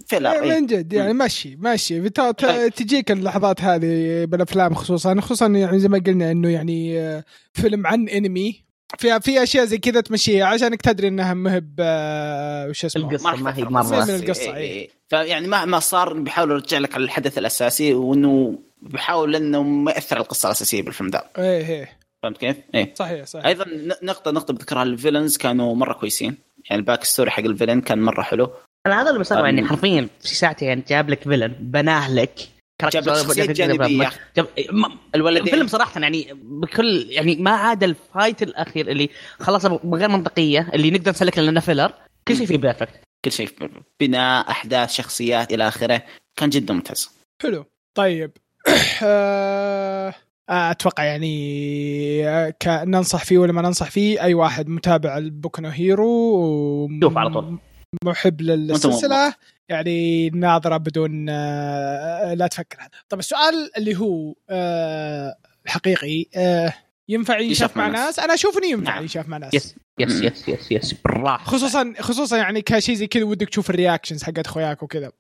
filler 0.07 0.31
إيه، 0.33 0.43
إيه. 0.43 0.61
من 0.61 0.67
جد 0.67 0.93
يعني 0.93 1.13
مشي 1.59 2.01
بت- 2.01 2.21
ت- 2.21 2.73
تجيك 2.77 3.11
اللحظات 3.11 3.61
هذه 3.63 4.25
بالأفلام 4.25 4.75
خصوصا 4.75 5.21
خصوصا 5.21 5.47
يعني 5.47 5.79
زي 5.79 5.89
ما 5.89 5.99
قلنا 6.07 6.31
إنه 6.31 6.49
يعني 6.49 7.01
آه، 7.01 7.25
فيلم 7.53 7.87
عن 7.87 8.09
انمي 8.09 8.65
في 8.99 9.21
في 9.21 9.43
أشياء 9.43 9.65
زي 9.65 9.79
كذا 9.79 10.01
تمشيها 10.01 10.47
عشانك 10.47 10.83
تدري 10.83 11.09
إنها 11.09 11.35
مهب 11.35 11.75
آه، 11.81 12.69
وش 12.69 12.85
اسمه؟ 12.85 13.11
القصة. 13.11 13.31
راح 13.31 13.41
ما 13.41 13.57
هي. 13.57 13.65
بس- 13.65 13.93
من 13.93 14.15
القصة، 14.15 14.55
إيه، 14.57 14.71
إيه. 14.71 14.89
فيعني 15.09 15.49
مهما 15.49 15.79
صار 15.81 16.13
بيحاولوا 16.13 16.57
يرجع 16.57 16.79
لك 16.79 16.95
على 16.95 17.05
الحدث 17.05 17.39
الأساسي 17.39 17.95
وإنه 17.95 18.59
بيحاول 18.83 19.37
إنه 19.37 19.63
ما 19.63 19.91
يأثر 19.93 20.17
القصة 20.17 20.47
الأساسية 20.47 20.83
بالفيلم 20.83 21.11
ذا 21.11 21.25
إيه 21.39 21.67
إيه. 21.69 21.99
فهمت 22.23 22.39
كيف؟ 22.39 22.57
إيه. 22.75 22.95
صحيح 22.95 23.27
صحيح. 23.27 23.47
أيضا 23.47 23.65
نقطة 24.03 24.31
نقطة 24.31 24.55
بذكرها 24.55 24.83
ال 24.83 24.89
villains 24.89 25.37
كانوا 25.37 25.75
مرة 25.75 25.93
كويسين. 25.93 26.37
يعني 26.71 26.81
ال 26.81 26.86
back 26.86 27.05
story 27.05 27.31
حق 27.31 27.45
ال 27.45 27.49
villain 27.49 27.81
كان 27.81 27.99
مرة 28.03 28.23
حلو. 28.23 28.51
أنا 28.87 29.03
هذا 29.03 29.09
اللي 29.09 29.21
بستغرب. 29.21 29.45
يعني 29.45 29.65
حرفيا 29.65 30.09
في 30.21 30.35
ساعتين 30.35 30.83
جاب 30.89 31.11
لك 31.11 31.23
villain 31.23 31.55
بناه 31.61 32.11
لك. 32.15 32.49
جاب 32.93 33.09
لك 33.09 33.15
شخصية 33.15 33.45
جانبية. 33.47 34.11
جاب 34.37 34.47
ما- 34.73 34.99
الولدين 35.15 35.43
الفيلم 35.43 35.67
صراحة 35.67 36.01
يعني 36.01 36.29
بكل 36.33 37.07
يعني 37.11 37.37
ما 37.37 37.51
عدا 37.51 37.87
ال 37.87 37.96
fight 37.96 38.43
الأخير 38.43 38.89
اللي 38.91 39.09
خلاص 39.41 39.67
غير 39.67 40.09
منطقية 40.09 40.71
اللي 40.75 40.91
نقدر 40.91 41.11
نسلك 41.11 41.39
لنا 41.39 41.61
filler 41.61 41.93
كل 42.29 42.37
شيء 42.37 42.47
فيه 42.47 42.59
perfect 42.59 43.01
كل 43.25 43.33
شيء 43.33 43.49
بناء 44.01 44.51
أحداث 44.51 44.93
شخصيات 44.93 45.53
إلى 45.53 45.69
آخره. 45.69 46.03
كان 46.37 46.51
جدا 46.51 46.75
ممتاز. 46.75 47.11
حلو. 47.43 47.65
طيب. 47.95 48.31
آه، 49.03 50.15
أتوقع 50.49 51.05
يعني 51.05 52.29
آه، 52.29 52.55
ننصح 52.67 53.25
فيه 53.25 53.39
ولا 53.39 53.53
ما 53.53 53.63
ننصح 53.63 53.91
فيه 53.91 54.23
أي 54.23 54.35
واحد 54.35 54.69
متابع 54.69 55.19
البوكو 55.19 55.53
نو 55.53 55.67
هيرو 55.67 56.09
وم- 56.37 57.01
شوف 57.03 57.19
على 57.19 57.31
طول. 57.31 57.59
محب 58.05 58.41
للسلسلة 58.41 59.35
يعني 59.69 60.31
ناظرة 60.31 60.77
بدون 60.77 61.27
آه، 61.29 62.35
لا 62.35 62.47
تفكر. 62.47 62.79
طب 63.09 63.19
السؤال 63.19 63.71
اللي 63.77 63.97
هو 63.97 64.35
آه، 64.51 65.37
الحقيقي 65.67 66.27
آه، 66.37 66.73
ينفع 67.09 67.39
ينشاف 67.39 67.77
مع 67.77 67.89
ناس؟ 67.89 68.19
أنا 68.19 68.35
أشوف 68.35 68.59
انه 68.59 68.67
ينفع 68.67 68.93
نعم. 68.93 69.03
ينشاف 69.03 69.29
مع 69.29 69.39
ناس. 69.39 69.55
يس 69.55 69.75
يس 69.99 70.23
يس 70.23 70.49
يس 70.49 70.73
يس. 70.73 70.93
بالراحه 70.93 71.45
خصوصا 71.45 71.95
خصوصا 72.01 72.37
يعني 72.37 72.63
كشيء 72.63 72.95
زي 72.95 73.07
كذا 73.07 73.25
ودك 73.25 73.49
تشوف 73.49 73.71
ال 73.71 73.76
reactions 73.76 74.23
حقت 74.23 74.47
اخوياك 74.47 74.83
وكذا. 74.83 75.13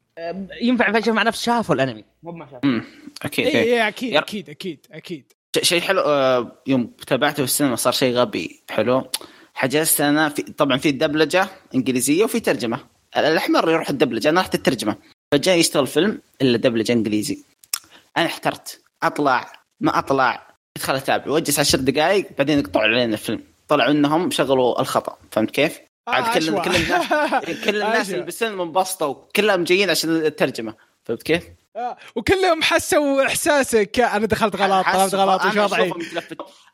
ينفع 0.62 0.92
فجاه 0.92 1.12
مع 1.12 1.22
نفس 1.22 1.42
شافوا 1.42 1.74
الأنمي. 1.74 2.04
مو 2.22 2.32
ما 2.32 2.46
شافوا. 2.46 2.60
امم 2.64 2.84
أكيد 3.22 3.46
اي 3.46 3.62
إيه. 3.62 3.88
أكيد 3.88 4.16
أكيد 4.16 4.50
أكيد 4.50 4.86
أكيد. 4.92 5.32
شيء 5.62 5.80
حلو 5.80 6.00
آه، 6.00 6.62
يوم 6.66 6.86
تابعته 7.06 7.36
في 7.36 7.42
السينما 7.42 7.76
صار 7.76 7.92
شيء 7.92 8.14
غبي. 8.14 8.62
حلو. 8.70 9.10
حجزت 9.54 10.00
أنا 10.00 10.28
في 10.28 10.42
طبعا 10.42 10.76
في 10.78 10.90
دبلجة 10.92 11.48
إنجليزية 11.74 12.24
وفي 12.24 12.40
ترجمة. 12.40 12.78
الأحمر 13.16 13.70
يروح 13.70 13.90
الدبلجة 13.90 14.28
أنا 14.28 14.40
رحت 14.40 14.54
الترجمه 14.54 14.96
فجاء 15.32 15.58
يشتغل 15.58 15.86
فيلم 15.86 16.20
إلا 16.42 16.56
دبلجة 16.58 16.92
إنجليزي. 16.92 17.38
أنا 18.16 18.26
احترت. 18.26 18.80
أطلع. 19.02 19.52
ما 19.80 19.98
أطلع. 19.98 20.54
أدخل 20.76 20.94
أتابع. 20.94 21.32
وأجلس 21.32 21.58
عشر 21.58 21.78
دقائق 21.78 22.28
بعدين 22.38 22.58
يقطعوا 22.58 22.84
علينا 22.84 23.12
الفيلم. 23.12 23.42
طلعوا 23.68 23.90
إنهم 23.90 24.30
شغلوا 24.30 24.80
الخطأ. 24.80 25.16
فهمت 25.30 25.50
كيف؟ 25.50 25.78
عاد 26.08 26.24
كل 26.24 26.38
أشوى. 26.38 26.60
كل 26.60 26.76
الناس 26.76 27.06
كل 27.64 27.76
الناس. 27.82 28.10
اللي 28.10 28.22
بالسينما 28.24 28.62
انبسطوا 28.62 29.14
كلهم 29.36 29.64
جايين 29.64 29.90
عشان 29.90 30.10
الترجمة. 30.10 30.74
فهمت 31.04 31.22
كيف؟ 31.22 31.44
آه، 31.76 31.96
وكلهم 32.16 32.62
حسوا 32.62 33.26
إحساسك. 33.26 34.00
أنا 34.00 34.26
دخلت 34.26 34.56
غلط 34.56 34.86
طلبت 34.86 35.14
غلط 35.14 35.44
وش 35.44 35.56
وضعي. 35.56 35.92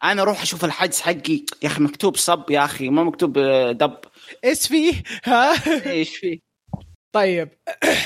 أنا 0.04 0.22
أروح 0.22 0.42
أشوف 0.42 0.64
الحجز 0.64 1.00
حقي. 1.00 1.44
يا 1.62 1.68
أخي 1.68 1.82
مكتوب 1.82 2.16
sub 2.16 2.50
يا 2.50 2.64
أخي 2.64 2.88
ما 2.88 3.04
مكتوب 3.04 3.38
آه، 3.38 3.72
dub. 3.72 3.98
إيش 4.44 4.68
فيه؟ 4.68 5.02
ها؟ 5.24 5.52
إيش 5.90 6.16
فيه؟ 6.16 6.38
طيب. 7.12 7.48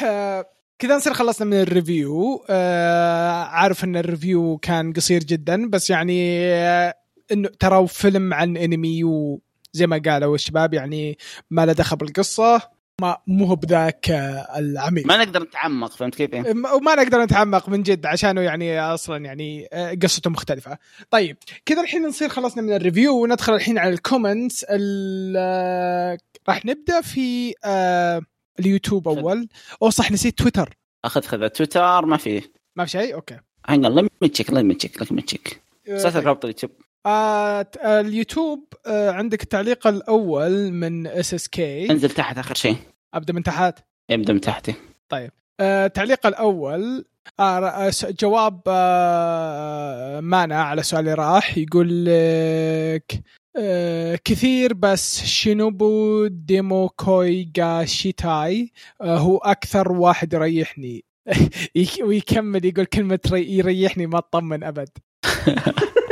كذا 0.78 0.96
نصير 0.96 1.14
خلصنا 1.14 1.46
من 1.46 1.60
ال 1.61 1.71
review. 1.71 2.44
آه، 2.50 3.42
عارف 3.42 3.84
إن 3.84 3.96
ال 3.96 4.05
review 4.05 4.59
كان 4.58 4.92
قصير 4.92 5.24
جدا 5.24 5.70
بس 5.70 5.90
يعني 5.90 6.44
آه، 6.44 6.94
إنه 7.32 7.48
ترى 7.60 7.87
فيلم 7.88 8.34
عن 8.34 8.56
انمي 8.56 9.04
وزي 9.04 9.87
ما 9.87 10.02
قالوا 10.06 10.34
الشباب 10.34 10.74
يعني 10.74 11.18
ما 11.50 11.66
له 11.66 11.72
دخل 11.72 11.96
بالقصة. 11.96 12.73
ما 13.00 13.18
مو 13.26 13.44
هو 13.46 13.57
بذاك 13.57 14.11
آه، 14.11 14.59
العميق 14.59 15.07
ما 15.07 15.16
نقدر 15.16 15.42
نتعمق 15.42 15.92
فهمت 15.92 16.14
كيف؟ 16.14 16.34
وما 16.74 16.95
نقدر 16.95 17.22
نتعمق 17.22 17.68
من 17.68 17.82
جد 17.82 18.07
عشانه 18.07 18.40
يعني 18.40 18.80
أصلا 18.80 19.24
يعني 19.24 19.68
آه، 19.72 19.95
قصته 20.03 20.30
مختلفة. 20.30 20.78
طيب 21.11 21.36
كذا 21.66 21.80
الحين 21.80 22.03
نصير 22.07 22.28
خلصنا 22.28 22.62
من 22.62 22.72
ال 22.72 22.80
review 22.80 23.22
وندخل 23.22 23.55
الحين 23.55 23.78
على 23.78 23.90
ال 23.95 24.02
comments 24.02 24.64
ال- 24.70 25.34
آه، 25.38 26.18
راح 26.49 26.64
نبدأ 26.64 27.01
في 27.01 27.55
اليوتيوب 28.61 29.09
أول. 29.09 29.49
أو 29.82 29.90
صح 29.90 30.12
نسيت 30.12 30.38
تويتر. 30.38 30.76
أخذ 31.05 31.22
خذ 31.22 31.49
تويتر 31.49 32.07
ما 32.07 32.16
في. 32.16 32.42
ما 32.76 32.84
في 32.84 32.90
شيء؟ 32.90 33.14
أوكي. 33.14 33.38
هنقل 33.66 33.95
لم 34.22 34.28
تشيك 34.28 34.51
لم 34.51 34.72
تشيك 34.72 35.12
لم 35.12 35.20
تشيك 35.20 35.61
طيب. 35.86 36.26
رابط 36.26 36.45
اليوتيوب. 36.45 36.72
آه، 37.07 37.66
آه، 37.82 38.00
اليوتيوب 38.00 38.64
آه، 38.86 39.11
عندك 39.11 39.42
التعليق 39.42 39.86
الأول 39.86 40.72
من 40.72 41.07
اس 41.07 41.34
اس 41.34 41.48
كي 41.48 41.90
انزل 41.90 42.11
تحت 42.11 42.38
آخر 42.38 42.55
شيء. 42.55 42.76
أبدأ 43.14 43.32
من 43.32 43.42
تحت؟ 43.42 43.78
يبدا 44.11 44.32
من 44.32 44.40
تحتي. 44.40 44.74
آه، 45.61 45.86
التعليق 45.86 46.26
الأول 46.26 47.05
آه، 47.40 47.66
آه، 47.68 47.92
جواب 48.20 48.61
آه، 48.68 50.20
مانا 50.20 50.62
على 50.62 50.82
سؤال 50.82 51.00
اللي 51.00 51.14
راح. 51.14 51.59
يقول 51.59 52.05
لك 52.05 53.20
آه، 53.59 54.18
كثير 54.24 54.74
بس 54.74 55.24
شينوبو 55.24 56.26
ديمو 56.26 56.88
كوي 56.88 57.44
جا 57.44 57.84
شيتاي 57.84 58.72
آه، 59.00 59.18
هو 59.18 59.36
أكثر 59.38 59.92
واحد 59.92 60.32
يريحني. 60.32 61.05
يك- 61.74 62.02
ويكمل 62.07 62.64
يقول 62.64 62.84
كلمة 62.84 63.18
ري- 63.30 63.52
يريحني 63.57 64.07
ما 64.07 64.18
اطمن 64.18 64.64
أبد. 64.64 64.88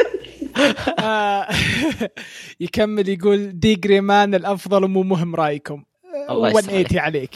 يكمل 2.61 3.09
يقول 3.09 3.59
D.Gray-man 3.59 4.35
الأفضل 4.35 4.85
ومو 4.85 5.03
مهم 5.03 5.35
رأيكم. 5.35 5.85
الله 6.31 6.49
يستر 6.49 6.73
180 6.73 6.99
عليك. 6.99 7.35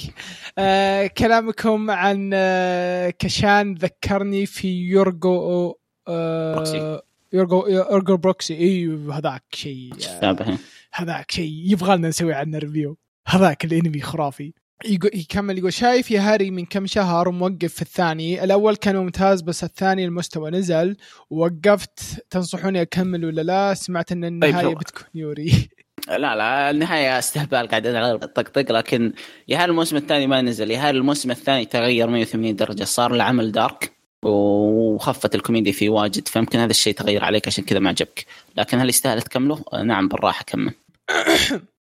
آه 0.59 1.07
كلامكم 1.07 1.91
عن 1.91 2.31
آه 2.35 3.11
كشان 3.11 3.75
ذكرني 3.75 4.47
في 4.47 4.69
Ergo 4.69 5.75
آه 6.09 6.55
Proxy. 6.55 7.01
Ergo 7.33 7.67
Ergo 7.67 8.17
Proxy. 8.17 8.59
أيوه 8.59 9.19
هذاك 9.19 9.45
شيء 9.55 9.93
آه، 10.23 10.59
هذاك 10.93 11.31
شيء. 11.31 11.73
يبغى 11.73 11.97
لنا 11.97 12.09
نسوي 12.09 12.35
عنه 12.35 12.59
review 12.59 12.99
هذاك 13.27 13.65
الانمي 13.65 14.01
خرافي. 14.01 14.53
يقول 14.85 15.11
يكمل 15.15 15.59
يقول 15.59 15.73
شايف 15.73 16.11
يا 16.11 16.21
هاري 16.21 16.51
من 16.51 16.65
كم 16.65 16.87
شهر 16.87 17.31
موقف 17.31 17.75
في 17.75 17.83
الثاني؟ 17.83 18.45
الأول 18.45 18.77
كان 18.77 18.97
ممتاز 18.97 19.43
بس 19.43 19.65
الثاني 19.65 20.05
المستوى 20.05 20.51
نزل. 20.51 20.97
ووقفت. 21.31 22.01
تنصحوني 22.31 22.83
أكمل 22.83 23.25
ولا 23.25 23.43
لا؟ 23.43 23.75
سمعت 23.75 24.13
إن 24.13 24.25
النهاية 24.25 24.63
شو. 24.63 24.75
بتكون 24.75 25.07
يوري. 25.15 25.69
لا 26.09 26.37
لا 26.37 26.71
النهاية 26.71 27.19
استهبال 27.19 27.69
قاعد 27.69 27.87
أطقطق 27.87 28.73
لكن 28.73 29.13
يا 29.49 29.59
هل 29.59 29.71
الموسم 29.71 29.97
الثاني 29.97 30.27
ما 30.27 30.43
نزل. 30.43 30.71
يا 30.71 30.79
هل 30.79 30.97
الموسم 30.97 31.31
الثاني 31.31 31.65
تغير 31.65 32.07
180 32.07 32.57
درجة. 32.57 32.85
صار 32.85 33.15
العمل 33.15 33.53
dark 33.53 33.93
وخفت 34.25 35.35
الكوميديا 35.35 35.73
فيه 35.73 35.91
واجد. 35.91 36.29
فيمكن 36.29 36.59
هذا 36.59 36.71
الشيء 36.71 36.95
تغير 36.95 37.25
عليك 37.25 37.47
عشان 37.47 37.65
كذا 37.65 37.79
ما 37.79 37.89
عجبك. 37.89 38.27
لكن 38.57 38.79
هل 38.79 38.89
يستاهل 38.89 39.23
تكمله؟ 39.23 39.65
نعم 39.85 40.09
بالراحة 40.09 40.45
كمل. 40.45 40.75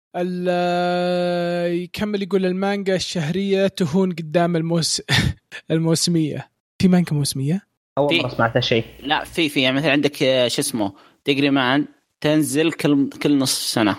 يكمل 1.84 2.24
يقول 2.24 2.46
المانجا 2.46 2.96
الشهرية 2.96 3.68
تهون 3.68 4.12
قدام 4.12 4.56
الموس 4.56 5.02
الموسمية. 5.72 6.50
في 6.80 6.88
مانجا 6.88 7.14
موسمية؟ 7.16 7.62
أول 7.98 8.18
مرة 8.18 8.30
سمعت 8.30 8.58
هالشيء. 8.58 8.84
لا 9.00 9.24
في 9.24 9.50
في. 9.50 9.62
يعني 9.62 9.76
مثلا 9.76 9.92
عندك 9.92 10.24
آه، 10.24 10.48
شو 10.48 10.62
اسمه؟ 10.62 10.94
D.Gray-man 11.26 11.86
تنزل 12.22 12.72
كل 12.72 13.10
كل 13.10 13.38
نصف 13.38 13.62
سنة. 13.62 13.96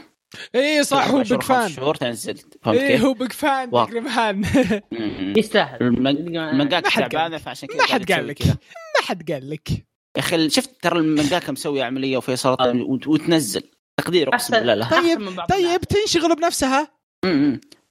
اي 0.54 0.84
صح 0.84 1.08
هو 1.08 1.18
big 1.18 1.40
fan 1.42 1.68
شهور 1.68 1.94
تنزل. 1.94 2.38
فهمت 2.62 2.78
اي؟ 2.78 3.00
هو 3.02 3.14
big 3.14 3.32
fan 3.32 3.68
wow. 3.72 3.84
D.Gray-man 3.84 4.36
م- 4.40 4.44
م. 4.92 5.34
يستاهل 5.38 5.82
المانجاك 5.82 6.84
ما 6.84 6.90
حد 6.90 7.02
قال 7.02 7.10
تعبانه. 7.10 7.38
فعشان 7.38 7.68
كذا 7.68 7.78
ما 7.78 7.84
حد 7.84 8.12
قال 8.12 8.26
لك. 8.26 8.46
ما 8.46 8.54
حد 9.02 9.32
قال 9.32 9.50
لك. 9.50 9.70
يا 9.70 10.20
أخي 10.20 10.50
شفت 10.50 10.70
ترى 10.82 10.98
المانجاكا 10.98 11.52
مسوي 11.52 11.82
عملية 11.82 12.16
وفي 12.16 12.36
سرطان 12.36 12.80
وت- 12.80 13.06
وتنزل. 13.06 13.62
تقدير 13.96 14.28
اقسم 14.28 14.58
بالله. 14.58 14.74
لها 14.74 15.00
طيب،. 15.00 15.40
طيب 15.48 15.80
تنشغل 15.80 16.36
بنفسها. 16.36 16.88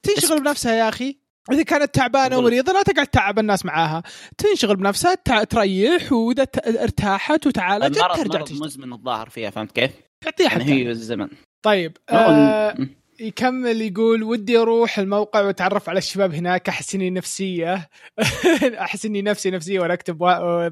تنشغل 0.02 0.40
بنفسها 0.40 0.74
يا 0.74 0.88
أخي. 0.88 1.18
إذا 1.52 1.62
كانت 1.62 1.94
تعبانة 1.94 2.38
ومريضه 2.38 2.72
لا 2.72 2.82
تقعد 2.82 3.06
تعب 3.06 3.38
الناس 3.38 3.64
معاها. 3.64 4.02
تنشغل 4.38 4.76
بنفسها 4.76 5.14
تريح 5.44 6.12
وإذا 6.12 6.46
ارتاحت 6.66 7.46
وتعالجت 7.46 7.94
ترجع 7.94 8.08
مرض 8.08 8.44
تشتغل 8.44 8.60
مزمن 8.60 8.92
الظاهر 8.92 9.28
فيها 9.28 9.50
فهمت 9.50 9.72
كيف؟ 9.72 9.90
تعطيها 10.20 10.48
يعني 10.48 10.64
حتى 10.64 10.72
هي 10.72 10.90
الزمن. 10.90 11.28
طيب 11.62 11.96
آه 12.10 12.76
يكمل 13.20 13.82
يقول 13.82 14.22
ودي 14.22 14.58
أروح 14.58 14.98
الموقع 14.98 15.40
وأتعرف 15.40 15.88
على 15.88 15.98
الشباب 15.98 16.34
هناك 16.34 16.68
أحس 16.68 16.94
إني 16.94 17.10
نفسية. 17.10 17.88
أحس 18.84 19.06
إني 19.06 19.22
نفسي 19.22 19.50
نفسية 19.50 19.80
وأنا 19.80 19.94
أكتب 19.94 20.18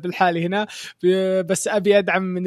بالحالي 0.02 0.46
هنا. 0.46 0.66
بس 1.42 1.68
أبي 1.68 1.98
أدعم 1.98 2.22
من 2.22 2.42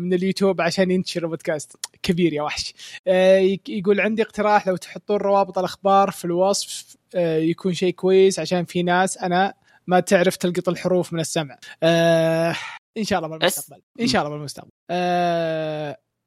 من 0.00 0.12
اليوتيوب 0.12 0.60
عشان 0.60 0.90
ينتشر 0.90 1.22
البودكاست. 1.22 1.76
كبير 2.02 2.32
يا 2.32 2.42
وحش. 2.42 2.74
آه، 3.06 3.58
يقول 3.68 4.00
عندي 4.00 4.22
اقتراح 4.22 4.68
لو 4.68 4.76
تحطون 4.76 5.16
روابط 5.16 5.58
الأخبار 5.58 6.10
في 6.10 6.24
الوصف 6.24 6.96
آه، 7.14 7.38
يكون 7.38 7.74
شيء 7.74 7.92
كويس 7.92 8.38
عشان 8.38 8.64
في 8.64 8.82
ناس 8.82 9.18
أنا 9.18 9.54
ما 9.86 10.00
تعرف 10.00 10.36
تلقط 10.36 10.68
الحروف 10.68 11.12
من 11.12 11.20
السمع. 11.20 11.58
آه، 11.82 12.56
إن 12.96 13.04
شاء 13.04 13.18
الله 13.18 13.38
بالمستقبل. 13.38 13.82
إن 14.00 14.06
شاء 14.06 14.22
الله 14.22 14.36
بالمستقبل. 14.36 14.70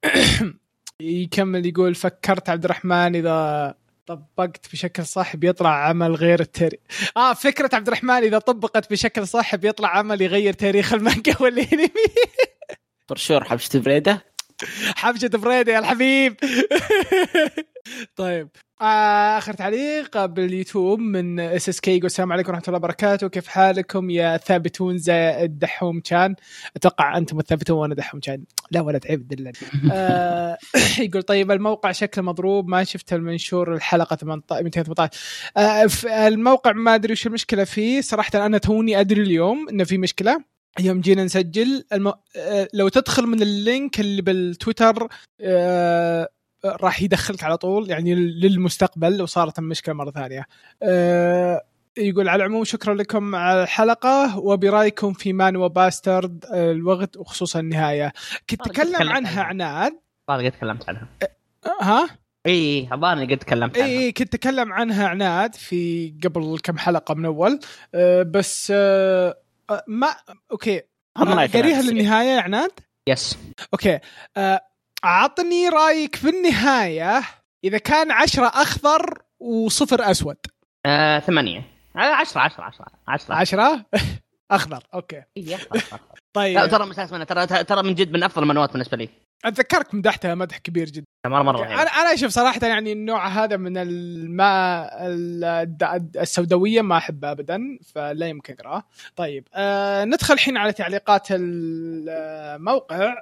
يكمل 1.02 1.66
يقول 1.66 1.96
فكرت 1.96 2.50
عبد 2.50 2.64
الرحمن 2.66 3.16
إذا 3.16 3.76
طبقت 4.06 4.72
بشكل 4.72 5.06
صح 5.06 5.36
بيطلع 5.36 5.88
عمل 5.88 6.16
غير 6.16 6.40
التاريخ 6.40 6.80
آه 7.18 7.34
فكرة 7.34 7.70
عبد 7.74 7.88
الرحمن 7.88 8.24
إذا 8.24 8.40
طبقت 8.40 8.92
بشكل 8.92 9.28
صح 9.28 9.56
بيطلع 9.56 9.98
عمل 9.98 10.22
يغير 10.22 10.54
تاريخ 10.54 10.94
المانجا 10.94 11.36
والأنمي. 11.42 11.90
برشور 13.10 13.44
حبشة 13.44 13.80
بريدة؟ 13.80 14.26
حبشة 14.96 15.28
بريدة 15.28 15.74
يا 15.74 15.80
الحبيب. 15.80 16.36
طيب. 18.16 18.50
آه، 18.82 19.38
آخر 19.38 19.54
تعليق 19.54 20.26
باليوتيوب 20.26 21.00
من 21.00 21.40
اس 21.40 21.70
اس 21.70 21.80
كي 21.80 21.92
يقول 21.92 22.06
السلام 22.06 22.34
عليكم 22.34 22.50
ورحمة 22.50 22.64
الله 22.68 22.78
وبركاته. 22.78 23.28
كيف 23.28 23.48
حالكم 23.48 24.10
يا 24.10 24.38
ثابتون 24.38 24.98
زي 24.98 25.44
الدحوم 25.44 26.00
كان 26.00 26.36
أتوقع 26.76 27.18
أنتم 27.18 27.40
الثابتون 27.40 27.78
وأنا 27.78 27.96
دحوم 27.96 28.20
كان 28.20 28.44
لا 28.72 28.82
ولا 28.82 28.98
تعيب 28.98 29.28
دلني 29.28 29.52
آه 29.92 30.58
يقول 31.00 31.24
طيب 31.24 31.52
الموقع 31.52 31.92
شكله 31.92 32.24
مضروب. 32.24 32.68
ما 32.68 32.84
شفت 32.84 33.14
المنشور 33.14 33.76
الحلقة 33.76 34.16
18 34.16 34.64
218 34.64 35.20
آه 35.58 36.28
الموقع 36.28 36.72
ما 36.72 36.96
أدري 36.96 37.14
وش 37.14 37.28
المشكلة 37.28 37.64
فيه. 37.64 38.02
صراحة 38.02 38.46
أنا 38.46 38.58
توني 38.58 39.00
أدري 39.00 39.22
اليوم 39.22 39.70
إنه 39.70 39.84
في 39.84 39.98
مشكلة. 39.98 40.54
يوم 40.80 41.02
جينا 41.02 41.24
نسجل 41.24 41.84
الم... 41.94 42.14
آه، 42.38 42.68
لو 42.74 42.90
تدخل 42.90 43.24
من 43.28 43.42
ال 43.42 43.53
link 43.53 44.00
اللي 44.00 44.22
بالتويتر 44.22 45.08
آه، 45.42 46.30
راح 46.66 47.02
يدخلك 47.02 47.44
على 47.44 47.58
طول 47.58 47.90
يعني 47.90 48.16
للمستقبل 48.16 49.18
لو 49.18 49.26
صارت 49.26 49.60
المشكلة 49.60 49.96
مرة 49.96 50.12
ثانية. 50.12 50.46
آه، 50.84 51.62
يقول 51.98 52.30
على 52.30 52.44
العموم 52.44 52.64
شكرا 52.64 52.94
لكم 52.94 53.36
على 53.36 53.64
الحلقة 53.64 54.40
وبرأيكم 54.40 55.14
في 55.14 55.34
مان 55.34 55.56
وباسترد 55.56 56.46
آه، 56.54 56.72
الوقت 56.72 57.18
وخصوصا 57.18 57.60
النهاية. 57.60 58.14
كنت 58.50 58.62
آه، 58.62 58.72
تكلم 58.72 59.10
عنها. 59.10 59.44
عناد 59.44 59.94
الظاهر 60.30 60.46
قد 60.46 60.52
تكلمت 60.52 60.90
عنها 60.90 61.08
آه، 61.66 61.84
ها؟ 61.84 62.10
إي 62.46 62.90
الظاهر 62.92 63.26
قد 63.26 63.38
تكلمت 63.38 63.78
عنها 63.78 63.88
إي 63.88 64.12
كنت 64.12 64.36
اتكلم 64.36 64.74
عنها 64.74 65.08
عناد 65.08 65.56
في 65.56 66.14
قبل 66.24 66.58
كم 66.64 66.78
حلقة 66.78 67.16
من 67.16 67.26
أول 67.26 67.60
آه، 67.96 68.24
بس 68.24 68.74
آه، 68.76 69.38
آه، 69.70 69.84
ما 69.88 70.08
okay 70.52 70.82
قريها؟ 71.18 71.82
للنهاية 71.82 72.28
يا 72.28 72.42
عناد؟ 72.42 72.72
yes 73.08 73.38
okay 73.74 74.00
آه، 74.38 74.62
عطني 75.04 75.70
رأيك 75.70 76.16
في 76.16 76.30
النهاية. 76.30 77.22
إذا 77.64 77.78
كان 77.78 78.12
عشرة 78.12 78.46
أخضر 78.48 79.22
وصفر 79.40 80.12
أسود. 80.12 80.38
آه، 80.86 81.20
ثمانية. 81.20 81.64
آه، 81.96 82.00
عشرة 82.00 82.42
عشرة 82.42 82.64
عشرة 82.64 82.86
عشرة. 83.08 83.36
عشرة؟ 83.36 83.86
أخضر 84.52 84.84
أوكي. 84.94 85.24
إيه،. 85.38 85.58
طيب. 86.34 86.58
لا 86.58 86.68
ترى 86.68 86.86
مساس 86.86 87.14
منها 87.14 87.24
ترى 87.24 87.64
ترى 87.64 87.84
من 87.84 87.96
جد 87.96 88.12
من 88.12 88.24
أفضل 88.24 88.44
المنوات 88.44 88.72
بالنسبة 88.72 88.98
لي. 88.98 89.10
أتذكرك 89.46 89.94
مدحتها 89.96 90.36
مدح 90.36 90.58
كبير 90.58 90.90
جدا. 90.90 91.06
مره 91.28 91.44
مرة 91.44 91.66
أنا. 91.66 91.82
أنا 91.82 92.14
أشوف 92.14 92.32
صراحة 92.32 92.60
يعني 92.68 92.92
النوع 92.92 93.28
هذا 93.28 93.58
من 93.58 93.78
الماء 93.78 94.98
ال- 95.08 96.10
السوداوية 96.18 96.82
ما 96.82 96.98
أحبه 96.98 97.32
ابدا 97.32 97.78
فلا 97.94 98.28
يمكن 98.28 98.54
أقرأه. 98.60 98.84
طيب 99.16 99.48
آه 99.54 100.06
ندخل 100.06 100.34
الحين 100.34 100.58
على 100.58 100.74
تعليقات 100.74 101.28
الموقع. 101.32 103.16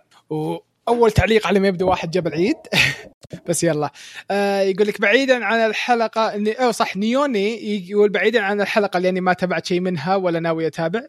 واول 0.92 1.12
تعليق 1.12 1.48
على 1.48 1.60
ما 1.60 1.68
يبدو 1.68 1.90
واحد 1.90 2.12
جاب 2.12 2.28
العيد. 2.28 2.58
بس 3.48 3.64
يلا. 3.64 3.92
آه 4.32 4.62
يقول 4.62 4.88
لك 4.88 5.02
بعيدا 5.02 5.46
عن 5.46 5.60
الحلقة 5.60 6.52
أو 6.52 6.72
صح 6.72 6.98
نيوني 6.98 7.80
يقول 7.90 8.10
بعيدا 8.10 8.42
عن 8.42 8.62
الحلقة 8.62 9.00
لأني 9.00 9.22
ما 9.22 9.34
تابعت 9.34 9.66
شيء 9.66 9.80
منها 9.80 10.16
ولا 10.16 10.40
ناوي 10.40 10.68
أتابع. 10.68 11.02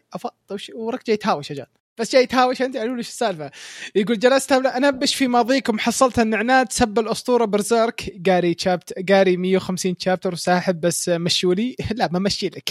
طيب 0.47 0.59
وراك 0.75 1.05
جاي 1.07 1.17
تهاوش 1.17 1.51
يا 1.51 1.67
بس 1.99 2.13
جاي 2.13 2.25
تهاوش 2.25 2.61
أنت 2.61 2.77
قالوا 2.77 2.97
إيش 2.97 3.07
السالفة؟ 3.07 3.51
يقول 3.95 4.19
جلست 4.19 4.51
انبش 4.51 5.15
في 5.15 5.27
ماضيكم 5.27 5.79
حصلت 5.79 6.19
ان 6.19 6.33
عناد 6.33 6.71
سب 6.71 6.99
الأسطورة 6.99 7.45
برزيرك. 7.45 8.13
قاري 8.29 8.55
شابت 8.59 9.11
قاري 9.11 9.37
150 9.37 9.95
شابتر 9.99 10.33
وساحب 10.33 10.81
بس 10.81 11.09
مشولي. 11.09 11.75
لا 11.97 12.09
ما 12.11 12.19
مشي 12.19 12.47
لك. 12.47 12.69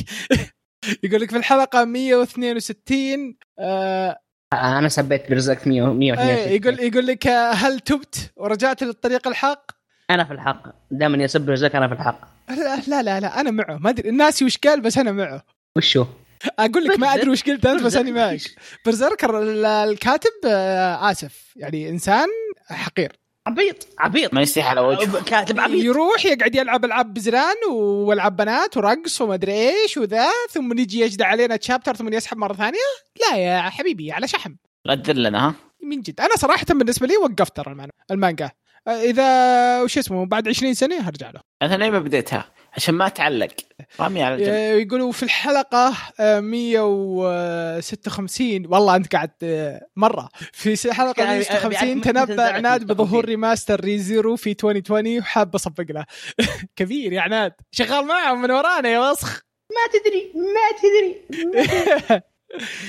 يقول 1.04 1.20
لك 1.20 1.30
في 1.30 1.36
الحلقة 1.36 1.84
162 1.84 3.36
آه 3.58 4.18
أنا 4.52 4.88
سبيت 4.88 5.30
برزقت 5.30 5.68
100 5.68 5.82
100 5.92 6.20
إيه، 6.28 6.60
يقول 6.60 6.80
يقول 6.80 7.06
لك 7.06 7.26
هل 7.28 7.80
تبت 7.80 8.32
ورجعت 8.36 8.82
للطريق 8.82 9.28
الحق؟ 9.28 9.70
أنا 10.10 10.24
في 10.24 10.32
الحق. 10.32 10.62
دائما 10.90 11.24
يسب 11.24 11.40
برزق 11.40 11.76
أنا 11.76 11.88
في 11.88 11.94
الحق. 11.94 12.20
لا 12.48 12.76
لا 12.86 13.02
لا, 13.02 13.20
لا 13.20 13.40
أنا 13.40 13.50
معه. 13.50 13.76
ما 13.78 13.90
أدري 13.90 14.08
الناس 14.08 14.42
وش 14.42 14.58
قال 14.58 14.80
بس 14.80 14.98
أنا 14.98 15.12
معه. 15.12 15.42
وشو؟ 15.76 16.06
أقول 16.58 16.84
لك 16.84 16.98
ما 16.98 17.14
أدري 17.14 17.30
وش 17.30 17.42
قلت 17.42 17.66
أنت 17.66 17.82
بس 17.82 17.96
أنا 17.96 18.10
معك. 18.10 18.40
برزيركر 18.86 19.42
ال- 19.42 19.64
الكاتب 19.64 20.30
آسف. 21.00 21.52
يعني 21.56 21.88
إنسان 21.88 22.26
حقير. 22.66 23.12
عبيط 23.46 23.88
عبيط. 23.98 24.34
ما 24.34 24.40
يستحي 24.40 24.68
على 24.68 24.80
وجهه. 24.80 25.24
كاتب 25.24 25.60
عبيط. 25.60 25.84
يروح 25.84 26.26
يقعد 26.26 26.54
يلعب 26.54 26.84
ألعاب 26.84 27.14
بزران 27.14 27.56
وألعاب 27.70 28.36
بنات 28.36 28.76
ورقص 28.76 29.20
وما 29.20 29.34
أدري 29.34 29.52
إيش 29.52 29.96
وذا 29.96 30.28
ثم 30.50 30.78
يجي 30.78 31.00
يجدع 31.00 31.26
علينا 31.26 31.56
تشابتر 31.56 31.96
ثم 31.96 32.12
يسحب 32.12 32.36
مرة 32.36 32.54
ثانية. 32.54 32.78
لا 33.20 33.36
يا 33.36 33.60
حبيبي 33.60 34.12
على 34.12 34.28
شحم. 34.28 34.54
لا 34.84 34.94
تذلنا 34.94 35.48
ها؟ 35.48 35.54
من 35.82 36.00
جد. 36.00 36.20
أنا 36.20 36.36
صراحة 36.36 36.66
بالنسبة 36.70 37.06
لي 37.06 37.16
وقفت 37.16 37.56
ترى 37.56 37.88
المانجا. 38.10 38.50
إذا 38.88 39.82
وش 39.82 39.98
اسمه 39.98 40.26
بعد 40.26 40.48
20 40.48 40.74
سنة 40.74 41.08
هرجع 41.08 41.30
له. 41.30 41.40
أنا 41.62 41.74
ليه 41.74 41.90
ما 41.90 41.98
بديتها؟ 41.98 42.50
عشان 42.72 42.94
ما 42.94 43.08
تعلق 43.08 43.50
رامي 44.00 44.22
على 44.22 44.34
الجنب 44.34 44.48
آه، 44.52 44.72
يقولوا 44.72 45.12
في 45.12 45.22
الحلقة 45.22 45.94
آه، 46.20 46.40
156 46.40 48.66
والله 48.66 48.96
أنت 48.96 49.12
قاعد 49.12 49.30
آه، 49.42 49.86
مرة. 49.96 50.28
في 50.52 50.68
يعني 50.88 51.12
156 51.38 51.96
متى 51.96 52.12
تنبأ 52.12 52.24
تنزلت 52.24 52.40
عناد 52.40 52.80
156. 52.80 52.86
بظهور 52.96 53.24
ريماستر 53.24 53.80
ريزيرو 53.80 54.36
في 54.36 54.50
2020 54.50 55.18
وحاب 55.18 55.54
أصفق 55.54 55.84
له. 55.90 56.04
كبير 56.76 57.12
يا 57.12 57.20
عناد. 57.20 57.52
شغال 57.72 58.06
معهم 58.06 58.42
من 58.42 58.50
ورانا 58.50 58.88
يا 58.88 59.10
وسخ. 59.10 59.42
ما 59.70 59.76
تدري 60.00 60.32
ما 60.34 60.78
تدري 60.82 61.16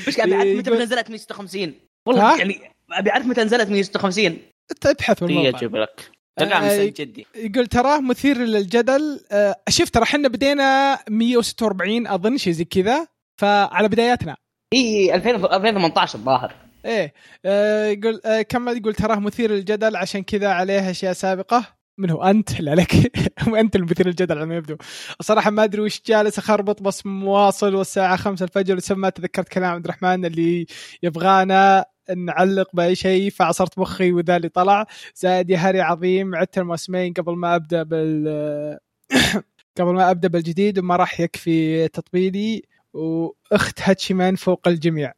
مش 0.08 0.20
ابي 0.20 0.36
اعرف 0.36 0.48
متى 0.48 0.70
يقول- 0.70 0.82
نزلت 0.84 1.10
156 1.10 1.70
ها؟ 1.70 1.74
والله 2.06 2.38
يعني 2.38 2.62
ابي 2.92 3.10
اعرف 3.12 3.26
متى 3.26 3.44
نزلت 3.44 3.70
156 3.70 4.38
ابحث 4.86 5.24
دقيقة 5.24 5.28
بالموقع 5.28 5.58
أجيب 5.58 5.76
لك. 5.76 6.12
آه، 6.40 6.86
جدي. 6.86 7.26
يقول 7.36 7.68
تراه 7.68 8.02
مثير 8.02 8.38
للجدل 8.38 9.20
آه، 9.32 9.56
شوف 9.70 9.90
ترى 9.90 10.04
إحنا 10.04 10.28
بدينا 10.28 11.00
146 11.10 12.08
أظن 12.08 12.38
شيء 12.38 12.54
زي 12.54 12.66
كذا 12.66 13.08
فعلى 13.38 13.88
بداياتنا. 13.88 14.36
اي 14.74 15.16
2000 15.16 15.36
2018 15.36 16.20
الظاهر. 16.20 16.54
إيه 16.86 17.14
آه، 17.46 17.86
يقول 17.86 18.22
آه، 18.26 18.42
كمل 18.42 18.78
يقول 18.78 18.94
تراه 18.94 19.16
مثير 19.16 19.52
للجدل 19.52 19.96
عشان 19.96 20.24
كذا 20.24 20.50
عليه 20.50 20.90
أشياء 20.90 21.14
سابقة. 21.14 21.66
من 21.98 22.10
هو؟ 22.10 22.24
أنت؟ 22.24 22.62
لا 22.62 22.76
لك. 22.76 22.94
أنت 23.60 23.76
المثير 23.76 24.08
للجدل 24.08 24.38
على 24.38 24.46
ما 24.46 24.56
يبدو. 24.56 24.78
الصراحه 25.20 25.52
ما 25.52 25.64
أدري 25.64 25.82
وش 25.82 26.02
جالس 26.06 26.40
أخربط 26.40 26.82
بس 26.82 27.06
مواصل 27.06 27.76
والساعة 27.76 28.16
5 28.16 28.44
الفجر 28.44 28.76
لسه 28.76 28.96
ما 28.96 29.10
تذكرت 29.10 29.48
كلام 29.50 29.74
عبد 29.74 29.86
الرحمن 29.86 30.26
اللي 30.26 30.66
يبغانا. 31.04 31.86
نعلق 32.18 32.70
بأي 32.74 32.96
شيء 32.96 33.30
فعصرت 33.30 33.80
مخي 33.80 34.12
وذا 34.12 34.36
اللي 34.36 34.50
طلع. 34.50 34.86
زائد 35.16 35.50
يا 35.50 35.58
هري 35.58 35.82
عظيم 35.82 36.36
عدت 36.36 36.58
الموسمين 36.58 37.14
قبل 37.14 37.36
ما 37.36 37.56
أبدأ 37.56 37.84
بال 37.84 38.80
قبل 39.78 39.94
ما 39.94 40.12
أبدأ 40.12 40.28
بالجديد 40.28 40.80
وما 40.80 40.96
راح 40.96 41.20
يكفي 41.20 41.88
تطبيلي. 41.88 42.62
وأخت 42.94 43.82
هاتشيمان 43.82 44.36
فوق 44.36 44.68
الجميع. 44.68 45.14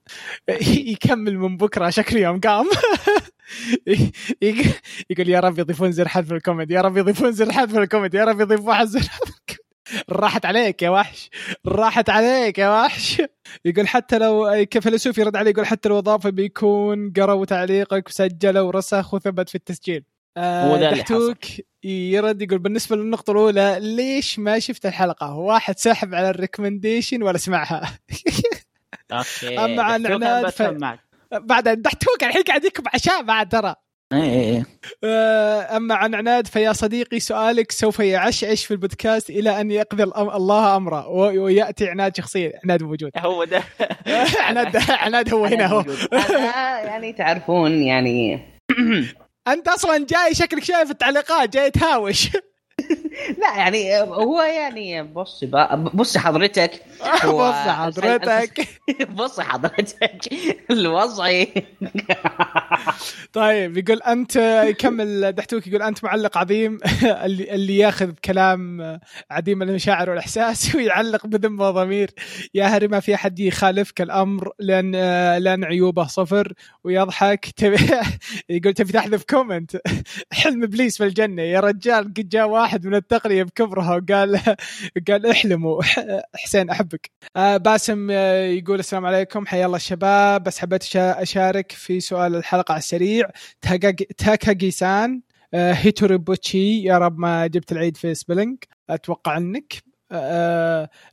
يكمل 0.93 1.37
من 1.37 1.57
بكرة 1.57 1.89
شكله 1.89 2.19
يوم 2.19 2.39
قام. 2.39 2.65
يقول 5.09 5.29
يا 5.29 5.39
رب 5.39 5.59
يضيفون 5.59 5.91
زر 5.91 6.07
حذف 6.07 6.31
ال 6.31 6.36
comment 6.36 6.71
يا 6.71 6.81
رب 6.81 6.97
يضيفون 6.97 7.31
زر 7.31 7.51
حذف 7.51 7.77
ال 7.77 7.82
comment 7.82 8.13
يا 8.13 8.23
رب 8.25 8.41
يضيفون 8.41 8.85
زر 8.85 8.99
حذف. 8.99 9.44
راحت 10.09 10.45
عليك 10.45 10.81
يا 10.81 10.89
وحش. 10.89 11.29
راحت 11.67 12.09
عليك 12.09 12.57
يا 12.57 12.69
وحش. 12.69 13.21
يقول 13.65 13.87
حتى 13.87 14.17
لو 14.17 14.65
كفيلسوف 14.71 15.17
يرد 15.17 15.35
عليه 15.35 15.51
يقول 15.51 15.65
حتى 15.65 15.89
لو 15.89 15.97
إضافة 15.97 16.29
بيكون 16.29 17.13
قروا 17.13 17.45
تعليقك 17.45 18.07
وسجلوا 18.07 18.67
ورسخ 18.67 19.13
وثبت 19.13 19.49
في 19.49 19.55
التسجيل. 19.55 20.03
آه، 20.37 20.71
هو 20.71 20.77
ده 20.77 20.89
اللي 20.89 20.99
دحتوك 20.99 21.39
يرد 21.83 22.41
يقول 22.41 22.59
بالنسبة 22.59 22.95
للنقطة 22.95 23.31
الأولى 23.31 23.77
ليش 23.79 24.39
ما 24.39 24.59
شفت 24.59 24.85
الحلقة؟ 24.85 25.33
واحد 25.35 25.79
ساحب 25.79 26.15
على 26.15 26.29
ال 26.29 26.36
recommendation 26.36 27.23
ولا 27.23 27.37
سمعها؟ 27.37 27.99
okay 29.11 29.59
أما 29.59 29.83
عن 29.83 30.05
عناد 30.07 30.49
ف-. 30.49 30.61
بعد 31.31 31.69
دحتوك 31.69 32.23
الحين 32.23 32.43
قاعد 32.43 32.65
يكب 32.65 32.83
عشاء 32.93 33.23
بعد 33.23 33.49
ترى. 33.49 33.75
إيه 34.13 34.21
إيه 34.21 34.53
إيه. 34.55 34.65
آه، 35.03 35.77
أما 35.77 35.95
عن 35.95 36.15
عناد 36.15 36.47
فيا 36.47 36.73
صديقي 36.73 37.19
سؤالك 37.19 37.71
سوف 37.71 37.99
يعشعش 37.99 38.65
في 38.65 38.71
البودكاست 38.71 39.29
إلى 39.29 39.61
أن 39.61 39.71
يقضي 39.71 40.03
الله 40.03 40.75
أمره 40.75 41.07
ويأتي 41.07 41.89
عناد 41.89 42.17
شخصيا. 42.17 42.51
عناد 42.63 42.83
موجود. 42.83 43.11
هو 43.17 43.43
ده. 43.43 43.63
عناد 44.47 44.77
عناد 44.89 45.33
هو 45.33 45.45
هنا 45.45 45.65
هو. 45.65 45.85
يعني 46.89 47.13
تعرفون 47.13 47.71
يعني 47.71 48.39
أنت 49.47 49.67
أصلا 49.67 50.05
جاي 50.09 50.33
شكلك 50.33 50.63
شايف 50.63 50.91
التعليقات 50.91 51.53
جاي 51.53 51.71
تهاوش. 51.71 52.29
لا 53.41 53.57
يعني 53.57 54.01
هو 54.01 54.41
يعني 54.41 55.03
بص 55.03 55.43
بقى 55.43 55.83
بص 55.93 56.17
حضرتك. 56.17 56.71
هو- 57.25 57.49
بص 57.49 57.55
حضرتك. 57.55 58.67
بص 59.17 59.39
حضرتك. 59.39 60.19
الوضعي 60.71 61.53
طيب 63.33 63.77
يقول 63.77 64.01
أنت 64.01 64.35
يكمل 64.69 65.31
دحتوك 65.31 65.67
يقول 65.67 65.81
أنت 65.81 66.03
معلق 66.03 66.37
عظيم 66.37 66.77
اللي, 67.03 67.51
اللي 67.55 67.77
ياخذ 67.77 68.11
كلام 68.25 68.99
عديم 69.31 69.61
المشاعر 69.61 70.09
والإحساس 70.09 70.75
ويعلق 70.75 71.27
بذم 71.27 71.59
وضمير. 71.61 72.11
يا 72.53 72.65
هري 72.65 72.87
ما 72.87 72.99
في 72.99 73.15
أحد 73.15 73.39
يخالفك 73.39 74.01
الأمر 74.01 74.51
لأن 74.59 74.91
لأن 75.43 75.63
عيوبه 75.63 76.07
صفر 76.07 76.53
ويضحك. 76.83 77.45
تبي 77.57 77.77
يقول 78.49 78.73
تبي 78.73 78.91
تحذف 78.93 79.23
كومنت 79.23 79.77
حلم 80.33 80.63
إبليس 80.63 80.97
في 80.97 81.03
الجنة. 81.03 81.41
يا 81.41 81.59
رجال 81.59 82.03
قد 82.03 82.29
جاء 82.29 82.47
واحد 82.47 82.74
من 82.83 82.95
التقنيه 82.95 83.43
بكبرها 83.43 83.95
وقال 83.95 84.39
قال 85.07 85.25
احلموا. 85.25 85.81
حسين 86.43 86.69
أحبك. 86.69 87.11
آه 87.35 87.57
باسم 87.57 88.07
آه، 88.11 88.45
يقول 88.45 88.79
السلام 88.79 89.05
عليكم. 89.05 89.45
حيا 89.45 89.65
الله 89.65 89.77
الشباب. 89.77 90.43
بس 90.43 90.59
حبيت 90.59 90.95
أشارك 90.95 91.71
في 91.71 91.99
سؤال 91.99 92.35
الحلقة 92.35 92.71
على 92.71 92.79
السريع. 92.79 93.29
تاكاجي- 93.61 94.71
سان 94.71 95.21
آه 95.53 95.73
هيتوريبوتشي. 95.73 96.83
يا 96.83 96.97
رب 96.97 97.17
ما 97.19 97.47
جبت 97.47 97.71
العيد 97.71 97.97
في 97.97 98.15
spelling 98.15 98.57
أتوقع 98.89 99.37
إنك. 99.37 99.73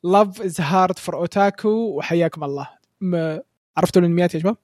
love 0.05 0.41
is 0.43 0.61
hard 0.61 0.99
for 0.99 1.17
otaku 1.17 1.69
وحياكم 1.69 2.45
الله. 2.45 2.69
عرفتوا 3.77 4.03
الانميات 4.03 4.35
يا 4.35 4.41
شباب؟ 4.41 4.57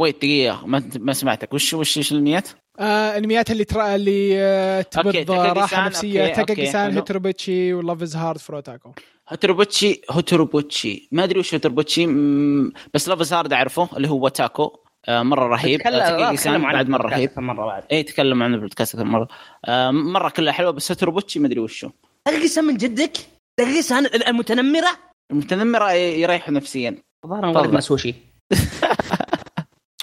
wait 0.00 0.16
دقيقة. 0.16 0.66
ما 0.98 1.12
سمعتك. 1.12 1.54
وش 1.54 1.74
وش 1.74 1.98
إيش 1.98 2.12
الأنميات؟ 2.12 2.48
آه 2.78 3.18
أنميات 3.18 3.50
اللي 3.50 3.64
ترى 3.64 3.94
اللي 3.94 4.32
آه 4.42 4.82
تبض 4.82 5.30
راحة 5.30 5.86
نفسية. 5.86 6.26
okay، 6.38 6.66
سان 6.66 6.90
حلو. 6.90 6.94
هيتروبوتشي 7.00 7.72
و 7.74 7.80
love 7.80 8.02
is 8.02 8.16
hard 8.16 8.38
for 8.38 8.56
otaku 8.56 8.92
هوتروبوتشي 9.28 10.00
هوتروبوتشي. 10.10 11.08
ما 11.12 11.24
أدري 11.24 11.38
وش 11.40 11.54
هوتروبوتشي 11.54 12.06
مم، 12.06 12.72
بس 12.94 13.08
love 13.08 13.24
is 13.24 13.32
hard 13.32 13.52
أعرفه 13.52 13.88
اللي 13.96 14.08
هو 14.08 14.28
تاكو. 14.28 14.76
آه 15.08 15.22
مرة 15.22 15.46
رهيب. 15.46 15.80
تكلم- 15.80 15.94
آه، 15.94 16.36
عن 16.46 16.62
بعد 16.72 16.88
مرة 16.88 17.00
البودكاست 17.00 17.38
رهيب 17.38 17.38
مرة 17.40 17.66
بعد. 17.66 17.82
اي 17.92 18.02
تكلم 18.02 18.42
عنه 18.42 18.52
بالبودكاست 18.56 18.94
أكثر 18.94 19.06
مرة. 19.06 19.28
آه 19.64 19.90
مرة 19.90 20.28
كلها 20.28 20.52
حلوة 20.52 20.70
بس 20.70 20.92
هوتروبوتشي 20.92 21.38
ما 21.38 21.46
أدري 21.46 21.60
وشو. 21.60 21.90
دقيقة 22.28 22.62
من 22.62 22.76
جدك؟ 22.76 23.12
دقيقة 23.60 23.98
المتنمرة؟ 24.28 24.90
المتنمرة 25.30 25.92
يريحوا 25.92 26.54
نفسيا. 26.54 26.94
الظاهر. 27.24 27.46
ولد 27.46 27.72
مسوشي 27.74 28.14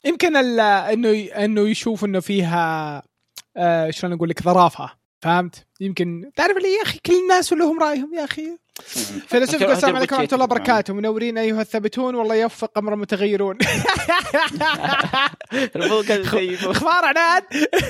يمكن 0.05 0.35
ال- 0.35 0.59
إنه 0.59 1.09
إنه 1.45 1.69
يشوف 1.69 2.05
إنه 2.05 2.19
فيها 2.19 3.03
آه 3.57 3.89
شلون 3.89 4.13
أقول 4.13 4.29
لك 4.29 4.43
ظرافة 4.43 4.89
فهمت؟ 5.21 5.65
يمكن 5.79 6.31
تعرف 6.35 6.57
اللي 6.57 6.73
يا 6.73 6.81
أخي 6.83 6.99
كل 7.05 7.13
الناس 7.13 7.53
ولهم 7.53 7.79
رأيهم 7.79 8.13
يا 8.13 8.23
أخي. 8.23 8.57
فيلسوف 9.27 9.61
يقول 9.61 9.73
السلام 9.73 9.95
عليكم 9.95 10.15
ورحمه 10.15 10.29
الله 10.33 10.43
وبركاته 10.43 10.93
منورين 10.93 11.37
أيها 11.37 11.61
الثابتون 11.61 12.15
والله 12.15 12.35
يوفق 12.35 12.77
أمر 12.77 12.93
المتغيرون. 12.93 13.57
أخبار 16.71 17.05
عناد. 17.05 17.43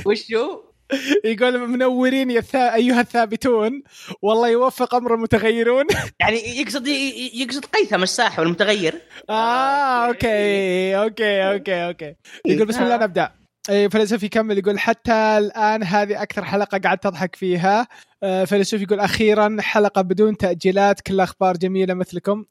وشو؟ 0.05 0.61
يقول 1.25 1.67
منورين 1.67 2.31
يا 2.31 2.39
الثا... 2.39 2.75
أيها 2.75 3.01
الثابتون. 3.01 3.83
والله 4.21 4.49
يوفق 4.49 4.95
أمر 4.95 5.13
المتغيرون. 5.13 5.85
يعني 6.21 6.59
يقصد 6.59 6.87
يقصد 7.33 7.65
قيثم 7.65 8.03
الساحر 8.03 8.43
المتغير؟ 8.43 9.01
آه 9.29 10.07
okay. 10.07 10.97
okay. 10.97 11.53
okay 11.53 11.87
okay 11.87 12.15
يقول 12.45 12.67
بسم 12.67 12.83
الله 12.83 12.97
نبدأ. 12.97 13.31
إيه، 13.69 13.87
فيلسوف 13.87 14.23
يكمل 14.23 14.57
يقول 14.57 14.79
حتى 14.79 15.13
الآن 15.13 15.83
هذه 15.83 16.21
أكثر 16.21 16.45
حلقة 16.45 16.77
قاعد 16.77 16.97
تضحك 16.97 17.35
فيها. 17.35 17.87
آه، 18.23 18.45
فيلسوف 18.45 18.81
يقول 18.81 18.99
أخيرا 18.99 19.57
حلقة 19.59 20.01
بدون 20.01 20.37
تأجيلات 20.37 21.01
كلها 21.01 21.23
أخبار 21.23 21.57
جميلة 21.57 21.93
مثلكم. 21.93 22.45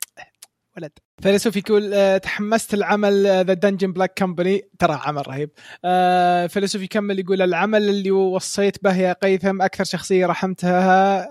ولد. 0.76 0.92
فيلسوف 1.22 1.56
يقول 1.56 1.94
آه، 1.94 2.18
تحمست 2.18 2.74
العمل 2.74 3.22
ذا 3.24 3.54
dungeon 3.54 3.92
black 3.92 4.12
company 4.16 4.62
ترى 4.78 5.00
عمل 5.04 5.28
رهيب. 5.28 5.50
آه، 5.84 6.46
فيلسوف 6.46 6.82
يكمل 6.82 7.18
يقول 7.18 7.42
العمل 7.42 7.82
اللي 7.82 8.10
وصيت 8.10 8.84
به 8.84 8.96
يا 8.96 9.12
قيثم 9.12 9.62
أكثر 9.62 9.84
شخصية 9.84 10.26
رحمتها 10.26 11.30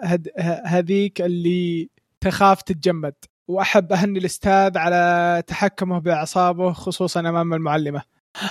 هذيك 0.65 1.21
اللي 1.21 1.89
تخاف 2.21 2.61
تتجمد. 2.61 3.13
وأحب 3.47 3.91
أهني 3.91 4.19
الأستاذ 4.19 4.77
على 4.77 5.43
تحكمه 5.47 5.99
بأعصابه 5.99 6.73
خصوصا 6.73 7.19
أمام 7.19 7.53
المعلمة. 7.53 8.01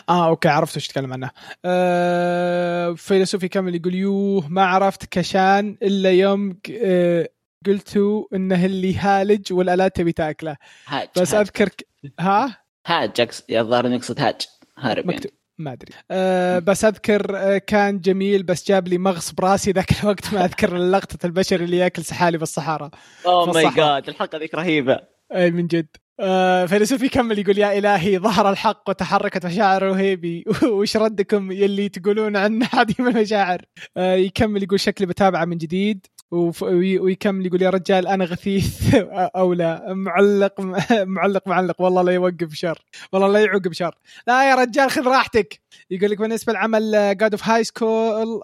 آه 0.09 0.29
أوكي 0.29 0.49
عرفت 0.49 0.77
وش 0.77 0.89
تتكلم 0.89 1.13
عنه. 1.13 1.31
آه 1.65 2.93
فيلسوف 2.93 3.43
يكمل 3.43 3.75
يقول 3.75 3.95
يوه 3.95 4.49
ما 4.49 4.65
عرفت 4.65 5.05
كشان 5.07 5.77
إلا 5.83 6.11
يوم 6.11 6.59
آه 6.85 7.29
قلتوا 7.67 8.25
إنه 8.35 8.65
اللي 8.65 8.97
هالج 8.99 9.53
والالات 9.53 9.97
تبي 9.97 10.13
تأكله. 10.13 10.57
هاج 10.87 11.09
بس 11.17 11.35
هاج. 11.35 11.41
أذكر 11.41 11.69
ك... 11.69 11.87
ها؟ 12.21 12.57
هاج 12.87 13.29
الظاهر 13.51 13.87
إنه 13.87 13.95
يقصد 13.95 14.21
هاج. 14.21 14.41
هارب 14.79 15.05
يعني. 15.05 15.17
مكتوب. 15.17 15.33
ما 15.59 15.73
أدري. 15.73 15.93
أه 16.11 16.59
بس 16.59 16.85
أذكر 16.85 17.37
آه، 17.37 17.59
كان 17.59 18.01
جميل 18.01 18.43
بس 18.43 18.69
جاب 18.69 18.89
لي 18.89 18.99
مغص 18.99 19.33
براسي 19.33 19.71
ذاك 19.71 20.03
الوقت 20.03 20.35
ما 20.35 20.45
أذكر 20.45 20.77
لقطة 20.91 21.27
البشر 21.27 21.61
اللي 21.61 21.77
يأكل 21.77 22.05
سحالي 22.05 22.39
بالصحراء 22.39 22.91
oh 23.27 23.53
my. 23.53 23.71
God 23.77 24.09
الحلقة 24.09 24.39
ذيك 24.39 24.55
رهيبة. 24.55 25.01
أي 25.35 25.51
من 25.51 25.67
جد. 25.67 25.87
آه 26.21 26.67
فيلسوف 26.67 27.03
يكمل 27.03 27.39
يقول 27.39 27.59
يا 27.59 27.79
إلهي 27.79 28.19
ظهر 28.19 28.51
الحق 28.51 28.83
وتحركت 28.89 29.47
مشاعر 29.47 29.85
وهيبي. 29.85 30.45
وش 30.79 30.97
ردكم 30.97 31.53
يلي 31.53 31.89
تقولون 31.89 32.37
عن 32.37 32.63
عديم 32.75 33.09
المشاعر؟ 33.09 33.63
آه 33.97 34.15
يكمل 34.15 34.63
يقول 34.63 34.81
شكلي 34.81 35.07
بتابعه 35.07 35.45
من 35.45 35.59
جديد. 35.59 36.07
ويكمل 36.33 37.47
يقول 37.47 37.63
يا 37.63 37.71
رجال 37.71 38.07
أنا 38.07 38.25
غثيث. 38.25 38.95
أو 39.41 39.53
لا. 39.53 39.95
معلق 39.95 40.61
معلق 41.17 41.49
معلق. 41.49 41.81
والله 41.81 42.03
لا 42.03 42.13
يوقف 42.13 42.55
شر. 42.55 42.79
والله 43.13 43.29
لا 43.29 43.41
يعوقب 43.41 43.73
شر 43.73 43.95
لا 44.27 44.51
يا 44.51 44.55
رجال 44.55 44.91
خذ 44.91 45.03
راحتك. 45.09 45.61
يقول 45.91 46.11
لك 46.11 46.19
بالنسبة 46.19 46.53
لعمل 46.53 46.91
God 47.17 47.33
of 47.35 47.49
High 47.49 47.65
School 47.65 48.41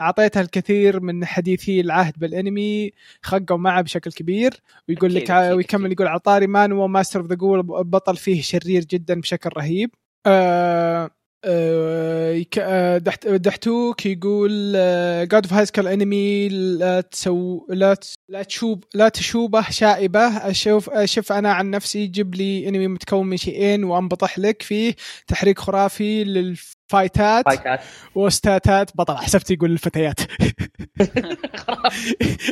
أعطيتها 0.00 0.40
الكثير 0.42 1.00
من 1.00 1.24
حديثي 1.24 1.80
العهد 1.80 2.14
بالانمي 2.18 2.92
خقوا 3.22 3.56
معه 3.58 3.82
بشكل 3.82 4.12
كبير. 4.12 4.54
ويقول 4.88 5.14
لك 5.14 5.30
ويكمل. 5.30 5.92
يقول 5.92 6.06
عطاري 6.06 6.46
مانو 6.46 6.86
master 6.86 7.20
of 7.20 7.28
the 7.28 7.34
goal 7.34 7.62
بطل 7.62 8.16
فيه 8.16 8.42
شرير 8.42 8.84
جدا 8.84 9.20
بشكل 9.20 9.50
رهيب. 9.56 9.90
آه 10.26 11.10
آه، 11.44 12.44
آه، 12.58 12.98
دحت- 12.98 13.26
دحتوك 13.28 14.06
يقول 14.06 14.72
God 15.28 15.44
of 15.44 15.52
High 15.52 15.66
School 15.66 15.86
انمي 15.88 16.48
لا 16.48 17.00
تسو 17.00 17.66
لا 17.68 17.96
لا 18.28 18.42
تشوب 18.42 18.84
لا 18.94 19.08
تشوبه 19.08 19.70
شائبه 19.70 20.20
أشوف 20.50 20.90
أشوف 20.90 21.32
أنا 21.32 21.52
عن 21.52 21.70
نفسي 21.70 22.06
جيب 22.06 22.34
لي 22.34 22.68
انمي 22.68 22.88
متكون 22.88 23.26
من 23.26 23.36
شيئين 23.36 23.84
وأنبطح 23.84 24.38
لك 24.38 24.62
فيه 24.62 24.94
تحريك 25.26 25.58
خرافي 25.58 26.24
للفايتات 26.24 26.77
فايتات 26.88 27.44
واستاتات 28.14 28.96
بطل 28.96 29.16
حسبت 29.16 29.50
يقول 29.50 29.72
الفتيات. 29.72 30.20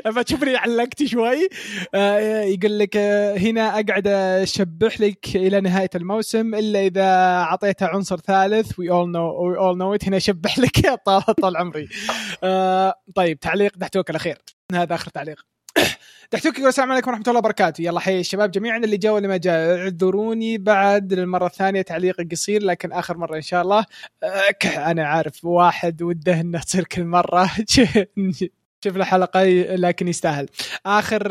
أما 0.07 0.23
تشوفني 0.23 0.57
علقت 0.57 1.05
شوي 1.05 1.49
آه، 1.95 2.43
يقول 2.43 2.79
لك 2.79 2.97
آه، 2.97 3.39
هنا 3.39 3.81
أقعد 3.81 4.07
أشبح 4.07 5.01
لك 5.01 5.37
إلى 5.37 5.61
نهاية 5.61 5.91
الموسم 5.95 6.55
إلا 6.55 6.81
إذا 6.81 7.07
أعطيته 7.43 7.87
عنصر 7.87 8.17
ثالث 8.17 8.79
we 8.79 8.91
all 8.91 9.11
know 9.11 9.49
we 9.49 9.59
all 9.59 9.79
know 9.79 9.97
هنا 10.07 10.17
أشبح 10.17 10.59
لك. 10.59 10.95
طال, 11.07 11.23
طال 11.23 11.57
عمري. 11.57 11.89
آه، 12.45 12.95
طيب 13.15 13.41
تعليق 13.41 13.73
دحتوك 13.77 14.11
الاخير 14.11 14.39
هذا 14.73 14.95
آخر 14.95 15.11
تعليق. 15.11 15.56
دحتوك 16.33 16.57
يقول 16.59 16.69
السلام 16.69 16.93
عليكم 16.93 17.11
ورحمة 17.11 17.25
الله 17.29 17.39
وبركاته. 17.39 17.83
يلا 17.83 18.01
حي 18.01 18.21
الشباب 18.21 18.51
جميعا 18.51 18.79
اللي 18.79 18.97
جاء 18.97 19.13
واللي 19.13 19.29
ما 19.29 19.37
جاء. 19.37 19.79
اعذروني 19.79 20.59
بعد 20.59 21.13
للمرة 21.13 21.47
الثانية 21.47 21.83
تعليق 21.83 22.17
قصير 22.31 22.63
لكن 22.63 22.93
آخر 22.93 23.17
مرة 23.17 23.37
إن 23.37 23.43
شاء 23.43 23.63
الله. 23.63 23.85
آه، 24.23 24.91
أنا 24.91 25.07
عارف 25.07 25.45
واحد 25.45 26.03
وده 26.03 26.41
انها 26.41 26.61
تصير 26.61 26.85
كل 26.85 27.05
مرة. 27.05 27.51
حلقة 29.01 29.41
ي- 29.43 29.77
لكن 29.77 30.09
يستاهل. 30.09 30.47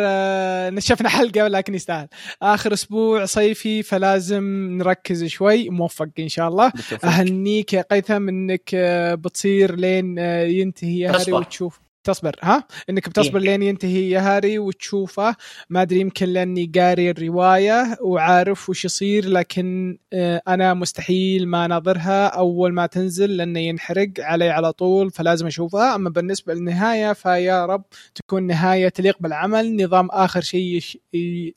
آه، 0.01 0.69
نشفنا 0.69 1.09
حلقة 1.09 1.47
لكن 1.47 1.75
يستاهل. 1.75 2.07
آخر 2.41 2.73
أسبوع 2.73 3.25
صيفي 3.25 3.83
فلازم 3.83 4.43
نركز 4.77 5.25
شوي. 5.25 5.69
موفق 5.69 6.09
إن 6.19 6.29
شاء 6.29 6.47
الله. 6.47 6.71
أهنيك 7.03 7.73
يا 7.73 7.81
قيثم 7.81 8.29
إنك 8.29 8.69
آه، 8.73 9.15
بتصير 9.15 9.75
لين 9.75 10.19
آه، 10.19 10.43
ينتهي 10.43 11.05
هاري. 11.07 11.31
وتشوف. 11.33 11.84
تصبر 12.05 12.35
ها؟ 12.43 12.63
إنك 12.89 13.09
بتصبر 13.09 13.39
لين 13.39 13.63
ينتهي 13.63 14.09
يا 14.09 14.19
هاري 14.19 14.59
وتشوفه. 14.59 15.35
ما 15.69 15.81
أدري 15.81 15.99
يمكن 15.99 16.25
لأني 16.25 16.71
قاري 16.75 17.09
الرواية 17.11 17.97
وعارف 18.01 18.69
وش 18.69 18.85
يصير 18.85 19.29
لكن 19.29 19.97
آه، 20.13 20.41
أنا 20.47 20.73
مستحيل 20.73 21.47
ما 21.47 21.67
ناظرها 21.67 22.27
أول 22.27 22.73
ما 22.73 22.85
تنزل 22.85 23.37
لأنه 23.37 23.59
ينحرق 23.59 24.09
علي 24.19 24.49
على 24.49 24.73
طول 24.73 25.11
فلازم 25.11 25.47
أشوفها. 25.47 25.95
أما 25.95 26.09
بالنسبة 26.09 26.53
للنهاية 26.53 27.13
فيا 27.13 27.65
رب 27.65 27.83
تكون 28.15 28.43
نهاية 28.47 28.89
تليق 28.89 29.17
بالعمل. 29.19 29.83
نظام 29.83 30.07
آخر 30.11 30.41
شيء 30.41 30.81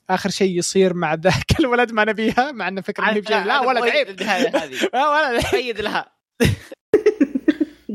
آخر 0.09 0.29
شيء 0.29 0.57
يصير 0.57 0.93
مع 0.93 1.13
ذاك 1.13 1.45
الولد 1.59 1.91
ما 1.91 2.05
نبيها 2.05 2.51
مع 2.51 2.67
إنه 2.67 2.81
فكرة 2.81 3.11
بجيب- 3.11 3.29
لا 3.47 3.59
ولد 3.59 3.83
عيب. 3.83 4.09
النهاية 4.09 4.47
هذه. 4.57 4.89
لا 4.93 5.09
ولد 5.09 5.43
قيد 5.45 5.81
لها 5.81 6.11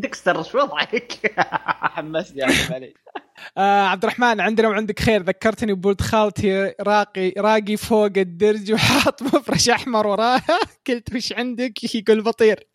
ديكستر 0.04 0.42
شو 0.42 0.58
وضعك؟ 0.58 1.12
حمسني 1.94 2.46
معليش 2.70 2.94
آه 3.58 3.86
عبد 3.86 4.04
الرحمن 4.04 4.40
عندنا 4.40 4.68
وعندك 4.68 5.00
خير. 5.00 5.22
ذكرتني 5.22 5.72
بولد 5.72 6.00
خالتي 6.00 6.74
راقي 6.80 7.32
راقي 7.38 7.76
فوق 7.76 8.10
الدرج 8.16 8.72
وحاط 8.72 9.22
مفرش 9.22 9.68
أحمر 9.68 10.06
وراها. 10.06 10.58
قلت 10.88 11.14
وش 11.14 11.32
عندك؟ 11.32 11.94
يقول 11.94 12.22
بطير. 12.22 12.68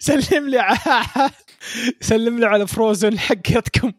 سلم 0.00 0.48
لي 0.48 0.58
على 0.58 1.30
سلم 2.00 2.38
لي 2.38 2.46
على 2.46 2.66
فروزن 2.66 3.18
حقتكم. 3.18 3.92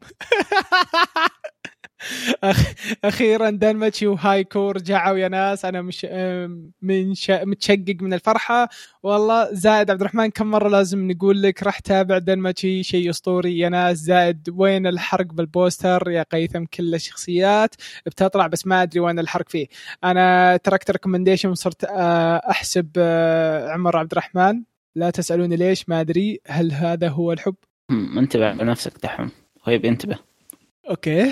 أخ... 2.43 2.73
أخيرا 3.03 3.49
دنماتشي 3.49 4.07
وهايكو 4.07 4.71
رجعوا 4.71 5.17
يا 5.17 5.27
ناس. 5.27 5.65
أنا 5.65 5.81
مش 5.81 6.07
من 6.81 7.13
ش... 7.13 7.31
متشقق 7.31 7.97
من 8.01 8.13
الفرحة. 8.13 8.69
والله 9.03 9.53
زائد 9.53 9.91
عبد 9.91 10.01
الرحمن 10.01 10.27
كم 10.27 10.47
مرة 10.47 10.69
لازم 10.69 11.11
نقول 11.11 11.41
لك 11.41 11.63
راح 11.63 11.79
تابع 11.79 12.17
دنماتشي 12.17 12.83
شيء 12.83 13.09
أسطوري؟ 13.09 13.57
يا 13.59 13.69
ناس 13.69 13.97
زائد 13.97 14.49
وين 14.53 14.87
الحرق 14.87 15.25
بال 15.33 15.50
poster؟ 15.50 16.09
يا 16.09 16.25
قيثم 16.31 16.65
كل 16.65 16.95
الشخصيات. 16.95 17.75
بتطلع 18.05 18.47
بس 18.47 18.67
ما 18.67 18.81
أدري 18.83 18.99
وين 18.99 19.19
الحرق 19.19 19.49
فيه. 19.49 19.67
أنا 20.03 20.57
تركت 20.57 20.91
recommendation 20.91 21.49
وصرت 21.49 21.83
آه، 21.83 22.41
أحسب 22.49 22.89
آه، 22.97 23.71
عمر 23.71 23.97
عبد 23.97 24.11
الرحمن. 24.11 24.63
لا 24.95 25.09
تسألوني 25.09 25.55
ليش 25.55 25.89
ما 25.89 26.01
أدري. 26.01 26.39
هل 26.47 26.71
هذا 26.71 27.07
هو 27.07 27.33
الحب؟ 27.33 27.55
انتبه 27.91 28.53
بنفسك 28.53 28.93
دحوم. 29.03 29.31
هو 29.67 29.71
يبي 29.71 29.87
ينتبه 29.87 30.17
أوكي. 30.89 31.31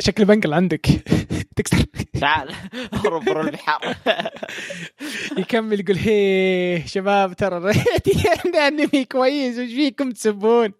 شكلي 0.00 0.26
بنقل 0.26 0.54
عندك. 0.54 0.86
تكسر. 1.56 1.86
تعال. 2.22 2.48
اهرب 2.94 3.24
برا 3.24 3.42
البحار 3.42 3.96
يكمل 5.38 5.80
يقول 5.80 5.96
هي 5.96 6.82
شباب 6.86 7.32
ترى 7.32 7.74
عنده 8.44 8.68
أنمي 8.68 9.04
كويس 9.04 9.58
وش 9.58 9.70
فيكم 9.70 10.10
تسبون؟ 10.10 10.72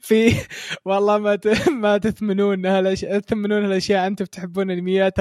في 0.00 0.34
والله 0.84 1.18
ما 1.18 1.36
ت... 1.36 1.68
ما 1.68 1.98
تثمنون 1.98 2.66
هالاشياء 2.66 3.18
تثمنون 3.18 3.64
هالأشياء 3.64 4.06
أنتم 4.06 4.24
تحبون 4.24 4.70
أنميات. 4.70 5.14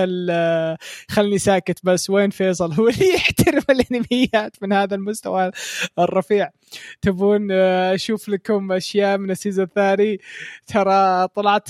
خلني 1.09 1.37
ساكت 1.37 1.79
بس 1.83 2.09
وين 2.09 2.29
فيصل؟ 2.29 2.73
هو 2.79 2.87
اللي 2.87 3.13
يحترم 3.13 3.63
الأنميات 3.69 4.55
من 4.61 4.73
هذا 4.73 4.95
المستوى 4.95 5.51
الرفيع. 5.99 6.49
تبون 7.01 7.47
آه، 7.51 7.95
أشوف 7.95 8.29
لكم 8.29 8.71
أشياء 8.71 9.17
من 9.17 9.31
ال 9.31 9.36
season 9.36 9.65
الثاني؟ 9.65 10.19
ترى 10.67 11.27
طلعت 11.27 11.69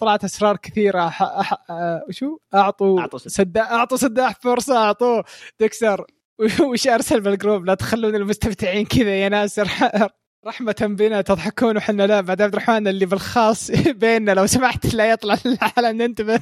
طلعت 0.00 0.24
أسرار 0.24 0.56
كثيرة 0.56 1.08
ح... 1.08 1.22
ح... 1.42 1.54
آه، 1.70 2.04
وشو 2.08 2.38
أعطوا 2.54 3.00
أعطوا 3.00 3.18
سداح 3.38 3.70
أعطوا 3.72 3.96
سداح 3.96 4.34
فرصة 4.42 4.76
أعطوه. 4.76 5.24
ديكستر 5.60 6.04
وش 6.60 6.88
أرسل 6.88 7.20
بالجروب؟ 7.20 7.64
لا 7.64 7.74
تخلون 7.74 8.14
المستمتعين 8.14 8.86
كذا 8.86 9.14
يا 9.14 9.28
ناس. 9.28 9.58
رح- 9.58 10.08
رحمة 10.46 10.76
بنا 10.80 11.20
تضحكون 11.20 11.76
وحنا 11.76 12.06
لا. 12.06 12.20
بعد 12.20 12.42
عبد 12.42 12.52
الرحمن 12.54 12.88
اللي 12.88 13.06
بالخاص 13.06 13.70
بيننا 14.00 14.32
لو 14.32 14.46
سمحت 14.46 14.94
لا 14.94 15.10
يطلع 15.10 15.36
العالم 15.46 16.02
ننتبه 16.02 16.40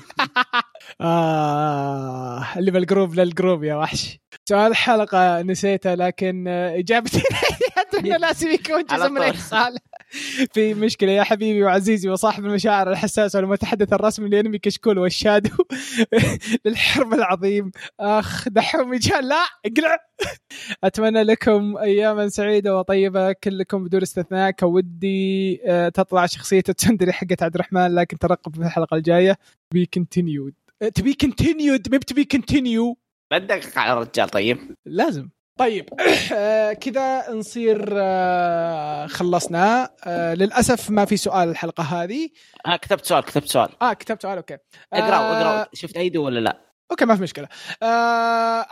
آه 1.01 2.47
اللي 2.57 2.71
بالجروب 2.71 3.15
للجروب 3.15 3.65
يا 3.65 3.75
وحش. 3.75 4.19
سؤال 4.49 4.71
الحلقة 4.71 5.43
نسيته 5.43 5.95
لكن 5.95 6.45
آه، 6.49 6.75
إجابتي 6.81 7.23
أنه 7.99 8.17
لازم 8.17 8.49
يكون 8.49 8.83
جزء 8.83 9.09
من 9.09 9.09
طول. 9.09 9.19
الإرسال 9.19 9.79
في 10.55 10.75
مشكلة 10.75 11.13
يا 11.13 11.23
حبيبي 11.23 11.63
وعزيزي 11.63 12.09
وصاحب 12.09 12.45
المشاعر 12.47 12.91
الحساسة 12.91 13.39
والمتحدث 13.39 13.93
الرسمي 13.93 14.29
لأنمي 14.29 14.59
كشكول 14.59 14.99
وال 14.99 15.10
shadow. 15.10 15.51
للحرب 16.65 17.15
العظيم. 17.15 17.71
أخ 18.01 18.49
دحوم 18.49 18.95
جان 18.95 19.25
لا 19.29 19.45
اقلع. 19.67 19.97
أتمنى 20.85 21.23
لكم 21.23 21.77
أياما 21.77 22.29
سعيدة 22.29 22.79
وطيبة. 22.79 23.33
كلكم 23.33 23.85
بدون 23.85 24.03
استثناء. 24.03 24.51
كودي 24.51 25.61
آه، 25.67 25.89
تطلع 25.89 26.27
شخصية 26.27 26.65
التندري 26.69 27.13
حقت 27.13 27.43
عبد 27.43 27.55
الرحمن 27.55 27.95
لكن 27.95 28.19
ترقب 28.19 28.55
في 28.55 28.61
الحلقة 28.61 28.97
الجاية. 28.97 29.39
be 29.75 29.87
continued 29.95 30.55
تبي 30.95 31.15
continued 31.15 31.89
ما 31.93 31.99
تبي 31.99 32.25
continue 32.25 32.97
لا 33.33 33.39
تدقق 33.39 33.79
على 33.79 33.93
الرجال 33.93 34.29
طيب. 34.29 34.75
لازم. 34.87 35.29
طيب 35.59 35.89
آه، 36.33 36.73
كذا 36.73 37.31
نصير 37.31 37.89
آه، 37.93 39.07
خلصنا. 39.07 39.91
آه، 40.05 40.35
للأسف 40.35 40.91
ما 40.91 41.05
في 41.05 41.17
سؤال 41.17 41.49
الحلقة 41.49 41.83
هذه. 41.85 42.29
ها 42.67 42.77
كتبت 42.77 43.05
سؤال 43.07 43.25
كتبت 43.25 43.49
سؤال. 43.49 43.69
آه 43.83 43.93
كتبت 43.93 44.23
سؤال 44.23 44.37
أوكي. 44.37 44.59
اقرأ 44.93 45.17
آه، 45.17 45.41
اقرأ. 45.43 45.69
شفت 45.75 45.97
ايده 45.97 46.21
ولا 46.21 46.41
لا؟ 46.41 46.61
أوكي 46.91 47.05
ما 47.05 47.17
في 47.17 47.23
مشكلة. 47.23 47.49
آه، 47.83 47.87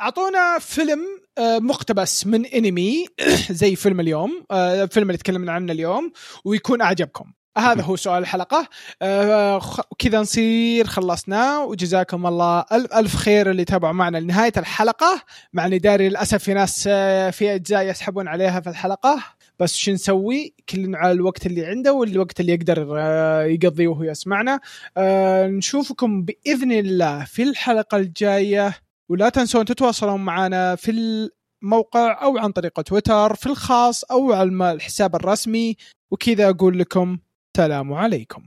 أعطونا 0.00 0.58
فيلم 0.58 1.00
آه، 1.38 1.58
مقتبس 1.58 2.26
من 2.26 2.46
انمي 2.46 3.06
زي 3.60 3.76
فيلم 3.76 4.00
اليوم 4.00 4.44
آه، 4.50 4.82
الفيلم 4.82 5.06
اللي 5.10 5.18
تكلمنا 5.18 5.52
عنه 5.52 5.72
اليوم 5.72 6.12
ويكون 6.44 6.80
أعجبكم. 6.80 7.32
هذا 7.58 7.82
هو 7.82 7.96
سؤال 7.96 8.22
الحلقة. 8.22 8.68
آه، 9.02 9.60
كذا 9.98 10.20
نصير 10.20 10.86
خلصنا. 10.86 11.58
وجزاكم 11.58 12.26
الله 12.26 12.64
ألف 12.72 12.94
ألف 12.94 13.16
خير 13.16 13.50
اللي 13.50 13.64
تابعوا 13.64 13.92
معنا 13.92 14.18
لنهاية 14.18 14.52
الحلقة. 14.56 15.22
مع 15.52 15.66
إني 15.66 15.78
داري 15.78 16.08
للأسف 16.08 16.42
في 16.42 16.54
ناس 16.54 16.84
آه، 16.90 17.30
في 17.30 17.54
أجزاء 17.54 17.82
يسحبون 17.86 18.28
عليها 18.28 18.60
في 18.60 18.70
الحلقة. 18.70 19.22
بس 19.58 19.76
شو 19.76 19.92
نسوي؟ 19.92 20.54
كل 20.68 20.96
على 20.96 21.12
الوقت 21.12 21.46
اللي 21.46 21.66
عنده 21.66 21.92
والوقت 21.92 22.40
اللي 22.40 22.52
يقدر 22.52 22.96
آه، 22.98 23.42
يقضيه 23.42 23.88
وهو 23.88 24.02
يسمعنا. 24.02 24.60
آه، 24.96 25.46
نشوفكم 25.46 26.22
بإذن 26.22 26.72
الله 26.72 27.24
في 27.24 27.42
الحلقة 27.42 27.96
الجاية. 27.96 28.74
ولا 29.08 29.28
تنسون 29.28 29.64
تتواصلون 29.64 30.24
معنا 30.24 30.76
في 30.76 30.90
الموقع 31.62 32.22
أو 32.22 32.38
عن 32.38 32.52
طريق 32.52 32.80
تويتر 32.80 33.34
في 33.34 33.46
الخاص 33.46 34.04
أو 34.04 34.32
على 34.32 34.72
الحساب 34.72 35.16
الرسمي. 35.16 35.76
وكذا 36.10 36.48
أقول 36.50 36.78
لكم 36.78 37.18
سلام 37.56 37.92
عليكم. 37.92 38.42